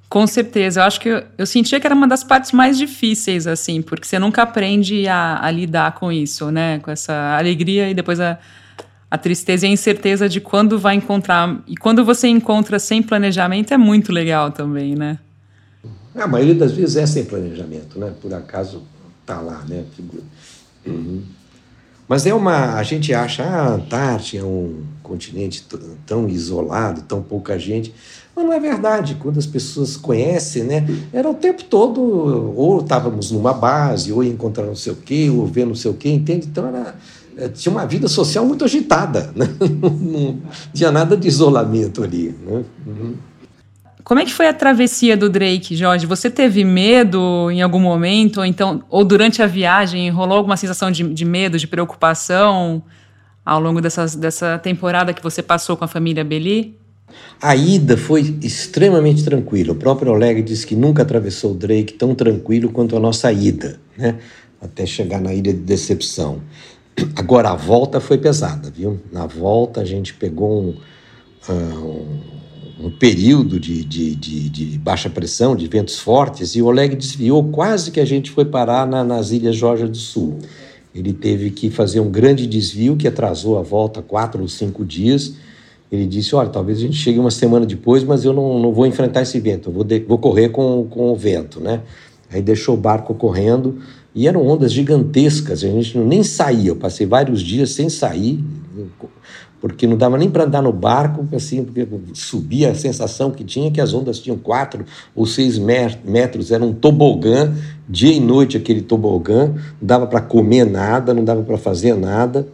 com 0.10 0.26
certeza, 0.26 0.82
eu 0.82 0.86
acho 0.86 1.00
que 1.00 1.08
eu, 1.08 1.24
eu, 1.38 1.46
sentia 1.46 1.80
que 1.80 1.86
era 1.86 1.94
uma 1.94 2.08
das 2.08 2.24
partes 2.24 2.52
mais 2.52 2.80
difíceis, 2.80 3.46
assim, 3.46 3.80
porque 3.80 4.08
você 4.08 4.18
nunca 4.18 4.42
aprende 4.42 5.08
a, 5.08 5.40
a 5.40 5.52
lidar 5.52 5.94
com 5.94 6.12
isso, 6.12 6.50
né? 6.50 6.80
Com 6.80 6.90
essa 6.90 7.38
alegria 7.38 7.92
e 7.92 7.94
depois 7.94 8.20
a, 8.20 8.40
a 9.10 9.18
tristeza 9.20 9.68
e 9.68 9.70
a 9.70 9.72
incerteza 9.72 10.28
de 10.28 10.42
quando 10.42 10.80
vai 10.80 10.96
encontrar. 10.96 11.62
E 11.68 11.78
quando 11.78 12.04
você 12.04 12.28
encontra 12.28 12.80
sem 12.80 13.04
planejamento 13.04 13.72
é 13.72 13.78
muito 13.78 14.12
legal 14.12 14.52
também, 14.52 14.96
né? 14.96 15.20
A 16.16 16.28
maioria 16.28 16.56
das 16.56 16.72
vezes 16.72 16.96
é 16.96 17.06
sem 17.06 17.26
planejamento, 17.26 18.00
né? 18.00 18.12
Por 18.20 18.34
acaso 18.34 18.82
tá 19.28 19.40
lá, 19.40 19.64
né? 19.70 19.86
Uhum. 20.88 21.22
Mas 22.08 22.26
é 22.26 22.34
uma. 22.34 22.74
A 22.74 22.82
gente 22.82 23.14
acha, 23.14 23.44
ah, 23.44 23.68
a 23.68 23.74
Antártica 23.76 24.40
é 24.40 24.44
um 24.44 24.84
continente 25.04 25.64
tão 26.08 26.28
isolado, 26.28 27.04
tão 27.04 27.22
pouca 27.22 27.60
gente. 27.60 27.94
Mas 28.40 28.46
não 28.46 28.54
é 28.54 28.60
verdade. 28.60 29.18
Quando 29.20 29.38
as 29.38 29.46
pessoas 29.46 29.98
conhecem, 29.98 30.64
né? 30.64 30.88
Era 31.12 31.30
o 31.30 31.34
tempo 31.34 31.66
todo, 31.66 32.02
ou 32.56 32.80
estávamos 32.80 33.32
numa 33.32 33.54
base, 33.54 34.14
ou 34.14 34.24
ia 34.24 34.32
encontrar 34.32 34.66
não 34.66 34.76
sei 34.76 34.94
o 34.94 34.96
quê, 34.96 35.30
ou 35.30 35.46
ver 35.46 35.66
não 35.66 35.76
sei 35.76 35.92
o 35.92 35.94
quê, 35.94 36.10
entende? 36.10 36.48
Então 36.48 36.66
era, 36.66 36.96
eh, 37.36 37.50
tinha 37.50 37.70
uma 37.70 37.86
vida 37.86 38.08
social 38.08 38.46
muito 38.46 38.64
agitada, 38.64 39.34
né? 39.36 39.46
não 39.60 40.40
tinha 40.74 40.90
nada 40.90 41.18
de 41.18 41.28
isolamento 41.28 42.02
ali. 42.02 42.34
Né? 42.46 42.64
Uhum. 42.88 43.14
Como 44.06 44.22
é 44.22 44.26
que 44.26 44.34
foi 44.34 44.48
a 44.48 44.54
travessia 44.54 45.18
do 45.18 45.30
Drake, 45.30 45.76
Jorge? 45.76 46.06
Você 46.06 46.30
teve 46.30 46.64
medo 46.64 47.52
em 47.52 47.62
algum 47.62 47.80
momento, 47.80 48.38
ou 48.38 48.46
então, 48.46 48.82
ou 48.90 49.04
durante 49.04 49.44
a 49.44 49.48
viagem, 49.48 50.10
rolou 50.10 50.38
alguma 50.38 50.56
sensação 50.56 50.90
de, 50.90 51.04
de 51.14 51.26
medo, 51.26 51.58
de 51.58 51.68
preocupação 51.68 52.82
ao 53.46 53.60
longo 53.60 53.82
dessas, 53.82 54.16
dessa 54.16 54.58
temporada 54.58 55.14
que 55.14 55.22
você 55.22 55.44
passou 55.44 55.76
com 55.76 55.84
a 55.84 55.88
família 55.90 56.24
Beli? 56.24 56.79
A 57.42 57.56
ida 57.56 57.98
foi 57.98 58.38
extremamente 58.42 59.24
tranquila. 59.24 59.74
O 59.74 59.76
próprio 59.76 60.12
Oleg 60.12 60.42
disse 60.42 60.66
que 60.66 60.76
nunca 60.76 61.04
atravessou 61.04 61.52
o 61.52 61.56
Drake 61.56 61.94
tão 61.94 62.14
tranquilo 62.14 62.70
quanto 62.70 62.96
a 62.96 63.00
nossa 63.00 63.32
ida, 63.32 63.80
né? 63.98 64.20
Até 64.62 64.86
chegar 64.86 65.22
na 65.22 65.34
ilha 65.34 65.54
de 65.54 65.60
Decepção. 65.60 66.42
Agora, 67.16 67.52
a 67.52 67.56
volta 67.56 68.00
foi 68.00 68.18
pesada, 68.18 68.70
viu? 68.70 69.00
Na 69.12 69.26
volta, 69.26 69.82
a 69.82 69.86
gente 69.86 70.14
pegou 70.14 70.62
um, 70.62 70.76
ah, 71.48 71.54
um 71.54 72.40
um 72.80 72.90
período 72.90 73.60
de, 73.60 73.84
de, 73.84 74.16
de, 74.16 74.50
de, 74.50 74.78
baixa 74.78 75.10
pressão, 75.10 75.56
de 75.56 75.68
ventos 75.68 76.00
fortes, 76.00 76.56
e 76.56 76.62
o 76.62 76.66
Oleg 76.66 76.96
desviou, 76.96 77.44
quase 77.52 77.92
que 77.92 78.00
a 78.00 78.06
gente 78.06 78.32
foi 78.32 78.46
parar 78.46 78.88
na, 78.88 79.04
nas 79.04 79.32
Ilhas 79.32 79.58
Georgia 79.58 79.88
do 79.88 79.98
Sul. 79.98 80.40
Ele 80.96 81.12
teve 81.12 81.52
que 81.52 81.70
fazer 81.70 82.00
um 82.00 82.10
grande 82.10 82.48
desvio 82.48 82.96
que 82.96 83.08
atrasou 83.08 83.60
a 83.60 83.62
volta 83.62 84.02
quatro 84.02 84.42
ou 84.42 84.48
cinco 84.48 84.86
dias. 84.86 85.36
Ele 85.92 86.06
disse: 86.06 86.36
Olha, 86.36 86.50
talvez 86.50 86.78
a 86.78 86.82
gente 86.82 86.98
chegue 86.98 87.20
uma 87.20 87.32
semana 87.32 87.66
depois, 87.66 88.04
mas 88.04 88.24
eu 88.24 88.34
não, 88.34 88.60
não 88.60 88.72
vou 88.72 88.86
enfrentar 88.86 89.22
esse 89.22 89.40
vento, 89.40 89.70
eu 89.70 89.74
vou, 89.74 89.84
de, 89.84 90.00
vou 90.00 90.18
correr 90.18 90.50
com, 90.50 90.88
com 90.90 91.12
o 91.12 91.16
vento. 91.16 91.60
Né? 91.60 91.82
Aí 92.32 92.42
deixou 92.42 92.76
o 92.76 92.78
barco 92.78 93.14
correndo 93.16 93.80
e 94.14 94.28
eram 94.28 94.46
ondas 94.46 94.72
gigantescas, 94.72 95.64
a 95.64 95.68
gente 95.68 95.98
nem 95.98 96.24
saía. 96.24 96.70
Eu 96.70 96.76
passei 96.76 97.06
vários 97.06 97.42
dias 97.42 97.72
sem 97.72 97.90
sair, 97.90 98.44
porque 99.62 99.86
não 99.86 99.98
dava 99.98 100.18
nem 100.18 100.30
para 100.30 100.46
andar 100.46 100.62
no 100.62 100.72
barco, 100.72 101.28
assim, 101.36 101.64
porque 101.64 101.88
subia 102.14 102.72
a 102.72 102.76
sensação 102.76 103.32
que 103.32 103.44
tinha 103.44 103.70
que 103.72 103.82
as 103.82 103.94
ondas 103.94 104.20
tinham 104.20 104.38
quatro 104.38 104.86
ou 105.16 105.26
seis 105.26 105.58
metros, 105.58 106.52
era 106.52 106.64
um 106.64 106.74
tobogã, 106.74 107.54
dia 107.88 108.12
e 108.12 108.20
noite 108.20 108.56
aquele 108.56 108.82
tobogã, 108.82 109.48
não 109.48 109.56
dava 109.82 110.08
para 110.08 110.22
comer 110.22 110.66
nada, 110.66 111.14
não 111.14 111.24
dava 111.24 111.42
para 111.44 111.58
fazer 111.58 111.96
nada, 111.96 112.48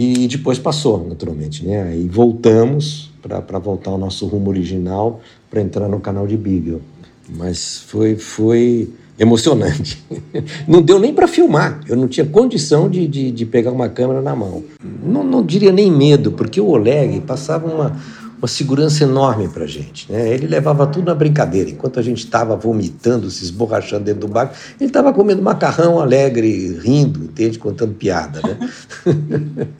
e 0.00 0.28
depois 0.28 0.60
passou, 0.60 1.04
naturalmente, 1.08 1.66
né? 1.66 1.82
Aí 1.82 2.06
voltamos 2.06 3.10
para 3.20 3.58
voltar 3.58 3.90
ao 3.90 3.98
nosso 3.98 4.28
rumo 4.28 4.48
original, 4.48 5.20
para 5.50 5.60
entrar 5.60 5.88
no 5.88 5.98
canal 5.98 6.24
de 6.24 6.36
Beagle. 6.36 6.80
Mas 7.28 7.80
foi, 7.80 8.14
foi 8.14 8.88
emocionante. 9.18 10.00
Não 10.68 10.80
deu 10.80 11.00
nem 11.00 11.12
para 11.12 11.26
filmar, 11.26 11.80
eu 11.88 11.96
não 11.96 12.06
tinha 12.06 12.24
condição 12.24 12.88
de, 12.88 13.08
de, 13.08 13.32
de, 13.32 13.44
pegar 13.44 13.72
uma 13.72 13.88
câmera 13.88 14.22
na 14.22 14.36
mão. 14.36 14.62
Não, 15.02 15.24
não 15.24 15.44
diria 15.44 15.72
nem 15.72 15.90
medo, 15.90 16.30
porque 16.30 16.60
o 16.60 16.68
Oleg 16.68 17.20
passava 17.22 17.66
uma, 17.66 17.96
uma 18.38 18.48
segurança 18.48 19.04
enorme 19.04 19.48
para 19.48 19.64
a 19.64 19.66
gente. 19.66 20.10
Né? 20.10 20.32
Ele 20.32 20.46
levava 20.46 20.86
tudo 20.86 21.06
na 21.06 21.14
brincadeira. 21.14 21.70
Enquanto 21.70 21.98
a 21.98 22.02
gente 22.02 22.18
estava 22.18 22.56
vomitando, 22.56 23.30
se 23.30 23.44
esborrachando 23.44 24.04
dentro 24.04 24.22
do 24.22 24.28
barco, 24.28 24.54
ele 24.80 24.88
estava 24.88 25.12
comendo 25.12 25.42
macarrão 25.42 26.00
alegre, 26.00 26.78
rindo, 26.82 27.24
entende? 27.24 27.58
Contando 27.58 27.94
piada. 27.94 28.40
Né? 28.42 29.68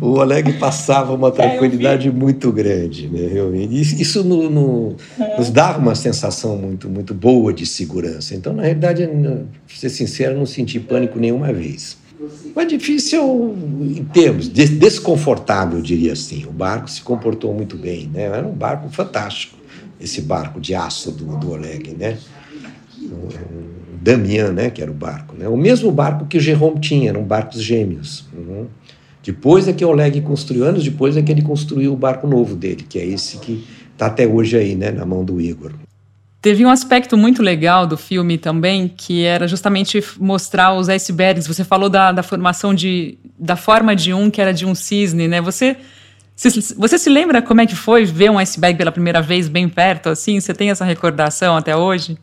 o 0.00 0.18
Oleg 0.18 0.54
passava 0.54 1.12
uma 1.12 1.30
tranquilidade 1.30 2.10
muito 2.10 2.50
grande, 2.50 3.08
né, 3.08 3.26
realmente. 3.26 4.00
Isso 4.00 4.24
no, 4.24 4.48
no, 4.48 4.96
nos 5.36 5.50
dava 5.50 5.78
uma 5.78 5.94
sensação 5.94 6.56
muito, 6.56 6.88
muito 6.88 7.14
boa 7.14 7.52
de 7.52 7.66
segurança. 7.66 8.34
Então, 8.34 8.52
na 8.52 8.62
realidade, 8.62 9.06
para 9.06 9.76
ser 9.76 9.90
sincero, 9.90 10.36
não 10.36 10.46
senti 10.46 10.80
pânico 10.80 11.18
nenhuma 11.18 11.52
vez. 11.52 11.96
Mas 12.54 12.68
difícil 12.68 13.56
em 13.80 14.04
termos, 14.04 14.48
desconfortável, 14.48 15.78
eu 15.78 15.82
diria 15.82 16.12
assim. 16.12 16.44
O 16.46 16.52
barco 16.52 16.90
se 16.90 17.02
comportou 17.02 17.52
muito 17.54 17.76
bem, 17.76 18.08
né? 18.12 18.22
Era 18.22 18.46
um 18.46 18.52
barco 18.52 18.88
fantástico, 18.88 19.56
esse 20.00 20.22
barco 20.22 20.60
de 20.60 20.74
aço 20.74 21.10
do, 21.10 21.36
do 21.38 21.52
Oleg, 21.52 21.94
né? 21.98 22.18
Damian, 24.00 24.52
né, 24.52 24.70
que 24.70 24.82
era 24.82 24.90
o 24.90 24.94
barco. 24.94 25.34
Né? 25.34 25.48
O 25.48 25.56
mesmo 25.56 25.90
barco 25.90 26.26
que 26.26 26.36
o 26.36 26.40
Jerome 26.40 26.78
tinha, 26.78 27.08
eram 27.08 27.22
barcos 27.22 27.62
gêmeos. 27.62 28.26
Uhum. 28.34 28.66
Depois 29.22 29.66
é 29.66 29.72
que 29.72 29.82
o 29.82 29.88
Oleg 29.88 30.20
construiu, 30.20 30.64
anos 30.64 30.84
depois 30.84 31.16
é 31.16 31.22
que 31.22 31.32
ele 31.32 31.40
construiu 31.40 31.94
o 31.94 31.96
barco 31.96 32.26
novo 32.26 32.54
dele, 32.54 32.84
que 32.86 32.98
é 32.98 33.06
esse 33.06 33.38
que 33.38 33.64
está 33.92 34.06
até 34.06 34.26
hoje 34.26 34.58
aí, 34.58 34.74
né, 34.74 34.90
na 34.90 35.06
mão 35.06 35.24
do 35.24 35.40
Igor. 35.40 35.72
Teve 36.44 36.62
um 36.66 36.68
aspecto 36.68 37.16
muito 37.16 37.42
legal 37.42 37.86
do 37.86 37.96
filme 37.96 38.36
também, 38.36 38.86
que 38.86 39.24
era 39.24 39.48
justamente 39.48 40.04
mostrar 40.20 40.74
os 40.74 40.90
icebergs. 40.90 41.46
Você 41.46 41.64
falou 41.64 41.88
da, 41.88 42.12
da 42.12 42.22
formação 42.22 42.74
de, 42.74 43.16
da 43.38 43.56
forma 43.56 43.96
de 43.96 44.12
um 44.12 44.28
que 44.28 44.42
era 44.42 44.52
de 44.52 44.66
um 44.66 44.74
cisne, 44.74 45.26
né? 45.26 45.40
Você, 45.40 45.74
se, 46.36 46.74
você 46.74 46.98
se 46.98 47.08
lembra 47.08 47.40
como 47.40 47.62
é 47.62 47.66
que 47.66 47.74
foi 47.74 48.04
ver 48.04 48.30
um 48.30 48.38
iceberg 48.38 48.76
pela 48.76 48.92
primeira 48.92 49.22
vez 49.22 49.48
bem 49.48 49.70
perto, 49.70 50.10
assim? 50.10 50.38
Você 50.38 50.52
tem 50.52 50.68
essa 50.68 50.84
recordação 50.84 51.56
até 51.56 51.74
hoje? 51.74 52.18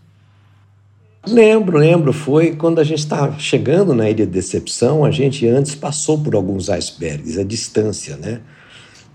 Lembro, 1.26 1.80
lembro. 1.80 2.14
Foi 2.14 2.52
quando 2.56 2.78
a 2.78 2.84
gente 2.84 3.00
estava 3.00 3.40
chegando 3.40 3.96
na 3.96 4.08
Ilha 4.08 4.28
de 4.28 4.32
Decepção, 4.32 5.04
a 5.04 5.10
gente 5.10 5.48
antes 5.48 5.74
passou 5.74 6.20
por 6.20 6.36
alguns 6.36 6.70
icebergs, 6.70 7.40
a 7.40 7.44
distância, 7.44 8.16
né? 8.18 8.40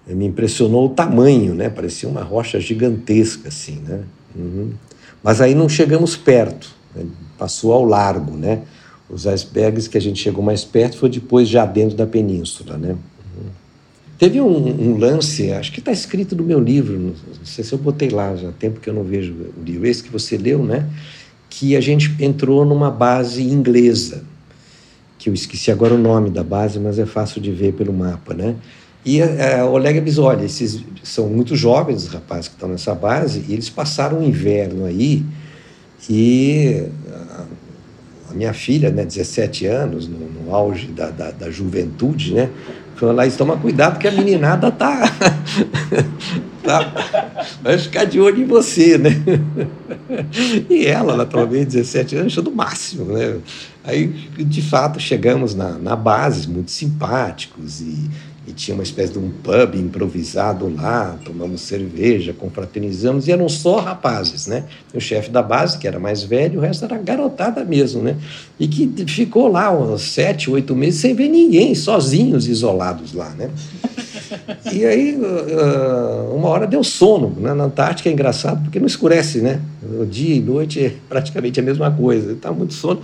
Me 0.05 0.27
impressionou 0.27 0.87
o 0.87 0.89
tamanho, 0.89 1.55
né? 1.55 1.71
Parecia 1.71 2.09
uma 2.09 2.25
rocha 2.25 2.59
gigantesca, 2.59 3.51
assim, 3.51 3.81
né? 3.87 4.01
Uhum. 4.35 4.73
Mas 5.27 5.41
aí 5.41 5.57
não 5.57 5.69
chegamos 5.69 6.17
perto, 6.17 6.71
né? 6.95 7.05
passou 7.37 7.73
ao 7.73 7.85
largo, 7.85 8.37
né? 8.37 8.63
Os 9.11 9.27
icebergs 9.27 9.89
que 9.89 9.99
a 9.99 10.01
gente 10.01 10.23
chegou 10.23 10.43
mais 10.43 10.65
perto 10.65 10.99
foi 10.99 11.09
depois 11.09 11.49
já 11.49 11.67
dentro 11.67 11.97
da 11.97 12.07
península, 12.07 12.79
né? 12.79 12.91
Uhum. 12.93 13.49
Teve 14.17 14.41
um, 14.41 14.93
um, 14.93 14.97
lance, 14.97 15.51
acho 15.51 15.73
que 15.73 15.81
está 15.81 15.91
escrito 15.91 16.37
no 16.37 16.45
meu 16.45 16.61
livro, 16.61 16.97
não 16.97 17.15
sei 17.45 17.65
se 17.65 17.73
eu 17.73 17.79
botei 17.79 18.09
lá, 18.09 18.37
já 18.37 18.51
há 18.51 18.53
tempo 18.53 18.79
que 18.79 18.89
eu 18.89 18.95
não 18.95 19.03
vejo 19.03 19.33
o 19.33 19.65
livro, 19.65 19.89
esse 19.89 20.01
que 20.01 20.11
você 20.11 20.37
leu, 20.37 20.63
né? 20.63 20.89
que 21.59 21.75
a 21.75 21.81
gente 21.81 22.15
entrou 22.23 22.65
numa 22.65 22.91
base 22.91 23.43
inglesa, 23.43 24.23
que 25.19 25.29
eu 25.29 25.35
esqueci 25.35 25.73
agora 25.73 25.95
o 25.95 25.99
nome 25.99 26.31
da 26.31 26.45
base, 26.45 26.79
mas 26.79 27.01
é 27.01 27.07
fácil 27.07 27.41
de 27.41 27.51
ver 27.51 27.73
pelo 27.73 27.93
mapa, 27.93 28.33
né? 28.33 28.55
E 29.07 29.23
a 29.23 29.65
Oleg 29.65 30.03
olha, 30.19 30.45
esses 30.45 30.83
são 31.05 31.29
muito 31.29 31.55
jovens 31.55 32.03
os 32.03 32.09
rapazes 32.09 32.49
que 32.49 32.55
estão 32.55 32.69
nessa 32.69 32.93
base, 32.93 33.45
e 33.49 33.53
eles 33.53 33.71
passaram 33.71 34.19
o 34.19 34.25
inverno 34.25 34.85
aí, 34.85 35.25
e 36.11 36.89
a, 38.29 38.35
minha 38.35 38.53
filha, 38.53 38.91
né, 38.91 39.05
17 39.05 39.65
anos, 39.65 40.09
no, 40.09 40.19
no 40.19 40.53
auge 40.53 40.89
da, 40.89 41.11
da, 41.11 41.31
da, 41.31 41.51
juventude, 41.53 42.35
né, 42.35 42.51
falou, 42.97 43.15
Laís, 43.15 43.37
toma 43.37 43.57
cuidado 43.57 43.99
que 44.01 44.09
a 44.09 44.11
meninada 44.11 44.73
tá, 44.73 45.05
tá 46.65 47.37
vai 47.63 47.79
ficar 47.79 48.05
de 48.05 48.21
olho 48.21 48.43
em 48.43 48.47
você, 48.47 48.99
né? 48.99 49.11
E 50.69 50.87
ela, 50.87 51.17
naturalmente, 51.17 51.67
17 51.67 52.17
anos, 52.17 52.33
achou 52.33 52.43
do 52.43 52.53
máximo, 52.53 53.13
né? 53.13 53.39
Aí, 53.85 54.09
de 54.09 54.63
fato, 54.63 54.99
chegamos 54.99 55.55
na, 55.55 55.79
na 55.79 55.95
base, 55.95 56.49
muito 56.49 56.71
simpáticos, 56.71 57.81
e 57.81 58.11
e 58.47 58.53
tinha 58.53 58.75
uma 58.75 58.85
espécie 58.85 59.13
de 59.13 59.19
um 59.19 59.31
pub 59.31 59.75
improvisado 59.75 60.73
lá, 60.73 61.19
tomamos 61.25 61.63
cerveja, 61.63 62.33
confraternizamos, 62.33 63.27
e 63.27 63.33
eram 63.33 63.49
só 63.49 63.81
rapazes, 63.81 64.47
né? 64.47 64.65
O 64.95 65.01
chefe 65.01 65.31
da 65.31 65.43
base, 65.43 65.79
que 65.79 65.89
era 65.89 65.99
mais 65.99 66.23
velho, 66.23 66.61
o 66.61 66.63
resto 66.63 66.85
era 66.85 66.97
garotada 66.97 67.65
mesmo, 67.65 68.03
né? 68.03 68.17
E 68.59 68.69
que 68.69 69.05
ficou 69.07 69.49
lá 69.49 69.77
uns 69.77 70.03
sete, 70.03 70.49
oito 70.49 70.77
meses 70.77 71.01
sem 71.01 71.15
ver 71.15 71.29
ninguém, 71.29 71.75
sozinhos, 71.75 72.47
isolados 72.47 73.13
lá, 73.13 73.31
né? 73.31 73.51
E 74.73 74.85
aí, 74.85 75.17
uh, 75.17 76.35
uma 76.35 76.49
hora 76.49 76.67
deu 76.67 76.83
sono, 76.85 77.35
né? 77.39 77.53
Na 77.55 77.65
Antártica 77.65 78.09
é 78.09 78.13
engraçado, 78.13 78.63
porque 78.63 78.79
não 78.79 78.87
escurece, 78.87 79.41
né? 79.41 79.61
O 80.01 80.05
dia 80.05 80.35
e 80.35 80.41
noite 80.41 80.85
é 80.85 80.95
praticamente 81.09 81.59
a 81.61 81.63
mesma 81.63 81.91
coisa, 81.91 82.33
estava 82.33 82.55
muito 82.55 82.75
sono. 82.75 83.01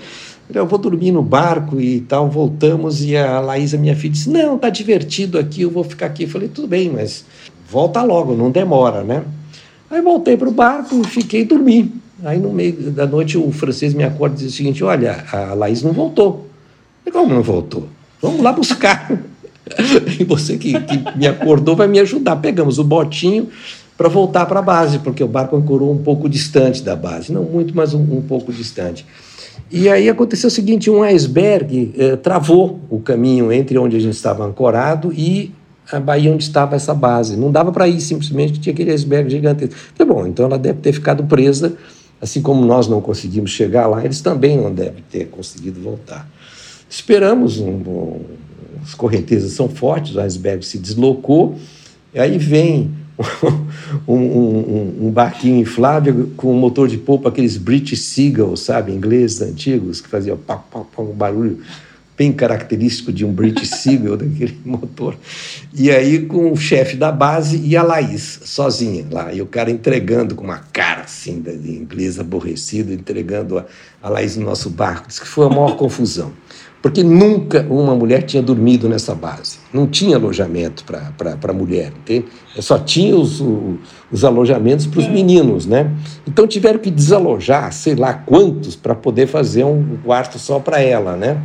Eu 0.55 0.66
vou 0.66 0.78
dormir 0.78 1.12
no 1.12 1.22
barco 1.22 1.80
e 1.80 2.00
tal, 2.00 2.28
voltamos, 2.28 3.05
e 3.05 3.16
a 3.16 3.40
Laísa, 3.40 3.76
minha 3.76 3.96
filha, 3.96 4.12
disse, 4.12 4.30
não, 4.30 4.59
tá 4.59 4.68
divertido 4.70 5.38
aqui, 5.38 5.62
eu 5.62 5.70
vou 5.70 5.84
ficar 5.84 6.07
aqui. 6.07 6.24
Eu 6.24 6.28
falei, 6.28 6.48
tudo 6.48 6.68
bem, 6.68 6.90
mas 6.90 7.24
volta 7.68 8.03
logo, 8.03 8.34
não 8.34 8.50
demora, 8.50 9.03
né? 9.03 9.22
Aí 9.90 10.00
voltei 10.00 10.36
para 10.36 10.48
o 10.48 10.53
barco 10.53 11.00
e 11.03 11.07
fiquei 11.07 11.44
dormir. 11.44 11.92
Aí 12.24 12.38
no 12.38 12.53
meio 12.53 12.90
da 12.90 13.07
noite 13.07 13.36
o 13.36 13.50
francês 13.50 13.92
me 13.92 14.05
acorda 14.05 14.36
e 14.36 14.44
diz 14.44 14.55
o 14.55 14.57
seguinte, 14.57 14.84
olha, 14.84 15.24
a 15.32 15.55
Laís 15.55 15.82
não 15.82 15.92
voltou. 15.92 16.48
Eu, 17.05 17.12
como 17.12 17.34
não 17.34 17.42
voltou? 17.42 17.88
Vamos 18.20 18.42
lá 18.42 18.53
buscar. 18.53 19.11
e 20.18 20.24
você 20.24 20.57
que, 20.57 20.72
que 20.80 21.18
me 21.18 21.26
acordou 21.26 21.74
vai 21.74 21.88
me 21.88 21.98
ajudar. 21.98 22.36
Pegamos 22.36 22.78
o 22.78 22.84
botinho 22.84 23.48
para 23.96 24.09
voltar 24.09 24.46
para 24.46 24.61
a 24.61 24.62
base, 24.62 24.98
porque 25.00 25.22
o 25.22 25.28
barco 25.28 25.57
ancorou 25.57 25.92
um 25.92 25.98
pouco 25.98 26.28
distante 26.28 26.82
da 26.82 26.94
base. 26.94 27.32
Não 27.32 27.42
muito, 27.42 27.74
mas 27.74 27.92
um, 27.92 28.00
um 28.00 28.22
pouco 28.22 28.53
distante. 28.53 29.05
E 29.70 29.88
aí 29.88 30.09
aconteceu 30.09 30.48
o 30.48 30.50
seguinte: 30.50 30.90
um 30.90 31.03
iceberg 31.03 31.94
eh, 31.96 32.16
travou 32.16 32.80
o 32.90 33.00
caminho 33.00 33.53
entre 33.53 33.78
onde 33.78 33.96
a 33.96 34.00
gente 34.00 34.14
estava 34.14 34.44
ancorado 34.44 35.12
e 35.12 35.53
a 35.90 35.98
baía 35.98 36.32
onde 36.32 36.44
estava 36.44 36.76
essa 36.76 36.94
base. 36.94 37.36
Não 37.36 37.50
dava 37.50 37.72
para 37.72 37.88
ir, 37.88 38.00
simplesmente 38.00 38.61
tinha 38.61 38.72
aquele 38.72 38.92
iceberg 38.92 39.30
gigantesco. 39.30 39.74
Falei, 39.94 40.12
bom, 40.12 40.26
então 40.26 40.46
ela 40.46 40.59
deve 40.59 40.80
ter 40.80 40.92
ficado 40.92 41.24
presa, 41.24 41.76
assim 42.20 42.40
como 42.40 42.64
nós 42.64 42.86
não 42.86 43.00
conseguimos 43.00 43.50
chegar 43.50 43.86
lá, 43.86 44.05
eles 44.05 44.20
também 44.20 44.57
não 44.57 44.72
devem 44.72 45.03
ter 45.11 45.26
conseguido 45.26 45.80
voltar. 45.80 46.28
Esperamos, 46.88 47.59
um, 47.59 47.70
um, 47.70 48.20
as 48.82 48.94
correntezas 48.94 49.53
são 49.53 49.68
fortes, 49.68 50.14
o 50.14 50.20
iceberg 50.20 50.64
se 50.64 50.78
deslocou, 50.78 51.57
aí 52.14 52.38
vem 52.38 52.90
um, 54.08 54.14
um, 54.14 54.96
um, 55.02 55.10
barquinho 55.10 55.60
inflável 55.60 56.30
com 56.36 56.54
um 56.54 56.58
motor 56.58 56.88
de 56.88 56.96
polpa, 56.96 57.28
aqueles 57.28 57.56
British 57.56 58.00
Seagull, 58.00 58.56
sabe, 58.56 58.92
ingleses 58.92 59.40
antigos, 59.42 60.00
que 60.00 60.08
faziam 60.08 60.36
pá, 60.36 60.56
pá, 60.56 60.80
pá, 60.80 61.02
um 61.02 61.12
barulho 61.12 61.60
bem 62.16 62.32
característico 62.32 63.12
de 63.12 63.24
um 63.24 63.32
British 63.32 63.70
Seagull, 63.82 64.16
daquele 64.16 64.58
motor. 64.64 65.16
E 65.74 65.90
aí 65.90 66.26
com 66.26 66.52
o 66.52 66.56
chefe 66.56 66.96
da 66.96 67.12
base 67.12 67.58
e 67.58 67.76
a 67.76 67.82
Laís, 67.82 68.40
sozinha 68.44 69.06
lá. 69.10 69.32
E 69.32 69.42
o 69.42 69.46
cara 69.46 69.70
entregando 69.70 70.34
com 70.34 70.44
uma 70.44 70.58
cara 70.72 71.02
assim, 71.02 71.40
de 71.40 71.72
inglês 71.72 72.18
aborrecido, 72.18 72.92
entregando 72.92 73.58
a, 73.58 73.66
a 74.02 74.08
Laís 74.08 74.36
no 74.36 74.44
nosso 74.44 74.70
barco. 74.70 75.08
Diz 75.08 75.18
que 75.18 75.26
foi 75.26 75.46
a 75.46 75.50
maior 75.50 75.76
confusão 75.76 76.32
porque 76.82 77.04
nunca 77.04 77.64
uma 77.70 77.94
mulher 77.94 78.22
tinha 78.22 78.42
dormido 78.42 78.88
nessa 78.88 79.14
base. 79.14 79.58
Não 79.72 79.86
tinha 79.86 80.16
alojamento 80.16 80.84
para 80.84 81.52
mulher, 81.52 81.92
entende? 81.96 82.26
Só 82.58 82.76
tinha 82.76 83.16
os, 83.16 83.40
os 84.10 84.24
alojamentos 84.24 84.86
para 84.86 84.98
os 84.98 85.08
meninos, 85.08 85.64
né? 85.64 85.88
Então 86.26 86.44
tiveram 86.44 86.80
que 86.80 86.90
desalojar, 86.90 87.72
sei 87.72 87.94
lá 87.94 88.12
quantos, 88.12 88.74
para 88.74 88.96
poder 88.96 89.28
fazer 89.28 89.62
um 89.62 89.96
quarto 90.04 90.40
só 90.40 90.58
para 90.58 90.80
ela, 90.80 91.16
né? 91.16 91.40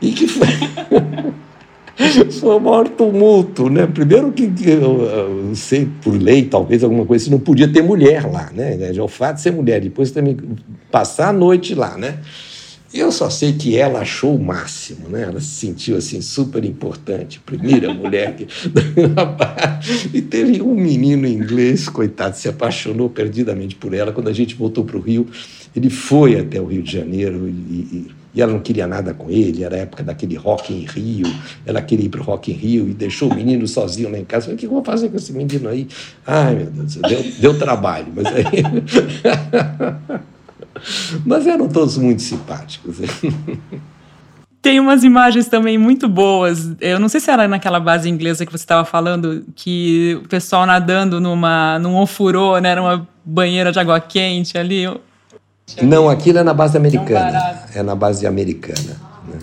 E 0.00 0.12
que 0.12 0.28
foi. 0.28 0.46
foi 2.30 2.56
o 2.56 2.60
maior 2.60 2.88
tumulto, 2.88 3.70
né? 3.70 3.86
Primeiro 3.86 4.30
que, 4.30 4.46
que 4.48 4.68
eu, 4.68 5.02
eu, 5.02 5.54
sei, 5.54 5.88
por 6.02 6.14
lei, 6.14 6.44
talvez 6.44 6.84
alguma 6.84 7.06
coisa, 7.06 7.30
não 7.30 7.38
podia 7.38 7.68
ter 7.68 7.82
mulher 7.82 8.30
lá, 8.30 8.50
né? 8.54 8.92
Já 8.92 9.02
o 9.02 9.08
fato 9.08 9.36
de 9.36 9.42
ser 9.42 9.52
mulher, 9.52 9.80
depois 9.80 10.10
também 10.10 10.36
passar 10.90 11.28
a 11.28 11.32
noite 11.32 11.74
lá, 11.74 11.96
né? 11.96 12.18
Eu 12.92 13.12
só 13.12 13.30
sei 13.30 13.52
que 13.52 13.76
ela 13.76 14.00
achou 14.00 14.34
o 14.34 14.42
máximo, 14.42 15.08
né? 15.08 15.22
Ela 15.22 15.40
se 15.40 15.46
sentiu 15.46 15.96
assim 15.96 16.20
super 16.20 16.64
importante, 16.64 17.38
primeira 17.38 17.92
mulher 17.94 18.34
que 18.34 18.48
e 20.12 20.20
teve 20.20 20.60
um 20.60 20.74
menino 20.74 21.26
inglês, 21.26 21.88
coitado, 21.88 22.36
se 22.36 22.48
apaixonou 22.48 23.08
perdidamente 23.08 23.76
por 23.76 23.94
ela. 23.94 24.10
Quando 24.10 24.28
a 24.28 24.32
gente 24.32 24.56
voltou 24.56 24.84
para 24.84 24.96
o 24.96 25.00
Rio, 25.00 25.28
ele 25.74 25.88
foi 25.88 26.38
até 26.38 26.60
o 26.60 26.66
Rio 26.66 26.82
de 26.82 26.92
Janeiro 26.92 27.48
e, 27.48 27.50
e, 27.50 28.06
e, 28.34 28.40
ela 28.40 28.52
não 28.52 28.60
queria 28.60 28.88
nada 28.88 29.14
com 29.14 29.30
ele. 29.30 29.62
Era 29.62 29.76
a 29.76 29.80
época 29.80 30.02
daquele 30.02 30.34
Rock 30.34 30.74
em 30.74 30.84
Rio. 30.84 31.32
Ela 31.64 31.80
queria 31.80 32.06
ir 32.06 32.08
para 32.08 32.20
o 32.20 32.24
Rock 32.24 32.50
em 32.50 32.54
Rio 32.54 32.88
e 32.88 32.92
deixou 32.92 33.30
o 33.30 33.34
menino 33.34 33.68
sozinho 33.68 34.10
lá 34.10 34.18
em 34.18 34.24
casa. 34.24 34.46
Falei, 34.46 34.56
o 34.56 34.58
que 34.58 34.66
eu 34.66 34.70
vou 34.70 34.82
fazer 34.84 35.10
com 35.10 35.16
esse 35.16 35.32
menino 35.32 35.68
aí? 35.68 35.86
Ai, 36.26 36.56
meu 36.56 36.66
Deus, 36.66 36.96
deu, 36.96 37.24
deu 37.38 37.58
trabalho, 37.58 38.08
mas 38.14 38.26
aí 38.26 38.44
Mas 41.24 41.46
eram 41.46 41.68
todos 41.68 41.96
muito 41.96 42.22
simpáticos. 42.22 42.96
Tem 44.62 44.78
umas 44.78 45.04
imagens 45.04 45.48
também 45.48 45.78
muito 45.78 46.06
boas. 46.06 46.72
Eu 46.80 47.00
não 47.00 47.08
sei 47.08 47.18
se 47.18 47.30
era 47.30 47.48
naquela 47.48 47.80
base 47.80 48.08
inglesa 48.10 48.44
que 48.44 48.52
você 48.52 48.62
estava 48.62 48.84
falando, 48.84 49.42
que 49.54 50.20
o 50.22 50.28
pessoal 50.28 50.66
nadando 50.66 51.18
numa, 51.18 51.78
num 51.78 51.96
ofurô, 51.96 52.58
né? 52.58 52.68
Era 52.68 52.82
uma 52.82 53.08
banheira 53.24 53.72
de 53.72 53.78
água 53.78 53.98
quente 54.00 54.58
ali. 54.58 54.84
Não, 55.82 56.10
aquilo 56.10 56.38
é 56.38 56.42
na 56.42 56.52
base 56.52 56.76
americana. 56.76 57.62
É 57.74 57.82
na 57.82 57.94
base 57.94 58.26
americana. 58.26 59.00
Né? 59.28 59.38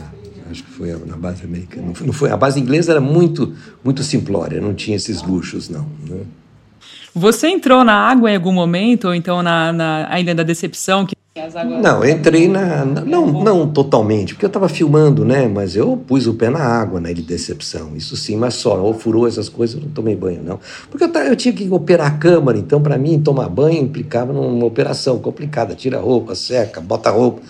Acho 0.51 0.63
que 0.63 0.71
foi 0.71 0.93
na 1.05 1.17
base 1.17 1.43
americana. 1.43 1.93
Não 2.05 2.13
foi, 2.13 2.29
a 2.29 2.37
base 2.37 2.59
inglesa 2.59 2.91
era 2.91 3.01
muito, 3.01 3.55
muito 3.83 4.03
simplória, 4.03 4.61
não 4.61 4.73
tinha 4.73 4.95
esses 4.95 5.23
luxos, 5.23 5.67
não. 5.67 5.87
Né? 6.07 6.21
Você 7.17 7.47
entrou 7.47 7.83
na 7.83 7.93
água 7.93 8.29
em 8.29 8.35
algum 8.35 8.51
momento, 8.51 9.07
ou 9.07 9.15
então 9.15 9.41
na, 9.41 9.73
na 9.73 10.19
Ilha 10.19 10.35
da 10.35 10.43
Decepção, 10.43 11.03
que 11.03 11.15
Não, 11.81 12.05
entrei 12.05 12.47
na. 12.47 12.85
Não, 12.85 13.25
não 13.27 13.67
totalmente, 13.67 14.33
porque 14.35 14.45
eu 14.45 14.49
estava 14.49 14.69
filmando, 14.69 15.25
né? 15.25 15.47
Mas 15.47 15.75
eu 15.75 15.97
pus 15.97 16.27
o 16.27 16.35
pé 16.35 16.49
na 16.51 16.59
água 16.59 16.99
na 16.99 17.09
né, 17.09 17.13
de 17.15 17.23
decepção. 17.23 17.95
Isso 17.95 18.15
sim, 18.15 18.35
mas 18.35 18.53
só, 18.53 18.79
ou 18.79 18.93
furou 18.93 19.27
essas 19.27 19.49
coisas, 19.49 19.77
eu 19.77 19.81
não 19.81 19.89
tomei 19.89 20.15
banho, 20.15 20.43
não. 20.43 20.59
Porque 20.91 21.03
eu, 21.05 21.23
eu 21.23 21.35
tinha 21.35 21.53
que 21.53 21.67
operar 21.69 22.07
a 22.07 22.17
câmera, 22.17 22.57
então 22.57 22.81
para 22.81 22.99
mim 22.99 23.19
tomar 23.19 23.49
banho 23.49 23.81
implicava 23.81 24.31
numa 24.31 24.65
operação 24.65 25.17
complicada. 25.17 25.73
Tira 25.73 25.97
a 25.97 26.01
roupa, 26.01 26.35
seca, 26.35 26.79
bota 26.79 27.09
a 27.09 27.11
roupa. 27.11 27.41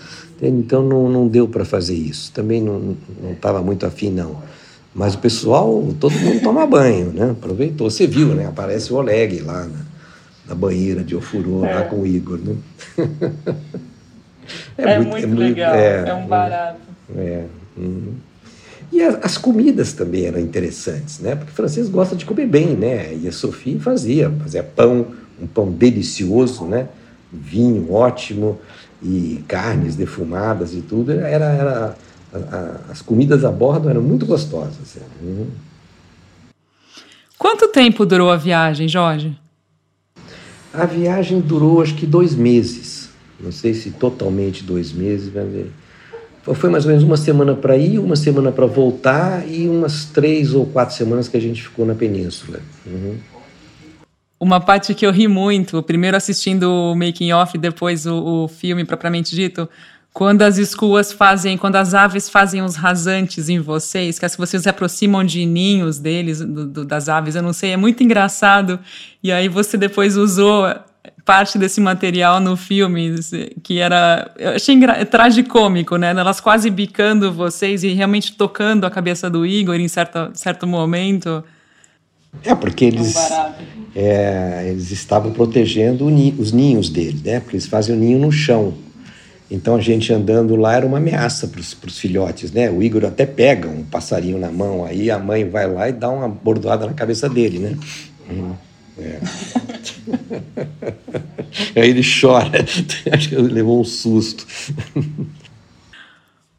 Então 0.41 0.81
não, 0.81 1.09
não 1.09 1.27
deu 1.27 1.47
para 1.47 1.65
fazer 1.65 1.95
isso. 1.95 2.31
Também 2.31 2.61
não 2.61 2.95
estava 3.31 3.61
muito 3.61 3.85
afim, 3.85 4.11
não. 4.11 4.37
Mas 4.97 5.13
o 5.13 5.19
pessoal, 5.19 5.93
todo 5.99 6.11
mundo 6.13 6.41
toma 6.41 6.65
banho, 6.65 7.11
né? 7.13 7.29
Aproveitou. 7.29 7.87
Você 7.87 8.07
viu, 8.07 8.29
né? 8.29 8.47
Aparece 8.47 8.91
o 8.91 8.95
Oleg 8.95 9.41
lá 9.41 9.65
na, 9.65 9.79
na 10.47 10.55
banheira 10.55 11.03
de 11.03 11.15
Ofurô, 11.15 11.63
é. 11.63 11.75
lá 11.75 11.83
com 11.83 11.97
o 11.97 12.07
Igor, 12.07 12.39
né? 12.39 12.55
é, 14.75 14.93
é, 14.93 14.99
muito, 14.99 15.09
muito, 15.11 15.23
é 15.23 15.27
muito 15.27 15.39
legal, 15.39 15.75
é, 15.75 16.09
é 16.09 16.13
um 16.15 16.25
barato. 16.25 16.79
É. 17.15 17.43
Uhum. 17.77 18.15
E 18.91 19.03
as, 19.03 19.23
as, 19.23 19.37
comidas 19.37 19.93
também 19.93 20.25
eram 20.25 20.39
interessantes, 20.39 21.19
né? 21.19 21.35
Porque 21.35 21.51
o 21.51 21.55
francês 21.55 21.87
gosta 21.89 22.15
de 22.15 22.25
comer 22.25 22.47
bem, 22.47 22.75
né? 22.75 23.13
E 23.13 23.27
a 23.27 23.31
Sophie 23.31 23.77
fazia, 23.77 24.31
fazia 24.41 24.63
pão, 24.63 25.05
um 25.39 25.45
pão 25.45 25.71
delicioso, 25.71 26.65
né? 26.65 26.87
Vinho 27.31 27.93
ótimo 27.93 28.59
e 29.03 29.43
carnes 29.47 29.95
defumadas 29.95 30.73
e 30.73 30.81
tudo. 30.81 31.11
Era, 31.11 31.45
era 31.45 31.95
a, 32.33 32.37
a, 32.37 32.91
as 32.91 33.01
comidas 33.01 33.43
a 33.45 33.51
bordo 33.51 33.89
eram 33.89 34.01
muito 34.01 34.25
gostosas. 34.25 34.97
Uhum. 35.21 35.47
Quanto 37.37 37.67
tempo 37.69 38.05
durou 38.05 38.31
a 38.31 38.35
viagem, 38.35 38.87
Jorge? 38.87 39.37
A 40.73 40.85
viagem 40.85 41.39
durou 41.39 41.81
acho 41.81 41.95
que 41.95 42.05
dois 42.05 42.35
meses. 42.35 43.09
Não 43.39 43.51
sei 43.51 43.73
se 43.73 43.91
totalmente 43.91 44.63
dois 44.63 44.91
meses, 44.91 45.29
vai 45.29 45.45
ver. 45.45 45.71
Foi 46.55 46.69
mais 46.69 46.85
ou 46.85 46.89
menos 46.89 47.03
uma 47.03 47.17
semana 47.17 47.53
para 47.53 47.75
ir, 47.75 47.99
uma 47.99 48.15
semana 48.15 48.51
para 48.51 48.65
voltar 48.65 49.47
e 49.47 49.67
umas 49.67 50.05
três 50.05 50.53
ou 50.53 50.65
quatro 50.65 50.95
semanas 50.95 51.27
que 51.27 51.35
a 51.35 51.41
gente 51.41 51.61
ficou 51.61 51.85
na 51.85 51.93
península. 51.93 52.59
Uhum. 52.85 53.17
Uma 54.39 54.59
parte 54.59 54.93
que 54.93 55.05
eu 55.05 55.11
ri 55.11 55.27
muito, 55.27 55.81
primeiro 55.83 56.15
assistindo 56.15 56.71
o 56.71 56.95
making 56.95 57.31
off, 57.33 57.57
depois 57.57 58.05
o, 58.05 58.43
o 58.43 58.47
filme 58.47 58.85
propriamente 58.85 59.35
dito, 59.35 59.67
quando 60.17 60.41
as 60.41 60.57
escuas 60.57 61.11
fazem, 61.11 61.59
quando 61.59 61.75
as 61.75 61.93
aves 61.93 62.27
fazem 62.27 62.63
os 62.63 62.75
rasantes 62.75 63.49
em 63.49 63.59
vocês, 63.59 64.17
que 64.17 64.25
as 64.25 64.33
que 64.33 64.41
vocês 64.41 64.63
se 64.63 64.67
aproximam 64.67 65.23
de 65.23 65.45
ninhos 65.45 65.99
deles, 65.99 66.39
do, 66.39 66.65
do, 66.65 66.83
das 66.83 67.07
aves, 67.07 67.35
eu 67.35 67.43
não 67.43 67.53
sei, 67.53 67.69
é 67.69 67.77
muito 67.77 68.01
engraçado. 68.01 68.79
E 69.21 69.31
aí 69.31 69.47
você 69.47 69.77
depois 69.77 70.17
usou 70.17 70.73
parte 71.23 71.59
desse 71.59 71.79
material 71.79 72.39
no 72.39 72.57
filme, 72.57 73.13
que 73.61 73.77
era, 73.77 74.31
eu 74.39 74.53
achei 74.53 74.75
tragicômico, 75.05 75.97
né? 75.97 76.09
Elas 76.09 76.39
quase 76.39 76.71
bicando 76.71 77.31
vocês 77.31 77.83
e 77.83 77.89
realmente 77.89 78.35
tocando 78.35 78.87
a 78.87 78.89
cabeça 78.89 79.29
do 79.29 79.45
Igor 79.45 79.75
em 79.75 79.87
certo, 79.87 80.31
certo 80.33 80.65
momento. 80.65 81.43
É, 82.43 82.55
porque 82.55 82.85
eles, 82.85 83.15
é, 83.95 84.65
eles 84.67 84.89
estavam 84.89 85.31
protegendo 85.31 86.07
os 86.07 86.51
ninhos 86.51 86.89
deles, 86.89 87.21
né? 87.21 87.39
Porque 87.39 87.55
eles 87.55 87.67
fazem 87.67 87.95
o 87.95 87.99
ninho 87.99 88.17
no 88.17 88.31
chão. 88.31 88.86
Então 89.49 89.75
a 89.75 89.81
gente 89.81 90.11
andando 90.11 90.55
lá 90.55 90.75
era 90.75 90.85
uma 90.85 90.97
ameaça 90.97 91.47
para 91.47 91.59
os 91.59 91.99
filhotes, 91.99 92.51
né? 92.51 92.69
O 92.69 92.83
Igor 92.83 93.05
até 93.05 93.25
pega 93.25 93.69
um 93.69 93.83
passarinho 93.83 94.37
na 94.37 94.51
mão, 94.51 94.85
aí 94.85 95.09
a 95.09 95.17
mãe 95.17 95.49
vai 95.49 95.65
lá 95.71 95.87
e 95.87 95.93
dá 95.93 96.09
uma 96.09 96.27
bordoada 96.27 96.85
na 96.85 96.93
cabeça 96.93 97.29
dele, 97.29 97.59
né? 97.59 97.77
Hum, 98.29 98.53
é. 98.99 99.19
aí 101.79 101.89
ele 101.89 102.01
chora, 102.03 102.65
acho 103.11 103.29
que 103.29 103.35
levou 103.35 103.79
um 103.79 103.85
susto. 103.85 104.45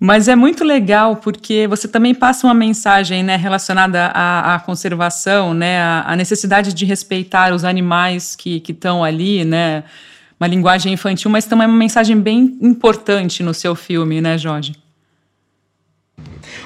Mas 0.00 0.28
é 0.28 0.36
muito 0.36 0.62
legal 0.62 1.16
porque 1.16 1.66
você 1.66 1.88
também 1.88 2.14
passa 2.14 2.46
uma 2.46 2.54
mensagem 2.54 3.22
né, 3.22 3.36
relacionada 3.36 4.06
à, 4.14 4.54
à 4.54 4.60
conservação, 4.60 5.52
né, 5.52 5.82
à, 5.82 6.14
necessidade 6.16 6.72
de 6.72 6.84
respeitar 6.84 7.52
os 7.52 7.64
animais 7.64 8.36
que 8.36 8.62
estão 8.66 9.02
ali, 9.02 9.44
né? 9.44 9.82
Uma 10.40 10.46
linguagem 10.46 10.92
infantil, 10.92 11.30
mas 11.30 11.44
também 11.44 11.64
é 11.64 11.68
uma 11.68 11.76
mensagem 11.76 12.18
bem 12.18 12.56
importante 12.60 13.42
no 13.42 13.52
seu 13.52 13.74
filme, 13.74 14.20
né, 14.20 14.38
Jorge? 14.38 14.74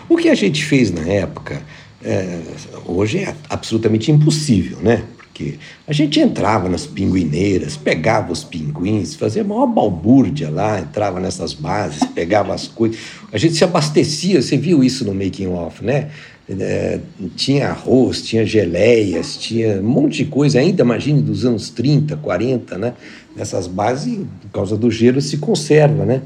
O 0.08 0.16
que 0.16 0.28
a 0.28 0.34
gente 0.34 0.64
fez 0.64 0.90
na 0.90 1.02
época, 1.02 1.62
é, 2.02 2.40
hoje 2.84 3.18
é 3.18 3.34
absolutamente 3.48 4.10
impossível, 4.10 4.78
né? 4.80 5.04
Porque 5.16 5.54
a 5.86 5.92
gente 5.94 6.20
entrava 6.20 6.68
nas 6.68 6.84
pinguineiras, 6.84 7.74
pegava 7.74 8.30
os 8.30 8.44
pinguins, 8.44 9.14
fazia 9.14 9.42
maior 9.42 9.66
balbúrdia 9.66 10.50
lá, 10.50 10.78
entrava 10.78 11.18
nessas 11.18 11.54
bases, 11.54 12.04
pegava 12.14 12.52
as 12.52 12.68
coisas. 12.68 12.98
A 13.32 13.38
gente 13.38 13.54
se 13.54 13.64
abastecia, 13.64 14.42
você 14.42 14.58
viu 14.58 14.84
isso 14.84 15.06
no 15.06 15.14
making 15.14 15.48
off, 15.48 15.82
né? 15.82 16.10
É, 16.50 17.00
tinha 17.34 17.68
arroz, 17.68 18.20
tinha 18.20 18.44
geleias, 18.44 19.36
tinha 19.38 19.80
um 19.80 19.84
monte 19.84 20.18
de 20.18 20.24
coisa, 20.26 20.58
ainda 20.58 20.82
imagine 20.82 21.22
dos 21.22 21.46
anos 21.46 21.70
30, 21.70 22.16
40, 22.16 22.76
né? 22.76 22.92
Nessas 23.36 23.66
bases, 23.66 24.18
por 24.42 24.50
causa 24.52 24.76
do 24.76 24.90
gelo, 24.90 25.20
se 25.20 25.38
conserva, 25.38 26.04
né? 26.04 26.22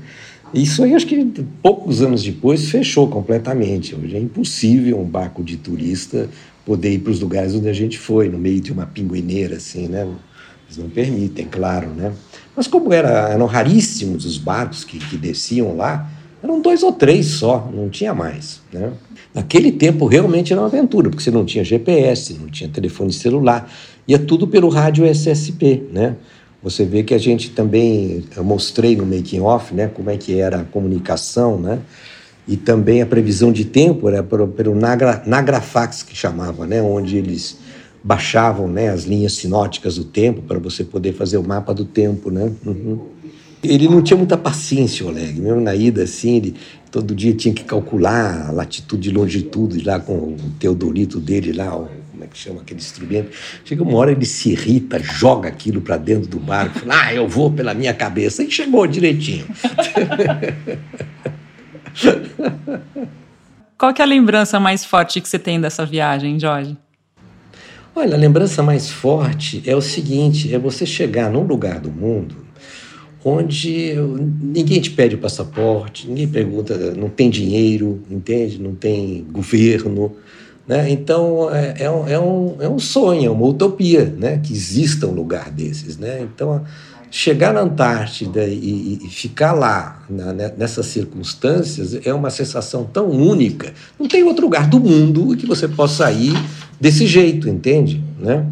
Isso 0.54 0.82
aí, 0.82 0.94
acho 0.94 1.06
que 1.06 1.24
poucos 1.62 2.02
anos 2.02 2.22
depois, 2.22 2.70
fechou 2.70 3.08
completamente. 3.08 3.94
Hoje 3.94 4.16
é 4.16 4.20
impossível 4.20 5.00
um 5.00 5.04
barco 5.04 5.42
de 5.42 5.56
turista 5.56 6.28
poder 6.64 6.92
ir 6.92 6.98
para 6.98 7.12
os 7.12 7.20
lugares 7.20 7.54
onde 7.54 7.68
a 7.68 7.72
gente 7.72 7.98
foi, 7.98 8.28
no 8.28 8.38
meio 8.38 8.60
de 8.60 8.72
uma 8.72 8.86
pinguineira, 8.86 9.56
assim, 9.56 9.86
né? 9.86 10.06
Eles 10.66 10.78
não 10.78 10.88
permitem, 10.88 11.46
claro, 11.46 11.88
né? 11.90 12.12
Mas 12.56 12.66
como 12.66 12.92
era, 12.92 13.28
eram 13.28 13.46
raríssimos 13.46 14.24
os 14.24 14.36
barcos 14.36 14.82
que, 14.82 14.98
que 14.98 15.16
desciam 15.16 15.76
lá, 15.76 16.10
eram 16.42 16.60
dois 16.60 16.82
ou 16.82 16.92
três 16.92 17.26
só, 17.26 17.70
não 17.72 17.88
tinha 17.88 18.14
mais, 18.14 18.60
né? 18.72 18.92
Naquele 19.34 19.70
tempo 19.70 20.06
realmente 20.06 20.52
era 20.52 20.62
uma 20.62 20.68
aventura, 20.68 21.10
porque 21.10 21.22
você 21.22 21.30
não 21.30 21.44
tinha 21.44 21.62
GPS, 21.62 22.34
não 22.34 22.48
tinha 22.48 22.70
telefone 22.70 23.12
celular, 23.12 23.70
ia 24.08 24.18
tudo 24.18 24.48
pelo 24.48 24.68
rádio 24.68 25.04
SSP, 25.04 25.82
né? 25.92 26.16
Você 26.62 26.84
vê 26.84 27.02
que 27.02 27.14
a 27.14 27.18
gente 27.18 27.50
também, 27.50 28.24
eu 28.36 28.42
mostrei 28.42 28.96
no 28.96 29.06
making 29.06 29.40
off, 29.40 29.74
né, 29.74 29.88
como 29.88 30.10
é 30.10 30.16
que 30.16 30.38
era 30.38 30.60
a 30.60 30.64
comunicação, 30.64 31.58
né? 31.58 31.78
E 32.48 32.56
também 32.56 33.02
a 33.02 33.06
previsão 33.06 33.52
de 33.52 33.64
tempo 33.64 34.08
era 34.08 34.22
pelo, 34.22 34.48
pelo 34.48 34.74
Nagra, 34.74 35.22
Nagrafax 35.26 36.02
que 36.02 36.16
chamava, 36.16 36.66
né, 36.66 36.80
onde 36.80 37.16
eles 37.16 37.58
baixavam, 38.02 38.68
né, 38.68 38.88
as 38.88 39.04
linhas 39.04 39.32
sinóticas 39.32 39.96
do 39.96 40.04
tempo 40.04 40.42
para 40.42 40.58
você 40.58 40.84
poder 40.84 41.12
fazer 41.12 41.36
o 41.38 41.42
mapa 41.42 41.74
do 41.74 41.84
tempo, 41.84 42.30
né? 42.30 42.52
Uhum. 42.64 43.00
Ele 43.62 43.88
não 43.88 44.00
tinha 44.00 44.16
muita 44.16 44.36
paciência, 44.36 45.04
Oleg, 45.04 45.40
mesmo 45.40 45.60
na 45.60 45.74
ida 45.74 46.04
assim, 46.04 46.36
ele 46.36 46.54
todo 46.90 47.14
dia 47.14 47.34
tinha 47.34 47.52
que 47.52 47.64
calcular 47.64 48.48
a 48.48 48.52
latitude 48.52 49.10
e 49.10 49.12
longitude 49.12 49.84
lá 49.84 49.98
com 49.98 50.12
o 50.14 50.36
teodolito 50.58 51.18
dele 51.18 51.52
lá, 51.52 51.76
o 51.76 51.88
é 52.24 52.26
que 52.26 52.38
chama 52.38 52.60
aquele 52.60 52.80
instrumento. 52.80 53.30
Chega 53.64 53.82
uma 53.82 53.96
hora 53.96 54.12
ele 54.12 54.24
se 54.26 54.50
irrita, 54.52 54.98
joga 54.98 55.48
aquilo 55.48 55.80
para 55.80 55.96
dentro 55.96 56.28
do 56.28 56.38
barco, 56.38 56.80
fala, 56.80 57.06
ah, 57.06 57.14
eu 57.14 57.26
vou 57.28 57.50
pela 57.50 57.74
minha 57.74 57.94
cabeça. 57.94 58.42
E 58.42 58.50
chegou 58.50 58.86
direitinho. 58.86 59.46
Qual 63.78 63.92
que 63.92 64.00
é 64.00 64.04
a 64.04 64.08
lembrança 64.08 64.58
mais 64.58 64.84
forte 64.84 65.20
que 65.20 65.28
você 65.28 65.38
tem 65.38 65.60
dessa 65.60 65.84
viagem, 65.84 66.40
Jorge? 66.40 66.76
Olha, 67.94 68.14
a 68.14 68.18
lembrança 68.18 68.62
mais 68.62 68.90
forte 68.90 69.62
é 69.66 69.76
o 69.76 69.80
seguinte: 69.80 70.54
é 70.54 70.58
você 70.58 70.86
chegar 70.86 71.30
num 71.30 71.42
lugar 71.42 71.80
do 71.80 71.90
mundo 71.90 72.46
onde 73.28 73.92
ninguém 74.40 74.80
te 74.80 74.92
pede 74.92 75.16
o 75.16 75.18
passaporte, 75.18 76.06
ninguém 76.06 76.28
pergunta, 76.28 76.94
não 76.94 77.08
tem 77.08 77.28
dinheiro, 77.28 78.00
entende? 78.08 78.56
Não 78.56 78.72
tem 78.72 79.26
governo, 79.32 80.14
né? 80.66 80.90
Então, 80.90 81.48
é, 81.54 81.76
é, 81.78 81.90
um, 81.90 82.08
é, 82.08 82.18
um, 82.18 82.56
é 82.60 82.68
um 82.68 82.78
sonho, 82.78 83.26
é 83.26 83.30
uma 83.30 83.46
utopia 83.46 84.04
né? 84.04 84.38
que 84.42 84.52
exista 84.52 85.06
um 85.06 85.12
lugar 85.12 85.50
desses. 85.50 85.96
Né? 85.96 86.20
Então, 86.22 86.64
chegar 87.08 87.54
na 87.54 87.60
Antártida 87.60 88.44
e, 88.44 88.98
e 89.02 89.08
ficar 89.08 89.52
lá, 89.52 90.02
na, 90.10 90.32
né, 90.32 90.52
nessas 90.56 90.86
circunstâncias, 90.86 91.98
é 92.04 92.12
uma 92.12 92.30
sensação 92.30 92.84
tão 92.84 93.08
única. 93.10 93.72
Não 93.98 94.08
tem 94.08 94.24
outro 94.24 94.44
lugar 94.44 94.66
do 94.68 94.80
mundo 94.80 95.36
que 95.36 95.46
você 95.46 95.68
possa 95.68 96.10
ir 96.10 96.34
desse 96.80 97.06
jeito, 97.06 97.48
entende? 97.48 98.02
Né? 98.18 98.44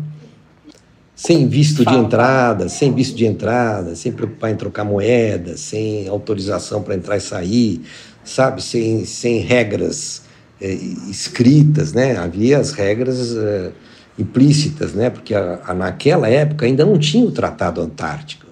Sem 1.17 1.49
visto 1.49 1.85
de 1.85 1.95
entrada, 1.95 2.69
sem 2.69 2.93
visto 2.93 3.17
de 3.17 3.27
entrada, 3.27 3.97
sem 3.97 4.13
preocupar 4.13 4.53
em 4.53 4.57
trocar 4.57 4.85
moeda, 4.85 5.57
sem 5.57 6.07
autorização 6.09 6.83
para 6.83 6.95
entrar 6.95 7.17
e 7.17 7.21
sair, 7.21 7.83
sabe? 8.25 8.63
Sem, 8.63 9.05
sem 9.05 9.39
regras 9.39 10.24
escritas, 10.61 11.93
né? 11.93 12.17
Havia 12.17 12.59
as 12.59 12.73
regras 12.73 13.37
é, 13.37 13.73
implícitas, 14.19 14.95
né? 14.95 15.11
Porque 15.11 15.35
a, 15.35 15.61
a, 15.67 15.75
naquela 15.75 16.29
época 16.29 16.67
ainda 16.67 16.85
não 16.85 16.99
tinha 16.99 17.25
o 17.25 17.33
Tratado 17.33 17.81
Antártico. 17.81 18.47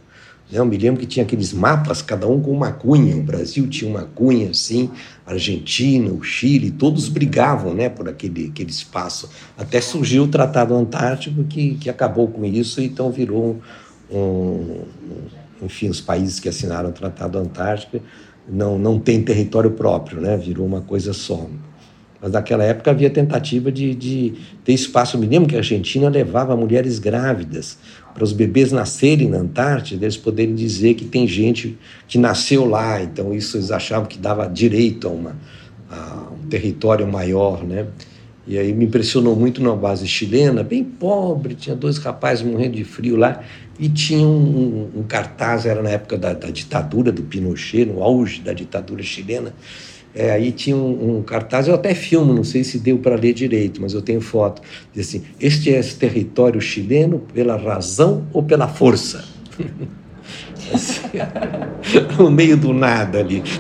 Né? 0.51 0.59
Eu 0.59 0.65
me 0.65 0.77
lembro 0.77 1.01
que 1.01 1.07
tinha 1.07 1.25
aqueles 1.25 1.53
mapas, 1.53 2.03
cada 2.03 2.27
um 2.27 2.41
com 2.41 2.51
uma 2.51 2.73
cunha. 2.73 3.17
O 3.17 3.23
Brasil 3.23 3.67
tinha 3.69 3.91
uma 3.91 4.05
cunha 4.05 4.51
assim, 4.51 4.91
a 5.27 5.33
Argentina, 5.33 6.13
o 6.13 6.23
Chile, 6.23 6.71
todos 6.71 7.09
brigavam, 7.09 7.73
né? 7.73 7.89
Por 7.89 8.09
aquele, 8.09 8.49
aquele 8.49 8.71
espaço. 8.71 9.31
Até 9.57 9.81
surgiu 9.81 10.25
o 10.25 10.29
Tratado 10.29 10.75
Antártico 10.75 11.45
que, 11.45 11.77
que 11.77 11.89
acabou 11.89 12.29
com 12.29 12.45
isso, 12.45 12.81
então 12.81 13.11
virou 13.11 13.61
um, 14.11 14.17
um 14.17 14.85
enfim, 15.63 15.89
os 15.89 16.01
países 16.01 16.41
que 16.41 16.49
assinaram 16.49 16.91
o 16.91 16.93
Tratado 16.93 17.39
Antártico 17.39 18.01
não, 18.49 18.79
não 18.79 18.99
têm 18.99 19.23
território 19.23 19.71
próprio, 19.71 20.21
né? 20.21 20.37
virou 20.37 20.67
uma 20.67 20.81
coisa 20.81 21.13
só. 21.13 21.49
Mas 22.23 22.31
naquela 22.31 22.63
época 22.63 22.93
havia 22.93 23.11
tentativa 23.11 23.73
de, 23.73 23.97
de 23.97 24.35
ter 24.65 24.73
espaço. 24.73 25.19
Me 25.19 25.27
lembro 25.27 25.49
que 25.49 25.57
a 25.57 25.59
Argentina 25.59 26.09
levava 26.09 26.57
mulheres 26.57 27.01
grávidas 27.01 27.77
para 28.15 28.23
os 28.23 28.33
bebês 28.33 28.71
nascerem 28.71 29.29
na 29.29 29.39
Antártida, 29.39 30.05
eles 30.05 30.17
poderem 30.17 30.55
dizer 30.55 30.95
que 30.95 31.05
tem 31.05 31.27
gente 31.27 31.77
que 32.07 32.19
nasceu 32.19 32.65
lá. 32.65 33.03
Então, 33.03 33.35
isso 33.35 33.57
eles 33.57 33.73
achavam 33.73 34.07
que 34.07 34.19
dava 34.19 34.47
direito 34.47 35.09
a, 35.09 35.11
uma, 35.11 35.37
a 35.91 36.29
um 36.33 36.47
território 36.47 37.11
maior. 37.11 37.65
Né? 37.65 37.87
E 38.47 38.57
aí 38.57 38.73
me 38.73 38.85
impressionou 38.85 39.35
muito 39.35 39.61
numa 39.61 39.77
base 39.77 40.07
chilena, 40.07 40.63
bem 40.63 40.85
pobre, 40.85 41.55
tinha 41.55 41.75
dois 41.75 41.99
rapazes 41.99 42.45
morrendo 42.45 42.77
de 42.77 42.85
frio 42.85 43.17
lá, 43.17 43.43
e 43.81 43.89
tinha 43.89 44.27
um, 44.27 44.91
um, 44.95 45.01
um 45.01 45.03
cartaz, 45.03 45.67
era 45.67 45.83
na 45.83 45.91
época 45.91 46.17
da, 46.17 46.33
da 46.35 46.51
ditadura 46.51 47.11
do 47.11 47.23
Pinochet, 47.23 47.85
no 47.85 48.03
auge 48.03 48.41
da 48.41 48.53
ditadura 48.53 49.03
chilena, 49.03 49.55
é, 50.15 50.31
aí 50.31 50.53
tinha 50.53 50.77
um, 50.77 51.19
um, 51.19 51.23
cartaz, 51.23 51.69
eu 51.69 51.75
até 51.75 51.95
filmo, 51.95 52.35
não 52.35 52.45
sei 52.45 52.63
se 52.65 52.79
deu 52.79 52.99
para 52.99 53.17
ler 53.17 53.33
direito, 53.33 53.81
mas 53.81 53.95
eu 53.95 54.03
tenho 54.03 54.21
foto. 54.21 54.61
Diz 54.93 55.09
assim: 55.09 55.23
Este 55.41 55.73
é 55.73 55.79
esse 55.79 55.97
território 55.97 56.61
chileno 56.61 57.21
pela 57.33 57.57
razão 57.57 58.27
ou 58.33 58.43
pela 58.43 58.69
força? 58.69 59.25
assim, 60.75 61.03
no 62.19 62.31
meio 62.31 62.57
do 62.57 62.73
nada 62.73 63.21
ali. 63.21 63.43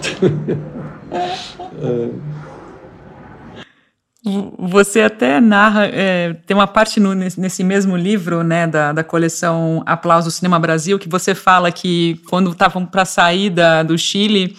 Você 4.56 5.00
até 5.00 5.40
narra, 5.40 5.86
é, 5.86 6.34
tem 6.46 6.56
uma 6.56 6.68
parte 6.68 7.00
no, 7.00 7.12
nesse 7.12 7.64
mesmo 7.64 7.96
livro, 7.96 8.44
né, 8.44 8.68
da, 8.68 8.92
da 8.92 9.02
coleção 9.02 9.82
Aplauso 9.84 10.30
Cinema 10.30 10.60
Brasil, 10.60 10.96
que 10.96 11.08
você 11.08 11.34
fala 11.34 11.72
que 11.72 12.20
quando 12.28 12.52
estavam 12.52 12.86
para 12.86 13.04
sair 13.04 13.50
da, 13.50 13.82
do 13.82 13.98
Chile, 13.98 14.56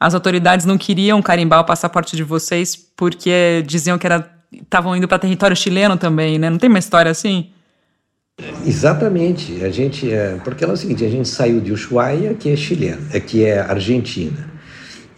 as 0.00 0.14
autoridades 0.14 0.64
não 0.64 0.78
queriam 0.78 1.20
carimbar 1.20 1.60
o 1.60 1.64
passaporte 1.64 2.16
de 2.16 2.24
vocês 2.24 2.74
porque 2.96 3.62
diziam 3.66 3.98
que 3.98 4.08
estavam 4.62 4.96
indo 4.96 5.06
para 5.06 5.18
território 5.18 5.54
chileno 5.54 5.98
também, 5.98 6.38
né? 6.38 6.48
Não 6.48 6.56
tem 6.56 6.70
uma 6.70 6.78
história 6.78 7.10
assim? 7.10 7.50
Exatamente. 8.64 9.62
A 9.62 9.70
gente 9.70 10.10
é, 10.10 10.40
porque 10.42 10.64
é 10.64 10.68
o 10.68 10.76
seguinte, 10.76 11.04
a 11.04 11.10
gente 11.10 11.28
saiu 11.28 11.60
de 11.60 11.70
Ushuaia, 11.72 12.32
que 12.32 12.48
é 12.48 12.56
chileno, 12.56 13.02
é 13.12 13.20
que 13.20 13.44
é 13.44 13.60
Argentina. 13.60 14.48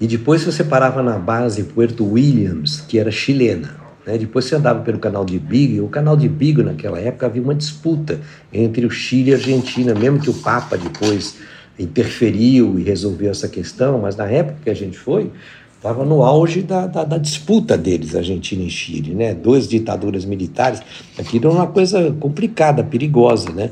E 0.01 0.07
depois 0.09 0.43
você 0.43 0.64
parava 0.64 1.01
na 1.01 1.16
base 1.16 1.62
Puerto 1.62 2.05
Williams, 2.05 2.80
que 2.80 2.99
era 2.99 3.12
chilena. 3.12 3.76
Né? 4.05 4.18
Depois 4.18 4.47
você 4.47 4.57
andava 4.57 4.80
pelo 4.80 4.99
canal 4.99 5.24
de 5.24 5.39
Bigo, 5.39 5.85
o 5.85 5.89
canal 5.89 6.16
de 6.16 6.28
Bigo 6.28 6.61
naquela 6.61 6.99
época 6.99 7.26
havia 7.26 7.41
uma 7.41 7.55
disputa 7.55 8.20
entre 8.53 8.85
o 8.85 8.91
Chile 8.91 9.30
e 9.30 9.35
a 9.35 9.37
Argentina, 9.37 9.95
mesmo 9.95 10.18
que 10.18 10.28
o 10.28 10.35
Papa 10.35 10.76
depois 10.76 11.37
interferiu 11.78 12.78
e 12.78 12.82
resolveu 12.82 13.30
essa 13.30 13.48
questão, 13.48 14.00
mas 14.00 14.16
na 14.16 14.26
época 14.26 14.58
que 14.64 14.70
a 14.70 14.74
gente 14.74 14.98
foi, 14.98 15.30
estava 15.76 16.04
no 16.04 16.22
auge 16.22 16.62
da, 16.62 16.86
da, 16.86 17.02
da, 17.02 17.18
disputa 17.18 17.76
deles, 17.76 18.14
Argentina 18.14 18.62
e 18.62 18.70
Chile, 18.70 19.14
né? 19.14 19.34
Duas 19.34 19.66
ditaduras 19.66 20.24
militares, 20.24 20.80
aquilo 21.18 21.48
era 21.48 21.54
uma 21.54 21.66
coisa 21.66 22.14
complicada, 22.20 22.84
perigosa, 22.84 23.50
né? 23.50 23.70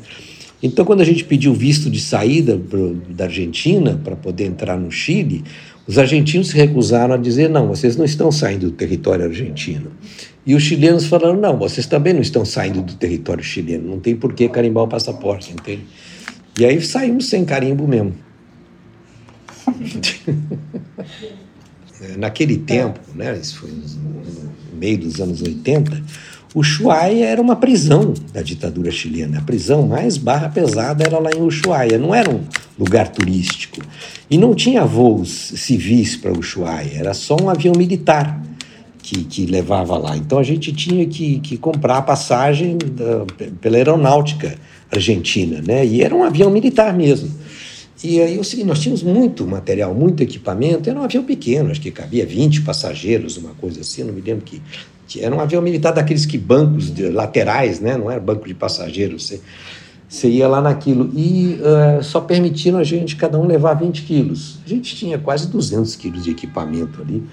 Então, 0.62 0.84
quando 0.84 1.00
a 1.00 1.04
gente 1.04 1.24
pediu 1.24 1.54
visto 1.54 1.88
de 1.88 2.00
saída 2.00 2.58
pro, 2.58 2.94
da 3.08 3.24
Argentina 3.24 3.98
para 4.02 4.14
poder 4.14 4.44
entrar 4.44 4.76
no 4.76 4.90
Chile, 4.90 5.42
os 5.86 5.98
argentinos 5.98 6.48
se 6.48 6.56
recusaram 6.56 7.14
a 7.14 7.16
dizer: 7.16 7.48
não, 7.48 7.68
vocês 7.68 7.96
não 7.96 8.04
estão 8.04 8.30
saindo 8.30 8.66
do 8.66 8.72
território 8.72 9.24
argentino. 9.24 9.90
E 10.44 10.54
os 10.54 10.62
chilenos 10.62 11.06
falaram: 11.06 11.36
não, 11.36 11.56
vocês 11.58 11.86
também 11.86 12.12
não 12.12 12.20
estão 12.20 12.44
saindo 12.44 12.82
do 12.82 12.94
território 12.94 13.42
chileno, 13.42 13.88
não 13.88 14.00
tem 14.00 14.14
por 14.14 14.34
que 14.34 14.48
carimbar 14.48 14.84
o 14.84 14.88
passaporte, 14.88 15.52
entende? 15.52 15.82
E 16.60 16.66
aí 16.66 16.80
saímos 16.82 17.26
sem 17.26 17.42
carimbo 17.42 17.88
mesmo. 17.88 18.12
Naquele 22.18 22.58
tempo, 22.58 23.00
né, 23.14 23.34
isso 23.40 23.60
foi 23.60 23.70
no 23.70 24.78
meio 24.78 24.98
dos 24.98 25.22
anos 25.22 25.40
80, 25.40 26.02
o 26.54 26.60
Ushuaia 26.60 27.24
era 27.24 27.40
uma 27.40 27.56
prisão 27.56 28.12
da 28.34 28.42
ditadura 28.42 28.90
chilena. 28.90 29.38
A 29.38 29.40
prisão 29.40 29.88
mais 29.88 30.18
barra 30.18 30.50
pesada 30.50 31.02
era 31.02 31.18
lá 31.18 31.30
em 31.34 31.40
Ushuaia, 31.40 31.96
não 31.96 32.14
era 32.14 32.28
um 32.28 32.44
lugar 32.78 33.08
turístico. 33.08 33.80
E 34.30 34.36
não 34.36 34.54
tinha 34.54 34.84
voos 34.84 35.54
civis 35.56 36.14
para 36.14 36.38
Ushuaia, 36.38 36.92
era 36.94 37.14
só 37.14 37.38
um 37.40 37.48
avião 37.48 37.72
militar 37.74 38.38
que, 38.98 39.24
que 39.24 39.46
levava 39.46 39.96
lá. 39.96 40.14
Então 40.14 40.38
a 40.38 40.42
gente 40.42 40.74
tinha 40.74 41.06
que, 41.06 41.40
que 41.40 41.56
comprar 41.56 41.96
a 41.96 42.02
passagem 42.02 42.76
da, 42.76 43.24
pela 43.62 43.78
aeronáutica 43.78 44.58
argentina, 44.92 45.62
né? 45.66 45.84
E 45.86 46.02
era 46.02 46.14
um 46.14 46.22
avião 46.22 46.50
militar 46.50 46.92
mesmo. 46.94 47.30
E 48.02 48.20
aí 48.20 48.38
o 48.38 48.44
seguinte, 48.44 48.66
nós 48.66 48.78
tínhamos 48.78 49.02
muito 49.02 49.46
material, 49.46 49.94
muito 49.94 50.22
equipamento, 50.22 50.88
era 50.88 50.98
um 50.98 51.02
avião 51.02 51.22
pequeno, 51.22 51.70
acho 51.70 51.80
que 51.80 51.90
cabia 51.90 52.24
20 52.24 52.62
passageiros, 52.62 53.36
uma 53.36 53.50
coisa 53.54 53.82
assim, 53.82 54.02
não 54.02 54.14
me 54.14 54.22
lembro 54.22 54.42
que 54.42 54.62
era 55.18 55.34
um 55.34 55.40
avião 55.40 55.60
militar 55.60 55.92
daqueles 55.92 56.24
que 56.24 56.38
bancos 56.38 56.94
de, 56.94 57.08
laterais, 57.08 57.80
né? 57.80 57.96
Não 57.96 58.10
era 58.10 58.20
banco 58.20 58.46
de 58.46 58.54
passageiros, 58.54 59.26
você, 59.26 59.40
você 60.08 60.28
ia 60.28 60.46
lá 60.46 60.60
naquilo. 60.60 61.10
E 61.14 61.58
uh, 61.60 62.02
só 62.02 62.20
permitiram 62.20 62.78
a 62.78 62.84
gente, 62.84 63.16
cada 63.16 63.38
um, 63.38 63.46
levar 63.46 63.74
20 63.74 64.02
quilos. 64.02 64.58
A 64.64 64.68
gente 64.68 64.94
tinha 64.94 65.18
quase 65.18 65.48
200 65.48 65.96
quilos 65.96 66.24
de 66.24 66.30
equipamento 66.30 67.02
ali. 67.02 67.24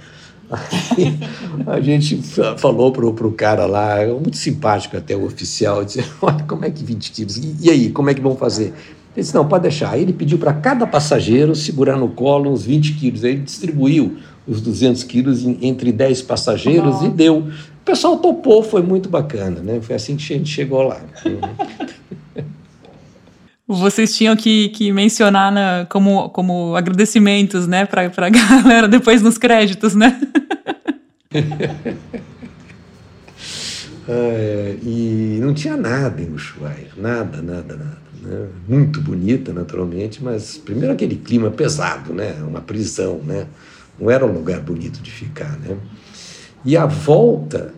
Aí 1.68 1.78
a 1.78 1.82
gente 1.82 2.22
falou 2.58 2.92
pro, 2.92 3.14
pro 3.14 3.32
cara 3.32 3.66
lá, 3.66 3.98
muito 4.08 4.38
simpático 4.38 4.96
até 4.96 5.16
o 5.16 5.26
oficial, 5.26 5.84
disse, 5.84 6.04
olha, 6.22 6.44
como 6.44 6.66
é 6.66 6.72
que 6.72 6.84
20 6.84 7.12
quilos? 7.12 7.38
E, 7.38 7.56
e 7.62 7.70
aí, 7.70 7.90
como 7.90 8.10
é 8.10 8.14
que 8.14 8.22
vão 8.22 8.36
fazer? 8.36 8.74
Ele 9.16 9.24
disse, 9.24 9.34
não, 9.34 9.48
pode 9.48 9.64
deixar. 9.64 9.92
Aí 9.92 10.04
ele 10.04 10.14
pediu 10.14 10.38
para 10.38 10.54
cada 10.54 10.86
passageiro 10.86 11.56
segurar 11.56 11.98
no 11.98 12.10
colo 12.10 12.52
uns 12.52 12.64
20 12.64 12.94
quilos. 12.94 13.24
Aí 13.24 13.32
ele 13.32 13.42
distribuiu 13.42 14.18
os 14.48 14.62
200 14.62 15.04
quilos 15.04 15.44
entre 15.44 15.92
10 15.92 16.22
passageiros 16.22 16.94
Nossa. 16.94 17.06
e 17.08 17.10
deu. 17.10 17.40
O 17.40 17.84
pessoal 17.84 18.18
topou, 18.18 18.62
foi 18.62 18.82
muito 18.82 19.10
bacana, 19.10 19.60
né? 19.62 19.80
Foi 19.82 19.96
assim 19.96 20.16
que 20.16 20.34
a 20.34 20.38
gente 20.38 20.50
chegou 20.50 20.84
lá. 20.84 21.02
Vocês 23.68 24.16
tinham 24.16 24.34
que, 24.36 24.70
que 24.70 24.94
mencionar 24.94 25.52
na, 25.52 25.86
como, 25.90 26.30
como 26.30 26.74
agradecimentos, 26.76 27.68
né, 27.68 27.86
para 27.86 28.04
a 28.06 28.30
galera 28.30 28.88
depois 28.88 29.22
nos 29.22 29.38
créditos, 29.38 29.94
né? 29.94 30.18
é, 34.08 34.78
e 34.82 35.38
não 35.42 35.54
tinha 35.54 35.76
nada 35.76 36.22
em 36.22 36.32
Ushuaia, 36.34 36.88
nada, 36.96 37.42
nada, 37.42 37.76
nada. 37.76 38.08
Né? 38.22 38.48
Muito 38.68 39.02
bonita, 39.02 39.52
naturalmente, 39.52 40.24
mas 40.24 40.58
primeiro 40.58 40.94
aquele 40.94 41.18
clima 41.18 41.52
pesado, 41.52 42.14
né? 42.14 42.36
Uma 42.42 42.62
prisão, 42.62 43.20
né? 43.24 43.48
Não 44.00 44.10
era 44.10 44.26
um 44.26 44.32
lugar 44.32 44.62
bonito 44.62 45.02
de 45.02 45.12
ficar, 45.12 45.58
né? 45.60 45.76
E 46.64 46.78
a 46.78 46.86
volta 46.86 47.74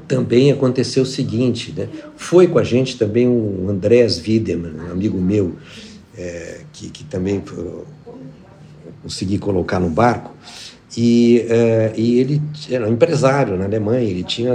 também 0.00 0.52
aconteceu 0.52 1.02
o 1.02 1.06
seguinte, 1.06 1.72
né? 1.76 1.88
Foi 2.16 2.46
com 2.46 2.58
a 2.58 2.64
gente 2.64 2.98
também 2.98 3.26
o 3.28 3.66
Andrés 3.68 4.18
Wiedemann, 4.18 4.74
um 4.88 4.92
amigo 4.92 5.18
meu, 5.18 5.56
é, 6.16 6.60
que, 6.72 6.90
que 6.90 7.04
também 7.04 7.42
consegui 9.02 9.38
colocar 9.38 9.78
no 9.78 9.88
barco, 9.88 10.34
e, 10.96 11.44
é, 11.48 11.92
e 11.96 12.18
ele 12.18 12.42
era 12.70 12.88
um 12.88 12.92
empresário 12.92 13.56
na 13.56 13.64
Alemanha, 13.64 14.02
ele 14.02 14.22
tinha 14.22 14.54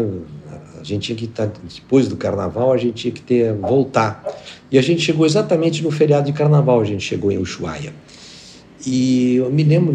a 0.79 0.83
gente 0.83 1.05
tinha 1.05 1.15
que 1.15 1.25
estar 1.25 1.45
tá, 1.45 1.59
depois 1.63 2.07
do 2.07 2.17
carnaval 2.17 2.73
a 2.73 2.77
gente 2.77 2.95
tinha 2.95 3.11
que 3.11 3.21
ter 3.21 3.53
voltar. 3.53 4.25
E 4.71 4.79
a 4.79 4.81
gente 4.81 5.01
chegou 5.01 5.27
exatamente 5.27 5.83
no 5.83 5.91
feriado 5.91 6.25
de 6.25 6.33
carnaval 6.33 6.81
a 6.81 6.83
gente 6.83 7.03
chegou 7.03 7.31
em 7.31 7.37
Ushuaia. 7.37 7.93
E 8.83 9.35
eu 9.35 9.51
me 9.51 9.63
lembro 9.63 9.93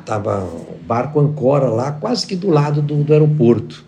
estava 0.00 0.42
o 0.42 0.78
barco 0.84 1.20
ancora 1.20 1.68
lá 1.68 1.92
quase 1.92 2.26
que 2.26 2.34
do 2.34 2.50
lado 2.50 2.82
do, 2.82 3.04
do 3.04 3.12
aeroporto 3.12 3.84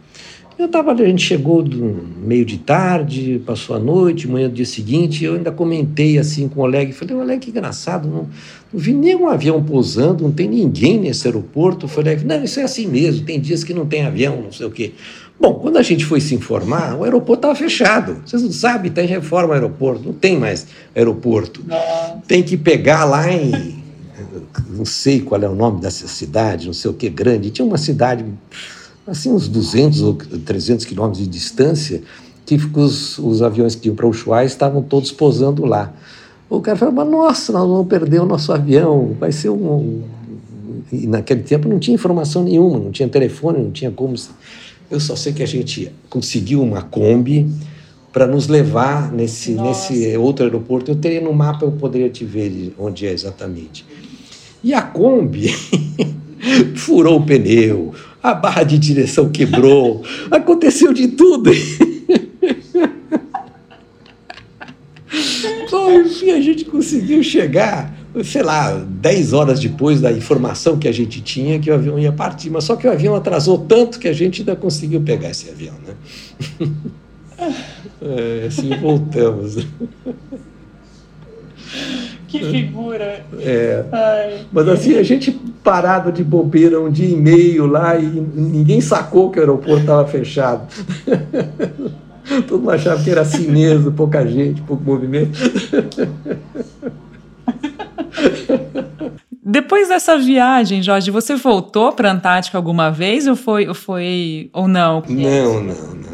eu 0.62 0.68
tava, 0.68 0.92
a 0.92 0.96
gente 0.96 1.22
chegou 1.22 1.62
do 1.62 2.06
meio 2.22 2.44
de 2.44 2.58
tarde, 2.58 3.42
passou 3.44 3.76
a 3.76 3.78
noite, 3.78 4.28
manhã 4.28 4.48
do 4.48 4.54
dia 4.54 4.66
seguinte, 4.66 5.24
eu 5.24 5.34
ainda 5.34 5.50
comentei 5.50 6.18
assim 6.18 6.48
com 6.48 6.60
o 6.60 6.62
Oleg, 6.64 6.92
falei, 6.92 7.14
Oleg, 7.14 7.40
que 7.40 7.50
engraçado, 7.50 8.08
não, 8.08 8.28
não 8.72 8.80
vi 8.80 8.92
nenhum 8.92 9.28
avião 9.28 9.62
pousando, 9.62 10.24
não 10.24 10.32
tem 10.32 10.48
ninguém 10.48 10.98
nesse 10.98 11.26
aeroporto. 11.26 11.86
Eu 11.86 11.88
falei, 11.88 12.16
não, 12.24 12.42
isso 12.42 12.60
é 12.60 12.62
assim 12.62 12.86
mesmo, 12.86 13.24
tem 13.26 13.40
dias 13.40 13.64
que 13.64 13.74
não 13.74 13.86
tem 13.86 14.04
avião, 14.04 14.40
não 14.40 14.52
sei 14.52 14.66
o 14.66 14.70
quê. 14.70 14.92
Bom, 15.40 15.54
quando 15.54 15.76
a 15.76 15.82
gente 15.82 16.04
foi 16.04 16.20
se 16.20 16.34
informar, 16.34 16.94
o 16.96 17.02
aeroporto 17.02 17.48
estava 17.48 17.54
fechado. 17.56 18.22
Vocês 18.24 18.42
não 18.42 18.52
sabem, 18.52 18.92
tem 18.92 19.06
reforma 19.06 19.48
o 19.48 19.52
aeroporto, 19.52 20.04
não 20.04 20.12
tem 20.12 20.38
mais 20.38 20.68
aeroporto. 20.94 21.64
Não. 21.66 22.22
Tem 22.28 22.44
que 22.44 22.56
pegar 22.56 23.04
lá 23.04 23.28
em. 23.28 23.82
Não 24.70 24.84
sei 24.84 25.20
qual 25.20 25.42
é 25.42 25.48
o 25.48 25.54
nome 25.54 25.80
dessa 25.80 26.06
cidade, 26.06 26.66
não 26.66 26.72
sei 26.72 26.90
o 26.90 26.94
que, 26.94 27.08
grande. 27.08 27.50
Tinha 27.50 27.66
uma 27.66 27.76
cidade 27.76 28.24
assim, 29.07 29.32
uns 29.32 29.48
200 29.48 30.03
ou 30.03 30.14
300 30.14 30.84
quilômetros 30.84 31.22
de 31.22 31.28
distância, 31.28 32.03
que 32.44 32.57
os, 32.74 33.18
os 33.18 33.42
aviões 33.42 33.74
que 33.74 33.88
iam 33.88 33.94
para 33.94 34.07
Ushuaia 34.07 34.46
estavam 34.46 34.82
todos 34.82 35.12
posando 35.12 35.64
lá. 35.64 35.92
O 36.50 36.61
cara 36.61 36.76
falou, 36.76 36.94
mas 36.94 37.09
nossa, 37.09 37.53
nós 37.53 37.66
vamos 37.66 37.86
perder 37.86 38.20
o 38.20 38.26
nosso 38.26 38.53
avião, 38.53 39.16
vai 39.18 39.32
ser 39.32 39.48
um... 39.48 40.03
E 40.92 41.07
naquele 41.07 41.42
tempo 41.42 41.66
não 41.68 41.78
tinha 41.78 41.94
informação 41.94 42.44
nenhuma, 42.44 42.78
não 42.78 42.90
tinha 42.90 43.09
telefone, 43.09 43.59
não 43.59 43.70
tinha 43.70 43.90
como... 43.90 44.14
Eu 44.90 45.00
só 45.00 45.16
sei 45.16 45.32
que 45.32 45.42
a 45.42 45.46
gente 45.46 45.90
conseguiu 46.11 46.61
uma 46.62 46.82
Kombi, 46.82 47.48
para 48.12 48.26
nos 48.26 48.46
levar 48.46 49.11
nesse, 49.11 49.53
nesse 49.53 50.16
outro 50.18 50.44
aeroporto. 50.44 50.90
Eu 50.90 50.96
teria 50.96 51.20
no 51.20 51.32
mapa, 51.32 51.64
eu 51.64 51.72
poderia 51.72 52.11
te 52.11 52.24
ver 52.24 52.74
onde 52.78 53.07
é 53.07 53.12
exatamente. 53.12 53.86
E 54.62 54.74
a 54.74 54.82
Kombi 54.82 55.48
furou 56.76 57.18
o 57.18 57.24
pneu, 57.24 57.94
a 58.22 58.34
barra 58.34 58.62
de 58.62 58.78
direção 58.78 59.28
quebrou, 59.30 60.04
aconteceu 60.30 60.92
de 60.92 61.08
tudo. 61.08 61.50
Bom, 65.70 66.00
enfim, 66.00 66.30
a 66.30 66.40
gente 66.40 66.64
conseguiu 66.64 67.22
chegar, 67.22 67.94
sei 68.22 68.42
lá, 68.42 68.72
10 68.78 69.32
horas 69.32 69.58
depois 69.58 70.00
da 70.00 70.12
informação 70.12 70.78
que 70.78 70.86
a 70.86 70.92
gente 70.92 71.20
tinha 71.20 71.58
que 71.58 71.70
o 71.70 71.74
avião 71.74 71.98
ia 71.98 72.12
partir, 72.12 72.50
mas 72.50 72.64
só 72.64 72.76
que 72.76 72.86
o 72.86 72.92
avião 72.92 73.14
atrasou 73.14 73.58
tanto 73.58 73.98
que 73.98 74.06
a 74.06 74.12
gente 74.12 74.42
ainda 74.42 74.54
conseguiu 74.54 75.00
pegar 75.00 75.30
esse 75.30 75.50
avião, 75.50 75.74
né? 75.86 75.94
É, 78.00 78.46
assim 78.46 78.70
voltamos. 78.80 79.66
Que 82.38 82.50
figura! 82.50 83.24
É. 83.38 83.84
Ai. 83.92 84.40
Mas 84.50 84.68
assim, 84.68 84.96
a 84.96 85.02
gente 85.02 85.30
parado 85.62 86.10
de 86.10 86.24
bobeira 86.24 86.80
um 86.80 86.90
dia 86.90 87.08
e 87.08 87.16
meio 87.16 87.66
lá 87.66 87.96
e 87.96 88.06
ninguém 88.06 88.80
sacou 88.80 89.30
que 89.30 89.38
o 89.38 89.42
aeroporto 89.42 89.80
estava 89.80 90.06
fechado. 90.06 90.66
Todo 92.48 92.60
mundo 92.60 92.70
achava 92.70 93.02
que 93.02 93.10
era 93.10 93.20
assim 93.20 93.48
mesmo, 93.48 93.92
pouca 93.92 94.26
gente, 94.26 94.62
pouco 94.62 94.82
movimento. 94.82 95.38
Depois 99.44 99.88
dessa 99.88 100.16
viagem, 100.16 100.82
Jorge, 100.82 101.10
você 101.10 101.34
voltou 101.36 101.92
para 101.92 102.08
a 102.08 102.12
Antártica 102.14 102.56
alguma 102.56 102.90
vez 102.90 103.26
ou 103.26 103.36
foi, 103.36 103.68
ou 103.68 103.74
foi 103.74 104.48
ou 104.52 104.66
não? 104.66 105.02
Não, 105.06 105.54
não, 105.54 105.94
não. 105.94 106.12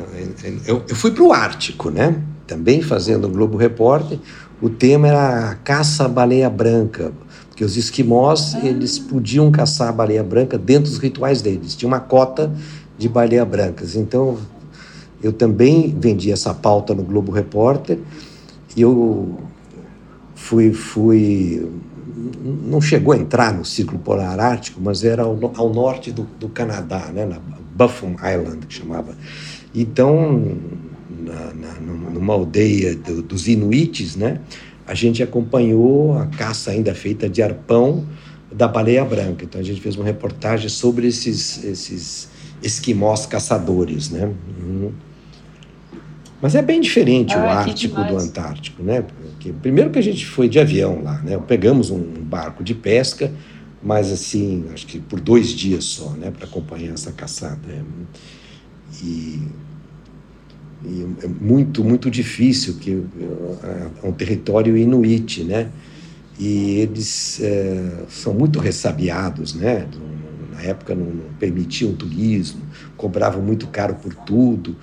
Eu, 0.66 0.82
eu 0.88 0.96
fui 0.96 1.12
para 1.12 1.22
o 1.22 1.32
Ártico, 1.32 1.90
né? 1.90 2.20
Também 2.46 2.82
fazendo 2.82 3.26
o 3.26 3.30
Globo 3.30 3.56
Repórter. 3.56 4.18
O 4.60 4.68
tema 4.68 5.08
era 5.08 5.54
caça 5.62 6.04
à 6.04 6.08
baleia 6.08 6.50
branca, 6.50 7.12
porque 7.48 7.64
os 7.64 7.76
esquimós 7.76 8.54
ah. 8.54 8.66
eles 8.66 8.98
podiam 8.98 9.50
caçar 9.50 9.88
a 9.88 9.92
baleia 9.92 10.22
branca 10.22 10.58
dentro 10.58 10.90
dos 10.90 10.98
rituais 10.98 11.40
deles. 11.42 11.74
Tinha 11.76 11.88
uma 11.88 12.00
cota 12.00 12.52
de 12.96 13.08
baleia 13.08 13.44
brancas. 13.44 13.94
Então 13.94 14.38
eu 15.22 15.32
também 15.32 15.96
vendi 15.98 16.30
essa 16.32 16.52
pauta 16.54 16.94
no 16.94 17.02
Globo 17.02 17.32
Repórter 17.32 17.98
e 18.76 18.80
eu 18.80 19.38
fui, 20.34 20.72
fui 20.72 21.68
não 22.66 22.80
chegou 22.80 23.12
a 23.12 23.16
entrar 23.16 23.52
no 23.52 23.64
Círculo 23.64 23.98
Polar 23.98 24.38
Ártico, 24.38 24.80
mas 24.82 25.04
era 25.04 25.22
ao, 25.22 25.38
ao 25.56 25.72
norte 25.72 26.10
do, 26.10 26.26
do, 26.38 26.48
Canadá, 26.48 27.10
né, 27.12 27.24
na 27.24 27.38
Baffin 27.74 28.14
Island, 28.14 28.66
que 28.66 28.74
chamava. 28.74 29.14
Então, 29.74 30.56
na, 31.18 31.52
na, 31.54 31.80
numa 31.80 32.34
aldeia 32.34 32.94
do, 32.94 33.22
dos 33.22 33.48
Inuites, 33.48 34.16
né, 34.16 34.40
a 34.86 34.94
gente 34.94 35.22
acompanhou 35.22 36.16
a 36.18 36.26
caça 36.26 36.70
ainda 36.70 36.94
feita 36.94 37.28
de 37.28 37.42
arpão 37.42 38.06
da 38.50 38.66
baleia 38.66 39.04
branca. 39.04 39.44
Então, 39.44 39.60
a 39.60 39.64
gente 39.64 39.80
fez 39.80 39.96
uma 39.96 40.04
reportagem 40.04 40.68
sobre 40.68 41.06
esses, 41.06 41.62
esses 41.62 42.28
esquimós 42.62 43.26
caçadores, 43.26 44.10
né. 44.10 44.32
Uhum. 44.58 44.92
Mas 46.40 46.54
é 46.54 46.62
bem 46.62 46.80
diferente 46.80 47.34
ah, 47.34 47.44
o 47.44 47.48
Ártico 47.48 48.02
do 48.04 48.16
Antártico, 48.16 48.82
né? 48.82 49.02
Porque, 49.02 49.52
primeiro 49.52 49.90
que 49.90 49.98
a 49.98 50.02
gente 50.02 50.24
foi 50.24 50.48
de 50.48 50.58
avião 50.58 51.02
lá, 51.02 51.20
né? 51.22 51.38
Pegamos 51.46 51.90
um 51.90 52.00
barco 52.22 52.62
de 52.62 52.74
pesca, 52.74 53.32
mas 53.82 54.12
assim, 54.12 54.64
acho 54.72 54.86
que 54.86 55.00
por 55.00 55.20
dois 55.20 55.48
dias 55.48 55.84
só, 55.84 56.10
né? 56.10 56.30
Para 56.30 56.46
acompanhar 56.46 56.94
essa 56.94 57.10
caçada. 57.10 57.58
E, 59.02 59.42
e, 60.84 61.06
é 61.22 61.26
muito, 61.26 61.82
muito 61.82 62.10
difícil, 62.10 62.74
que 62.74 63.02
é, 64.02 64.06
um 64.06 64.12
território 64.12 64.76
inuit, 64.76 65.42
né? 65.44 65.68
E 66.38 66.78
eles 66.78 67.40
é, 67.40 68.04
são 68.08 68.32
muito 68.32 68.60
ressabiados, 68.60 69.54
né? 69.54 69.86
Na 70.52 70.62
época 70.62 70.94
não, 70.94 71.06
não 71.06 71.34
permitiam 71.38 71.92
turismo, 71.92 72.60
cobravam 72.96 73.42
muito 73.42 73.66
caro 73.68 73.94
por 73.96 74.14
tudo. 74.14 74.76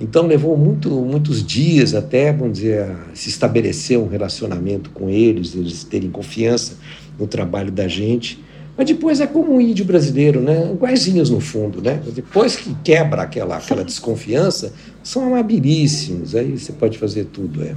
Então 0.00 0.26
levou 0.26 0.56
muito, 0.56 0.90
muitos 0.90 1.44
dias 1.44 1.94
até, 1.94 2.32
vamos 2.32 2.58
dizer, 2.58 2.90
se 3.14 3.28
estabelecer 3.28 3.98
um 3.98 4.08
relacionamento 4.08 4.90
com 4.90 5.08
eles, 5.08 5.54
eles 5.54 5.84
terem 5.84 6.10
confiança 6.10 6.76
no 7.18 7.26
trabalho 7.26 7.70
da 7.70 7.86
gente. 7.86 8.42
Mas 8.76 8.86
depois 8.86 9.20
é 9.20 9.26
como 9.26 9.56
o 9.56 9.60
índio 9.60 9.84
brasileiro, 9.84 10.40
né? 10.40 10.72
Iguaizinhos 10.72 11.28
no 11.28 11.40
fundo, 11.40 11.82
né? 11.82 12.02
Depois 12.14 12.56
que 12.56 12.74
quebra 12.82 13.22
aquela, 13.22 13.56
aquela 13.56 13.84
desconfiança, 13.84 14.72
são 15.02 15.26
amabilíssimos, 15.26 16.34
aí 16.34 16.58
você 16.58 16.72
pode 16.72 16.98
fazer 16.98 17.26
tudo. 17.26 17.62
É. 17.62 17.74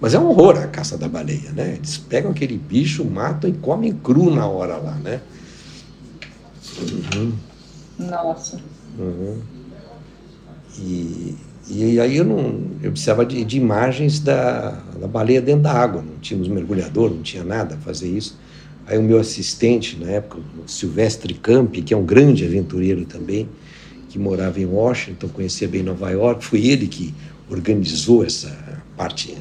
Mas 0.00 0.14
é 0.14 0.18
um 0.18 0.26
horror 0.28 0.58
a 0.58 0.66
caça 0.66 0.98
da 0.98 1.08
baleia, 1.08 1.50
né? 1.52 1.74
Eles 1.76 1.96
pegam 1.96 2.32
aquele 2.32 2.58
bicho, 2.58 3.04
matam 3.04 3.48
e 3.48 3.54
comem 3.54 3.92
cru 3.92 4.34
na 4.34 4.46
hora 4.46 4.76
lá, 4.76 4.94
né? 4.96 5.20
Uhum. 7.14 7.32
Nossa. 7.98 8.60
Uhum. 8.98 9.38
E, 10.78 11.36
e 11.70 12.00
aí 12.00 12.16
eu 12.16 12.24
não 12.24 12.62
eu 12.82 12.90
precisava 12.90 13.24
de, 13.24 13.44
de 13.44 13.56
imagens 13.56 14.18
da, 14.18 14.70
da 15.00 15.06
baleia 15.06 15.40
dentro 15.40 15.62
da 15.62 15.72
água, 15.72 16.02
não 16.02 16.18
tínhamos 16.20 16.48
mergulhador, 16.48 17.10
não 17.10 17.22
tinha 17.22 17.44
nada 17.44 17.76
a 17.76 17.78
fazer 17.78 18.08
isso. 18.08 18.36
Aí 18.86 18.98
o 18.98 19.02
meu 19.02 19.18
assistente, 19.18 19.96
na 19.98 20.10
época, 20.10 20.38
o 20.38 20.68
Silvestre 20.68 21.34
Campi, 21.34 21.82
que 21.82 21.94
é 21.94 21.96
um 21.96 22.04
grande 22.04 22.44
aventureiro 22.44 23.04
também, 23.04 23.48
que 24.08 24.18
morava 24.18 24.60
em 24.60 24.66
Washington, 24.66 25.28
conhecia 25.28 25.68
bem 25.68 25.82
Nova 25.82 26.10
York, 26.10 26.44
foi 26.44 26.66
ele 26.66 26.86
que 26.86 27.14
organizou 27.48 28.24
essa 28.24 28.50
parte 28.96 29.36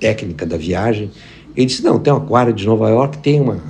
técnica 0.00 0.46
da 0.46 0.56
viagem. 0.56 1.10
Ele 1.56 1.66
disse: 1.66 1.82
Não, 1.82 1.98
tem 1.98 2.12
um 2.12 2.16
aquário 2.16 2.52
de 2.52 2.64
Nova 2.64 2.88
York, 2.88 3.18
tem 3.18 3.40
uma, 3.40 3.60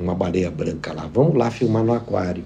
uma 0.00 0.14
baleia 0.14 0.50
branca 0.50 0.92
lá, 0.92 1.08
vamos 1.12 1.34
lá 1.36 1.50
filmar 1.50 1.84
no 1.84 1.92
aquário. 1.92 2.44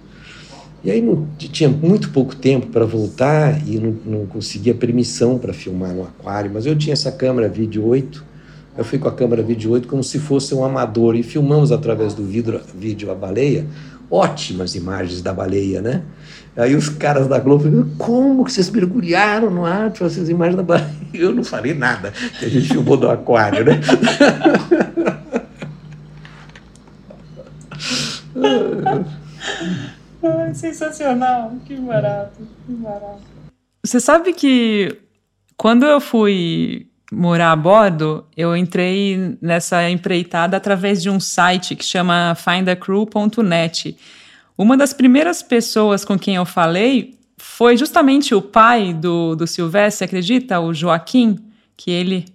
E 0.82 0.90
aí 0.90 1.00
não, 1.00 1.26
tinha 1.36 1.68
muito 1.68 2.11
pouco 2.11 2.36
tempo 2.36 2.68
para 2.68 2.84
voltar 2.84 3.66
e 3.66 3.78
não, 3.78 3.96
não 4.04 4.26
conseguia 4.26 4.74
permissão 4.74 5.36
para 5.36 5.52
filmar 5.52 5.92
no 5.92 6.04
aquário, 6.04 6.50
mas 6.52 6.66
eu 6.66 6.76
tinha 6.76 6.92
essa 6.92 7.11
câmera 7.11 7.48
vídeo 7.48 7.84
8, 7.84 8.24
eu 8.79 8.85
fui 8.85 8.97
com 8.97 9.09
a 9.09 9.12
câmera 9.12 9.43
vídeo 9.43 9.72
8 9.72 9.89
como 9.89 10.05
se 10.05 10.20
fosse 10.20 10.55
um 10.55 10.64
amador 10.64 11.16
e 11.16 11.22
filmamos 11.24 11.72
através 11.72 12.14
do 12.14 12.24
vidro, 12.24 12.61
vídeo 12.72 13.11
a 13.11 13.14
baleia, 13.14 13.66
ótimas 14.09 14.76
imagens 14.76 15.20
da 15.20 15.35
baleia, 15.35 15.83
né? 15.83 16.05
Aí 16.57 16.76
os 16.76 16.89
caras 16.89 17.26
da 17.26 17.41
Globo 17.41 17.64
falaram, 17.64 17.91
como 17.99 18.45
que 18.45 18.53
vocês 18.53 18.70
mergulharam 18.70 19.51
no 19.51 19.66
ar 19.66 19.91
para 19.91 20.07
essas 20.07 20.29
imagens 20.29 20.57
da 20.57 20.62
baleia? 20.62 20.89
Eu 21.12 21.35
não 21.35 21.43
falei 21.43 21.74
nada, 21.74 22.12
que 22.39 22.45
a 22.45 22.49
gente 22.49 22.68
filmou 22.68 22.97
do 22.97 23.11
aquário, 23.11 23.64
né? 23.64 23.81
Ai, 30.22 30.55
sensacional, 30.55 31.53
que 31.64 31.74
barato, 31.74 32.47
que 32.64 32.72
barato. 32.74 33.22
Você 33.85 33.99
sabe 33.99 34.33
que 34.33 34.97
quando 35.57 35.85
eu 35.85 36.01
fui 36.01 36.89
morar 37.12 37.52
a 37.52 37.56
bordo, 37.56 38.24
eu 38.36 38.56
entrei 38.56 39.36
nessa 39.40 39.88
empreitada 39.88 40.56
através 40.56 41.02
de 41.02 41.09
um 41.09 41.18
site 41.18 41.74
que 41.74 41.84
chama 41.84 42.34
findacrew.net. 42.34 43.96
Uma 44.56 44.76
das 44.76 44.92
primeiras 44.92 45.42
pessoas 45.42 46.04
com 46.04 46.18
quem 46.18 46.34
eu 46.34 46.44
falei 46.44 47.16
foi 47.38 47.76
justamente 47.76 48.34
o 48.34 48.42
pai 48.42 48.92
do, 48.92 49.34
do 49.34 49.46
Silvestre, 49.46 50.04
acredita? 50.04 50.61
O 50.61 50.74
Joaquim, 50.74 51.38
que 51.76 51.90
ele 51.90 52.26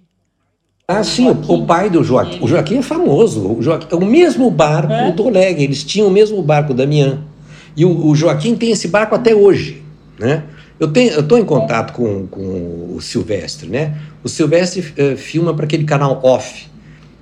ah, 0.86 1.02
sim, 1.02 1.24
Joaquim. 1.24 1.52
o 1.52 1.66
pai 1.66 1.88
do 1.88 2.04
Joaquim. 2.04 2.38
O 2.42 2.48
Joaquim 2.48 2.78
é 2.78 2.82
famoso. 2.82 3.56
O, 3.56 3.62
Joaquim, 3.62 3.88
é 3.90 3.96
o 3.96 4.04
mesmo 4.04 4.50
barco 4.50 4.92
é? 4.92 5.12
do 5.12 5.24
Oleg. 5.24 5.62
Eles 5.62 5.82
tinham 5.82 6.08
o 6.08 6.10
mesmo 6.10 6.42
barco, 6.42 6.74
Damian. 6.74 7.22
E 7.74 7.86
o, 7.86 8.06
o 8.06 8.14
Joaquim 8.14 8.54
tem 8.54 8.70
esse 8.70 8.88
barco 8.88 9.14
até 9.14 9.34
hoje, 9.34 9.82
né? 10.18 10.44
Eu 10.78 10.92
estou 10.92 11.38
em 11.38 11.44
contato 11.44 11.92
com, 11.92 12.26
com 12.26 12.94
o 12.96 13.00
Silvestre, 13.00 13.68
né? 13.68 13.96
O 14.24 14.28
Silvestre 14.28 14.80
uh, 14.80 15.16
filma 15.16 15.54
para 15.54 15.64
aquele 15.64 15.84
canal 15.84 16.20
off. 16.22 16.66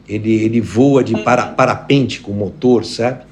Ele, 0.09 0.33
ele 0.33 0.61
voa 0.61 1.05
de 1.05 1.17
para, 1.23 1.47
parapente 1.47 2.21
com 2.21 2.33
motor, 2.33 2.85
sabe? 2.85 3.25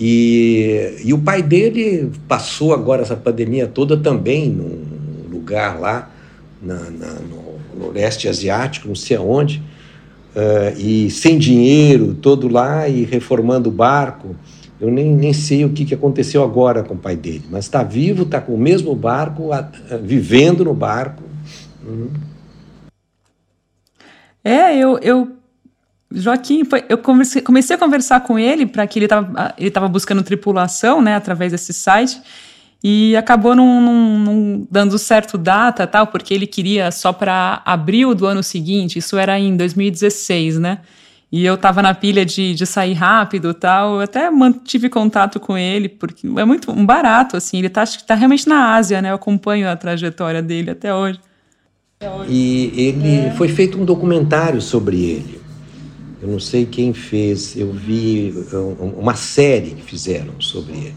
E, 0.00 0.96
e 1.04 1.12
o 1.12 1.18
pai 1.18 1.42
dele 1.42 2.10
passou 2.28 2.72
agora 2.72 3.02
essa 3.02 3.16
pandemia 3.16 3.66
toda 3.66 3.96
também 3.96 4.48
num 4.48 4.84
lugar 5.30 5.78
lá 5.78 6.10
na, 6.62 6.90
na, 6.90 7.12
no, 7.14 7.58
no 7.76 7.90
leste 7.90 8.28
asiático, 8.28 8.86
não 8.88 8.94
sei 8.94 9.16
aonde, 9.16 9.62
uh, 10.36 10.78
e 10.78 11.10
sem 11.10 11.38
dinheiro, 11.38 12.14
todo 12.14 12.48
lá 12.48 12.88
e 12.88 13.04
reformando 13.04 13.68
o 13.68 13.72
barco. 13.72 14.36
Eu 14.80 14.90
nem, 14.90 15.14
nem 15.14 15.32
sei 15.32 15.64
o 15.64 15.70
que, 15.70 15.84
que 15.84 15.94
aconteceu 15.94 16.42
agora 16.42 16.82
com 16.82 16.94
o 16.94 16.98
pai 16.98 17.14
dele, 17.14 17.44
mas 17.50 17.66
está 17.66 17.82
vivo, 17.82 18.22
está 18.22 18.40
com 18.40 18.54
o 18.54 18.58
mesmo 18.58 18.94
barco, 18.94 19.52
a, 19.52 19.58
a, 19.90 19.96
vivendo 19.96 20.64
no 20.64 20.72
barco. 20.72 21.22
Uhum. 21.84 22.10
É, 24.42 24.74
eu, 24.74 24.98
eu 25.02 25.36
Joaquim, 26.12 26.62
eu 26.88 26.98
comecei, 26.98 27.76
a 27.76 27.78
conversar 27.78 28.20
com 28.22 28.38
ele 28.38 28.66
para 28.66 28.86
que 28.86 28.98
ele 28.98 29.06
estava 29.06 29.54
ele 29.56 29.70
tava 29.70 29.86
buscando 29.86 30.22
tripulação, 30.22 31.00
né, 31.00 31.14
através 31.14 31.52
desse 31.52 31.72
site. 31.72 32.20
e 32.82 33.14
acabou 33.16 33.54
não, 33.54 33.80
não, 33.80 34.18
não 34.18 34.68
dando 34.70 34.98
certo 34.98 35.36
data, 35.36 35.86
tal, 35.86 36.06
porque 36.06 36.32
ele 36.32 36.46
queria 36.46 36.90
só 36.90 37.12
para 37.12 37.60
abril 37.64 38.14
do 38.14 38.26
ano 38.26 38.42
seguinte, 38.42 38.98
isso 38.98 39.18
era 39.18 39.38
em 39.38 39.56
2016, 39.56 40.58
né? 40.58 40.78
E 41.32 41.44
eu 41.44 41.56
tava 41.56 41.80
na 41.80 41.94
pilha 41.94 42.26
de, 42.26 42.54
de 42.54 42.66
sair 42.66 42.94
rápido 42.94 43.54
tal. 43.54 43.96
Eu 43.96 44.00
até 44.00 44.28
mantive 44.30 44.88
contato 44.88 45.38
com 45.38 45.56
ele, 45.56 45.88
porque 45.88 46.26
é 46.26 46.44
muito 46.44 46.72
um 46.72 46.84
barato, 46.84 47.36
assim. 47.36 47.58
Ele 47.58 47.68
tá, 47.68 47.84
tá 48.06 48.14
realmente 48.14 48.48
na 48.48 48.74
Ásia, 48.74 49.00
né? 49.00 49.10
Eu 49.10 49.14
acompanho 49.14 49.68
a 49.68 49.76
trajetória 49.76 50.42
dele 50.42 50.70
até 50.70 50.92
hoje. 50.92 51.20
E 52.28 52.72
ele 52.74 53.26
é. 53.26 53.30
foi 53.32 53.48
feito 53.48 53.78
um 53.78 53.84
documentário 53.84 54.60
sobre 54.60 55.04
ele. 55.04 55.40
Eu 56.22 56.28
não 56.28 56.40
sei 56.40 56.66
quem 56.66 56.92
fez, 56.92 57.56
eu 57.56 57.72
vi 57.72 58.34
uma 58.78 59.14
série 59.14 59.70
que 59.70 59.82
fizeram 59.82 60.38
sobre 60.38 60.72
ele. 60.72 60.94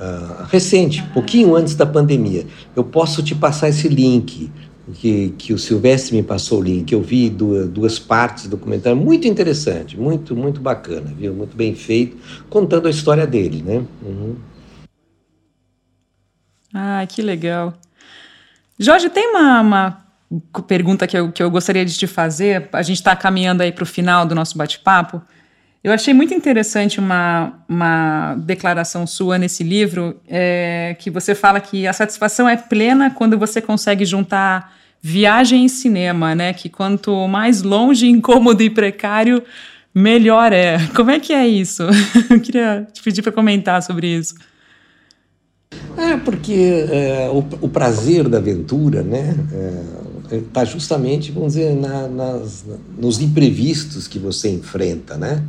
Uh, 0.00 0.44
recente, 0.48 1.02
pouquinho 1.14 1.54
antes 1.54 1.76
da 1.76 1.86
pandemia. 1.86 2.44
Eu 2.74 2.82
posso 2.82 3.22
te 3.22 3.36
passar 3.36 3.68
esse 3.68 3.88
link 3.88 4.50
que, 4.92 5.34
que 5.38 5.52
o 5.52 5.58
Silvestre 5.58 6.14
me 6.14 6.22
passou 6.22 6.60
o 6.60 6.62
link. 6.62 6.92
Eu 6.92 7.02
vi 7.02 7.28
duas, 7.28 7.68
duas 7.68 7.98
partes 7.98 8.44
do 8.44 8.50
documentário, 8.50 8.96
muito 8.96 9.26
interessante, 9.26 9.98
muito, 9.98 10.36
muito 10.36 10.60
bacana, 10.60 11.12
viu? 11.16 11.34
Muito 11.34 11.56
bem 11.56 11.74
feito, 11.74 12.16
contando 12.48 12.86
a 12.86 12.90
história 12.90 13.26
dele, 13.26 13.62
né? 13.62 13.84
Uhum. 14.02 14.36
Ah, 16.74 17.06
que 17.06 17.20
legal. 17.20 17.74
Jorge, 18.78 19.10
tem 19.10 19.28
uma, 19.28 19.60
uma 19.60 20.06
pergunta 20.66 21.06
que 21.06 21.16
eu, 21.16 21.30
que 21.30 21.42
eu 21.42 21.50
gostaria 21.50 21.84
de 21.84 21.96
te 21.96 22.06
fazer. 22.06 22.68
A 22.72 22.82
gente 22.82 22.98
está 22.98 23.14
caminhando 23.14 23.62
aí 23.62 23.72
para 23.72 23.84
o 23.84 23.86
final 23.86 24.26
do 24.26 24.34
nosso 24.34 24.56
bate-papo. 24.56 25.22
Eu 25.84 25.92
achei 25.92 26.14
muito 26.14 26.32
interessante 26.32 27.00
uma, 27.00 27.64
uma 27.68 28.36
declaração 28.36 29.04
sua 29.04 29.36
nesse 29.36 29.64
livro, 29.64 30.20
é, 30.28 30.96
que 30.98 31.10
você 31.10 31.34
fala 31.34 31.60
que 31.60 31.88
a 31.88 31.92
satisfação 31.92 32.48
é 32.48 32.56
plena 32.56 33.10
quando 33.10 33.36
você 33.36 33.60
consegue 33.60 34.04
juntar 34.04 34.72
viagem 35.02 35.64
e 35.66 35.68
cinema, 35.68 36.34
né? 36.34 36.52
Que 36.52 36.68
quanto 36.68 37.26
mais 37.26 37.62
longe, 37.62 38.08
incômodo 38.08 38.62
e 38.62 38.70
precário, 38.70 39.42
melhor 39.92 40.52
é. 40.52 40.78
Como 40.94 41.10
é 41.10 41.18
que 41.18 41.32
é 41.32 41.46
isso? 41.46 41.82
Eu 42.30 42.40
queria 42.40 42.86
te 42.92 43.02
pedir 43.02 43.20
para 43.20 43.32
comentar 43.32 43.82
sobre 43.82 44.06
isso. 44.06 44.34
É, 45.96 46.16
porque 46.18 46.86
é, 46.90 47.28
o, 47.30 47.38
o, 47.62 47.68
prazer 47.68 48.28
da 48.28 48.38
aventura, 48.38 49.02
né? 49.02 49.34
Está 50.30 50.62
é, 50.62 50.66
justamente, 50.66 51.32
vamos 51.32 51.54
dizer, 51.54 51.74
na, 51.74 52.06
nas, 52.08 52.64
nos 52.96 53.20
imprevistos 53.20 54.06
que 54.06 54.18
você 54.18 54.50
enfrenta, 54.50 55.16
né? 55.16 55.42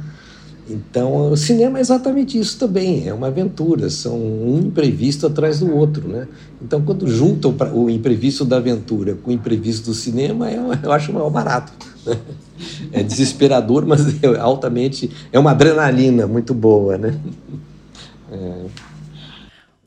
Então, 0.74 1.32
o 1.32 1.38
cinema 1.38 1.78
é 1.78 1.82
exatamente 1.82 2.40
isso 2.40 2.58
também, 2.58 3.08
é 3.08 3.14
uma 3.14 3.28
aventura, 3.28 3.90
são 3.92 4.18
um 4.18 4.60
imprevisto 4.60 5.28
atrás 5.28 5.60
do 5.60 5.72
outro, 5.76 6.08
né? 6.08 6.28
Então, 6.62 6.82
quando 6.82 7.08
junta 7.08 7.48
o, 7.48 7.90
imprevisto 7.90 8.44
da 8.44 8.58
aventura 8.58 9.16
com 9.22 9.30
o 9.30 9.34
imprevisto 9.34 9.86
do 9.86 9.94
cinema, 9.94 10.50
é, 10.50 10.58
eu 10.82 10.92
acho 10.92 11.12
o 11.12 11.14
maior 11.14 11.30
barato. 11.30 11.72
Né? 12.06 12.18
É 12.92 13.04
desesperador, 13.04 13.86
mas 13.86 14.24
é 14.24 14.40
altamente, 14.40 15.12
é 15.32 15.38
uma 15.38 15.52
adrenalina 15.52 16.26
muito 16.26 16.54
boa, 16.54 16.98
né? 16.98 17.14
É. 18.32 18.66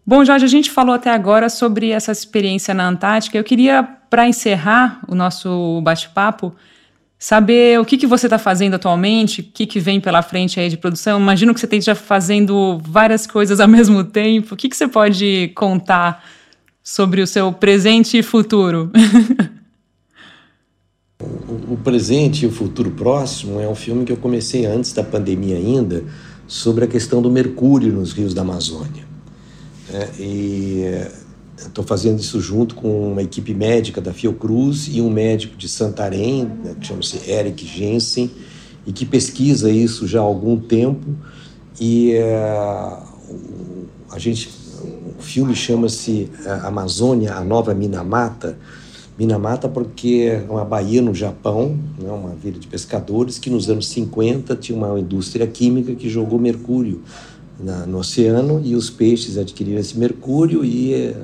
Bom, 0.05 0.24
Jorge, 0.24 0.45
a 0.45 0.49
gente 0.49 0.70
falou 0.70 0.95
até 0.95 1.11
agora 1.11 1.49
sobre 1.49 1.91
essa 1.91 2.12
experiência 2.12 2.72
na 2.72 2.87
Antártica. 2.87 3.37
Eu 3.37 3.43
queria, 3.43 3.82
para 3.82 4.28
encerrar 4.28 5.01
o 5.09 5.14
nosso 5.14 5.80
bate-papo, 5.82 6.53
saber 7.27 7.81
o 7.81 7.85
que, 7.85 7.99
que 7.99 8.07
você 8.07 8.29
está 8.29 8.39
fazendo 8.39 8.74
atualmente, 8.74 9.41
o 9.41 9.43
que, 9.43 9.66
que 9.66 9.81
vem 9.81 10.01
pela 10.01 10.22
frente 10.22 10.61
aí 10.61 10.68
de 10.68 10.77
produção. 10.77 11.20
Imagino 11.20 11.53
que 11.53 11.59
você 11.59 11.66
esteja 11.66 11.93
fazendo 11.93 12.81
várias 12.85 13.27
coisas 13.27 13.59
ao 13.59 13.66
mesmo 13.77 14.05
tempo. 14.05 14.55
O 14.55 14.57
que, 14.57 14.68
que 14.68 14.77
você 14.77 14.87
pode 14.87 15.51
contar 15.57 16.24
sobre 16.85 17.20
o 17.20 17.27
seu 17.27 17.53
presente 17.53 18.16
e 18.16 18.22
futuro? 18.22 18.93
o, 21.68 21.77
presente 21.79 22.45
e 22.45 22.47
o 22.47 22.53
futuro 22.53 22.93
próximo 22.93 23.59
é 23.59 23.68
um 23.68 23.74
filme 23.74 24.05
que 24.05 24.12
eu 24.12 24.18
comecei 24.18 24.64
antes 24.64 24.93
da 24.93 25.03
pandemia 25.03 25.57
ainda, 25.57 26.05
sobre 26.47 26.85
a 26.85 26.87
questão 26.87 27.20
do 27.20 27.29
mercúrio 27.29 27.93
nos 27.93 28.12
rios 28.12 28.35
da 28.35 28.43
Amazônia. 28.43 29.05
É, 29.93 30.11
e 30.20 30.85
Estou 31.57 31.83
fazendo 31.83 32.21
isso 32.21 32.39
junto 32.41 32.75
com 32.75 33.13
uma 33.13 33.23
equipe 33.23 33.55
médica 33.55 34.01
da 34.01 34.13
Fiocruz 34.13 34.89
e 34.91 35.01
um 35.01 35.09
médico 35.09 35.57
de 35.57 35.69
Santarém, 35.69 36.45
né, 36.45 36.77
que 36.79 36.87
chama-se 36.87 37.31
Eric 37.31 37.67
Jensen, 37.67 38.31
e 38.87 38.93
que 38.93 39.07
pesquisa 39.07 39.71
isso 39.71 40.07
já 40.07 40.21
há 40.21 40.23
algum 40.23 40.59
tempo. 40.59 41.07
E 41.81 42.13
é, 42.13 42.97
a 44.11 44.19
gente, 44.19 44.51
o 45.19 45.23
filme 45.23 45.57
chama-se 45.57 46.31
é, 46.45 46.51
Amazônia, 46.67 47.35
a 47.35 47.43
Nova 47.43 47.75
Minamata. 47.75 48.59
Minamata 49.19 49.67
porque 49.67 50.29
é 50.31 50.47
uma 50.51 50.65
baía 50.65 51.01
no 51.01 51.15
Japão, 51.15 51.79
né, 51.99 52.11
uma 52.11 52.35
vila 52.35 52.59
de 52.59 52.67
pescadores, 52.67 53.39
que 53.39 53.49
nos 53.49 53.71
anos 53.71 53.89
50 53.89 54.55
tinha 54.57 54.77
uma 54.77 55.01
indústria 55.01 55.47
química 55.47 55.95
que 55.95 56.09
jogou 56.11 56.39
mercúrio 56.39 57.03
na, 57.59 57.87
no 57.87 57.99
oceano 57.99 58.61
e 58.65 58.75
os 58.75 58.91
peixes 58.91 59.39
adquiriram 59.39 59.81
esse 59.81 59.99
mercúrio 59.99 60.65
e, 60.65 60.95
eh, 60.95 61.17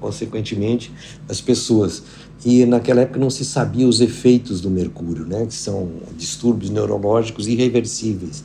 consequentemente, 0.00 0.92
as 1.28 1.40
pessoas. 1.40 2.02
E 2.44 2.64
naquela 2.64 3.02
época 3.02 3.20
não 3.20 3.28
se 3.28 3.44
sabia 3.44 3.86
os 3.86 4.00
efeitos 4.00 4.60
do 4.60 4.70
mercúrio, 4.70 5.26
né, 5.26 5.44
que 5.46 5.54
são 5.54 5.90
distúrbios 6.16 6.70
neurológicos 6.70 7.46
irreversíveis. 7.46 8.44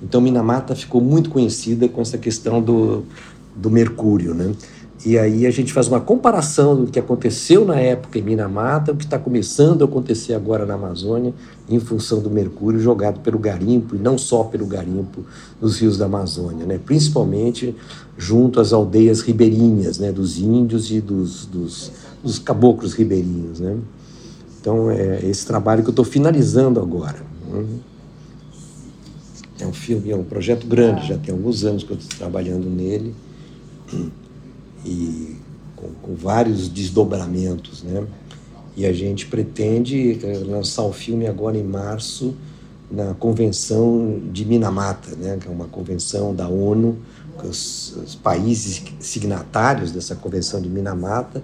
Então, 0.00 0.20
Minamata 0.20 0.74
ficou 0.74 1.00
muito 1.00 1.30
conhecida 1.30 1.88
com 1.88 2.00
essa 2.00 2.18
questão 2.18 2.60
do, 2.60 3.04
do 3.54 3.70
mercúrio, 3.70 4.34
né? 4.34 4.52
E 5.04 5.18
aí 5.18 5.46
a 5.46 5.50
gente 5.50 5.72
faz 5.72 5.88
uma 5.88 6.00
comparação 6.00 6.84
do 6.84 6.90
que 6.90 6.98
aconteceu 6.98 7.64
na 7.64 7.78
época 7.80 8.20
em 8.20 8.22
Minamata, 8.22 8.92
o 8.92 8.96
que 8.96 9.04
está 9.04 9.18
começando 9.18 9.82
a 9.82 9.84
acontecer 9.84 10.32
agora 10.32 10.64
na 10.64 10.74
Amazônia, 10.74 11.34
em 11.68 11.80
função 11.80 12.20
do 12.20 12.30
mercúrio 12.30 12.78
jogado 12.78 13.18
pelo 13.18 13.36
garimpo, 13.36 13.96
e 13.96 13.98
não 13.98 14.16
só 14.16 14.44
pelo 14.44 14.64
garimpo 14.64 15.24
nos 15.60 15.80
rios 15.80 15.98
da 15.98 16.04
Amazônia, 16.04 16.64
né? 16.66 16.78
principalmente 16.78 17.74
junto 18.16 18.60
às 18.60 18.72
aldeias 18.72 19.22
ribeirinhas, 19.22 19.98
né? 19.98 20.12
dos 20.12 20.38
índios 20.38 20.88
e 20.92 21.00
dos, 21.00 21.46
dos, 21.46 21.90
dos 22.22 22.38
caboclos 22.38 22.94
ribeirinhos. 22.94 23.58
Né? 23.58 23.78
Então, 24.60 24.88
é 24.88 25.18
esse 25.26 25.44
trabalho 25.44 25.82
que 25.82 25.88
eu 25.88 25.92
estou 25.92 26.04
finalizando 26.04 26.78
agora. 26.78 27.18
Né? 27.50 27.64
É 29.58 29.66
um 29.66 29.72
filme, 29.72 30.12
é 30.12 30.16
um 30.16 30.24
projeto 30.24 30.64
grande, 30.64 31.08
já 31.08 31.18
tem 31.18 31.34
alguns 31.34 31.64
anos 31.64 31.82
que 31.82 31.90
eu 31.90 31.96
estou 31.96 32.18
trabalhando 32.18 32.70
nele 32.70 33.12
e 34.84 35.36
com, 35.76 35.88
com, 36.02 36.14
vários 36.14 36.68
desdobramentos, 36.68 37.82
né? 37.82 38.04
E 38.76 38.86
a 38.86 38.92
gente 38.92 39.26
pretende 39.26 40.18
eh, 40.22 40.38
lançar 40.46 40.82
o 40.82 40.92
filme 40.92 41.26
agora 41.26 41.58
em 41.58 41.62
março 41.62 42.34
na 42.90 43.14
convenção 43.14 44.20
de 44.32 44.44
Minamata, 44.44 45.14
né? 45.16 45.38
Que 45.40 45.48
é 45.48 45.50
uma 45.50 45.66
convenção 45.66 46.34
da 46.34 46.48
ONU, 46.48 46.98
os, 47.42 47.96
os 47.96 48.14
países 48.14 48.82
signatários 49.00 49.90
dessa 49.90 50.14
convenção 50.14 50.60
de 50.60 50.68
Minamata 50.68 51.42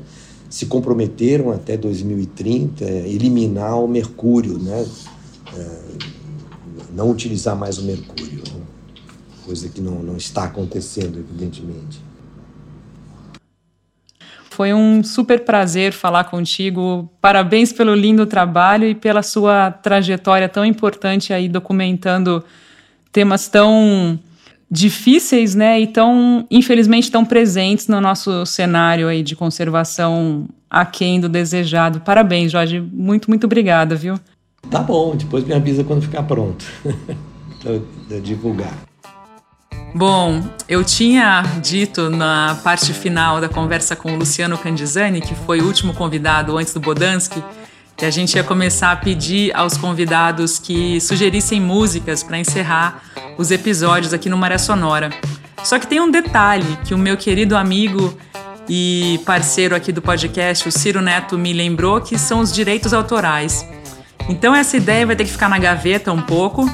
se 0.48 0.66
comprometeram 0.66 1.50
até 1.50 1.76
2030 1.76 2.84
a 2.84 2.88
eliminar 2.88 3.78
o 3.82 3.86
mercúrio, 3.86 4.58
né? 4.58 4.86
É, 5.54 5.78
não 6.94 7.10
utilizar 7.10 7.56
mais 7.56 7.78
o 7.78 7.82
mercúrio, 7.82 8.42
coisa 9.44 9.68
que 9.68 9.80
não, 9.80 10.02
não 10.02 10.16
está 10.16 10.44
acontecendo, 10.44 11.18
evidentemente. 11.18 12.07
Foi 14.58 14.74
um 14.74 15.04
super 15.04 15.44
prazer 15.44 15.92
falar 15.92 16.24
contigo. 16.24 17.08
Parabéns 17.20 17.72
pelo 17.72 17.94
lindo 17.94 18.26
trabalho 18.26 18.88
e 18.88 18.92
pela 18.92 19.22
sua 19.22 19.70
trajetória 19.70 20.48
tão 20.48 20.64
importante 20.64 21.32
aí 21.32 21.48
documentando 21.48 22.42
temas 23.12 23.46
tão 23.46 24.18
difíceis, 24.68 25.54
né, 25.54 25.78
e 25.78 25.86
tão 25.86 26.44
infelizmente 26.50 27.08
tão 27.08 27.24
presentes 27.24 27.86
no 27.86 28.00
nosso 28.00 28.44
cenário 28.44 29.06
aí 29.06 29.22
de 29.22 29.36
conservação 29.36 30.48
aquém 30.68 31.20
do 31.20 31.28
desejado. 31.28 32.00
Parabéns, 32.00 32.50
Jorge. 32.50 32.80
Muito, 32.80 33.30
muito 33.30 33.44
obrigada, 33.44 33.94
viu? 33.94 34.18
Tá 34.68 34.80
bom, 34.80 35.14
depois 35.14 35.44
me 35.44 35.54
avisa 35.54 35.84
quando 35.84 36.02
ficar 36.02 36.24
pronto. 36.24 36.64
divulgar. 38.24 38.87
Bom, 39.94 40.44
eu 40.68 40.84
tinha 40.84 41.42
dito 41.62 42.10
na 42.10 42.58
parte 42.62 42.92
final 42.92 43.40
da 43.40 43.48
conversa 43.48 43.96
com 43.96 44.12
o 44.12 44.16
Luciano 44.16 44.58
Candizani, 44.58 45.20
que 45.20 45.34
foi 45.34 45.60
o 45.60 45.64
último 45.64 45.94
convidado 45.94 46.56
antes 46.58 46.74
do 46.74 46.80
Bodansky, 46.80 47.42
que 47.96 48.04
a 48.04 48.10
gente 48.10 48.34
ia 48.34 48.44
começar 48.44 48.92
a 48.92 48.96
pedir 48.96 49.54
aos 49.56 49.76
convidados 49.76 50.58
que 50.58 51.00
sugerissem 51.00 51.60
músicas 51.60 52.22
para 52.22 52.38
encerrar 52.38 53.02
os 53.36 53.50
episódios 53.50 54.12
aqui 54.12 54.28
no 54.28 54.36
Maré 54.36 54.58
Sonora. 54.58 55.10
Só 55.64 55.78
que 55.78 55.86
tem 55.86 56.00
um 56.00 56.10
detalhe 56.10 56.78
que 56.84 56.94
o 56.94 56.98
meu 56.98 57.16
querido 57.16 57.56
amigo 57.56 58.16
e 58.68 59.20
parceiro 59.24 59.74
aqui 59.74 59.90
do 59.90 60.02
podcast, 60.02 60.68
o 60.68 60.72
Ciro 60.72 61.00
Neto, 61.00 61.38
me 61.38 61.52
lembrou, 61.52 62.00
que 62.00 62.18
são 62.18 62.40
os 62.40 62.52
direitos 62.52 62.92
autorais. 62.92 63.66
Então 64.28 64.54
essa 64.54 64.76
ideia 64.76 65.06
vai 65.06 65.16
ter 65.16 65.24
que 65.24 65.30
ficar 65.30 65.48
na 65.48 65.58
gaveta 65.58 66.12
um 66.12 66.20
pouco, 66.20 66.70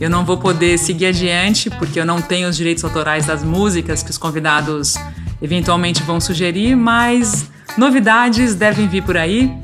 eu 0.00 0.08
não 0.08 0.24
vou 0.24 0.38
poder 0.38 0.78
seguir 0.78 1.06
adiante 1.06 1.70
porque 1.70 2.00
eu 2.00 2.06
não 2.06 2.20
tenho 2.20 2.48
os 2.48 2.56
direitos 2.56 2.84
autorais 2.84 3.26
das 3.26 3.42
músicas 3.42 4.02
que 4.02 4.10
os 4.10 4.18
convidados 4.18 4.96
Eventualmente 5.40 6.02
vão 6.02 6.20
sugerir, 6.20 6.74
mas 6.74 7.48
novidades 7.76 8.56
devem 8.56 8.88
vir 8.88 9.04
por 9.04 9.16
aí. 9.16 9.56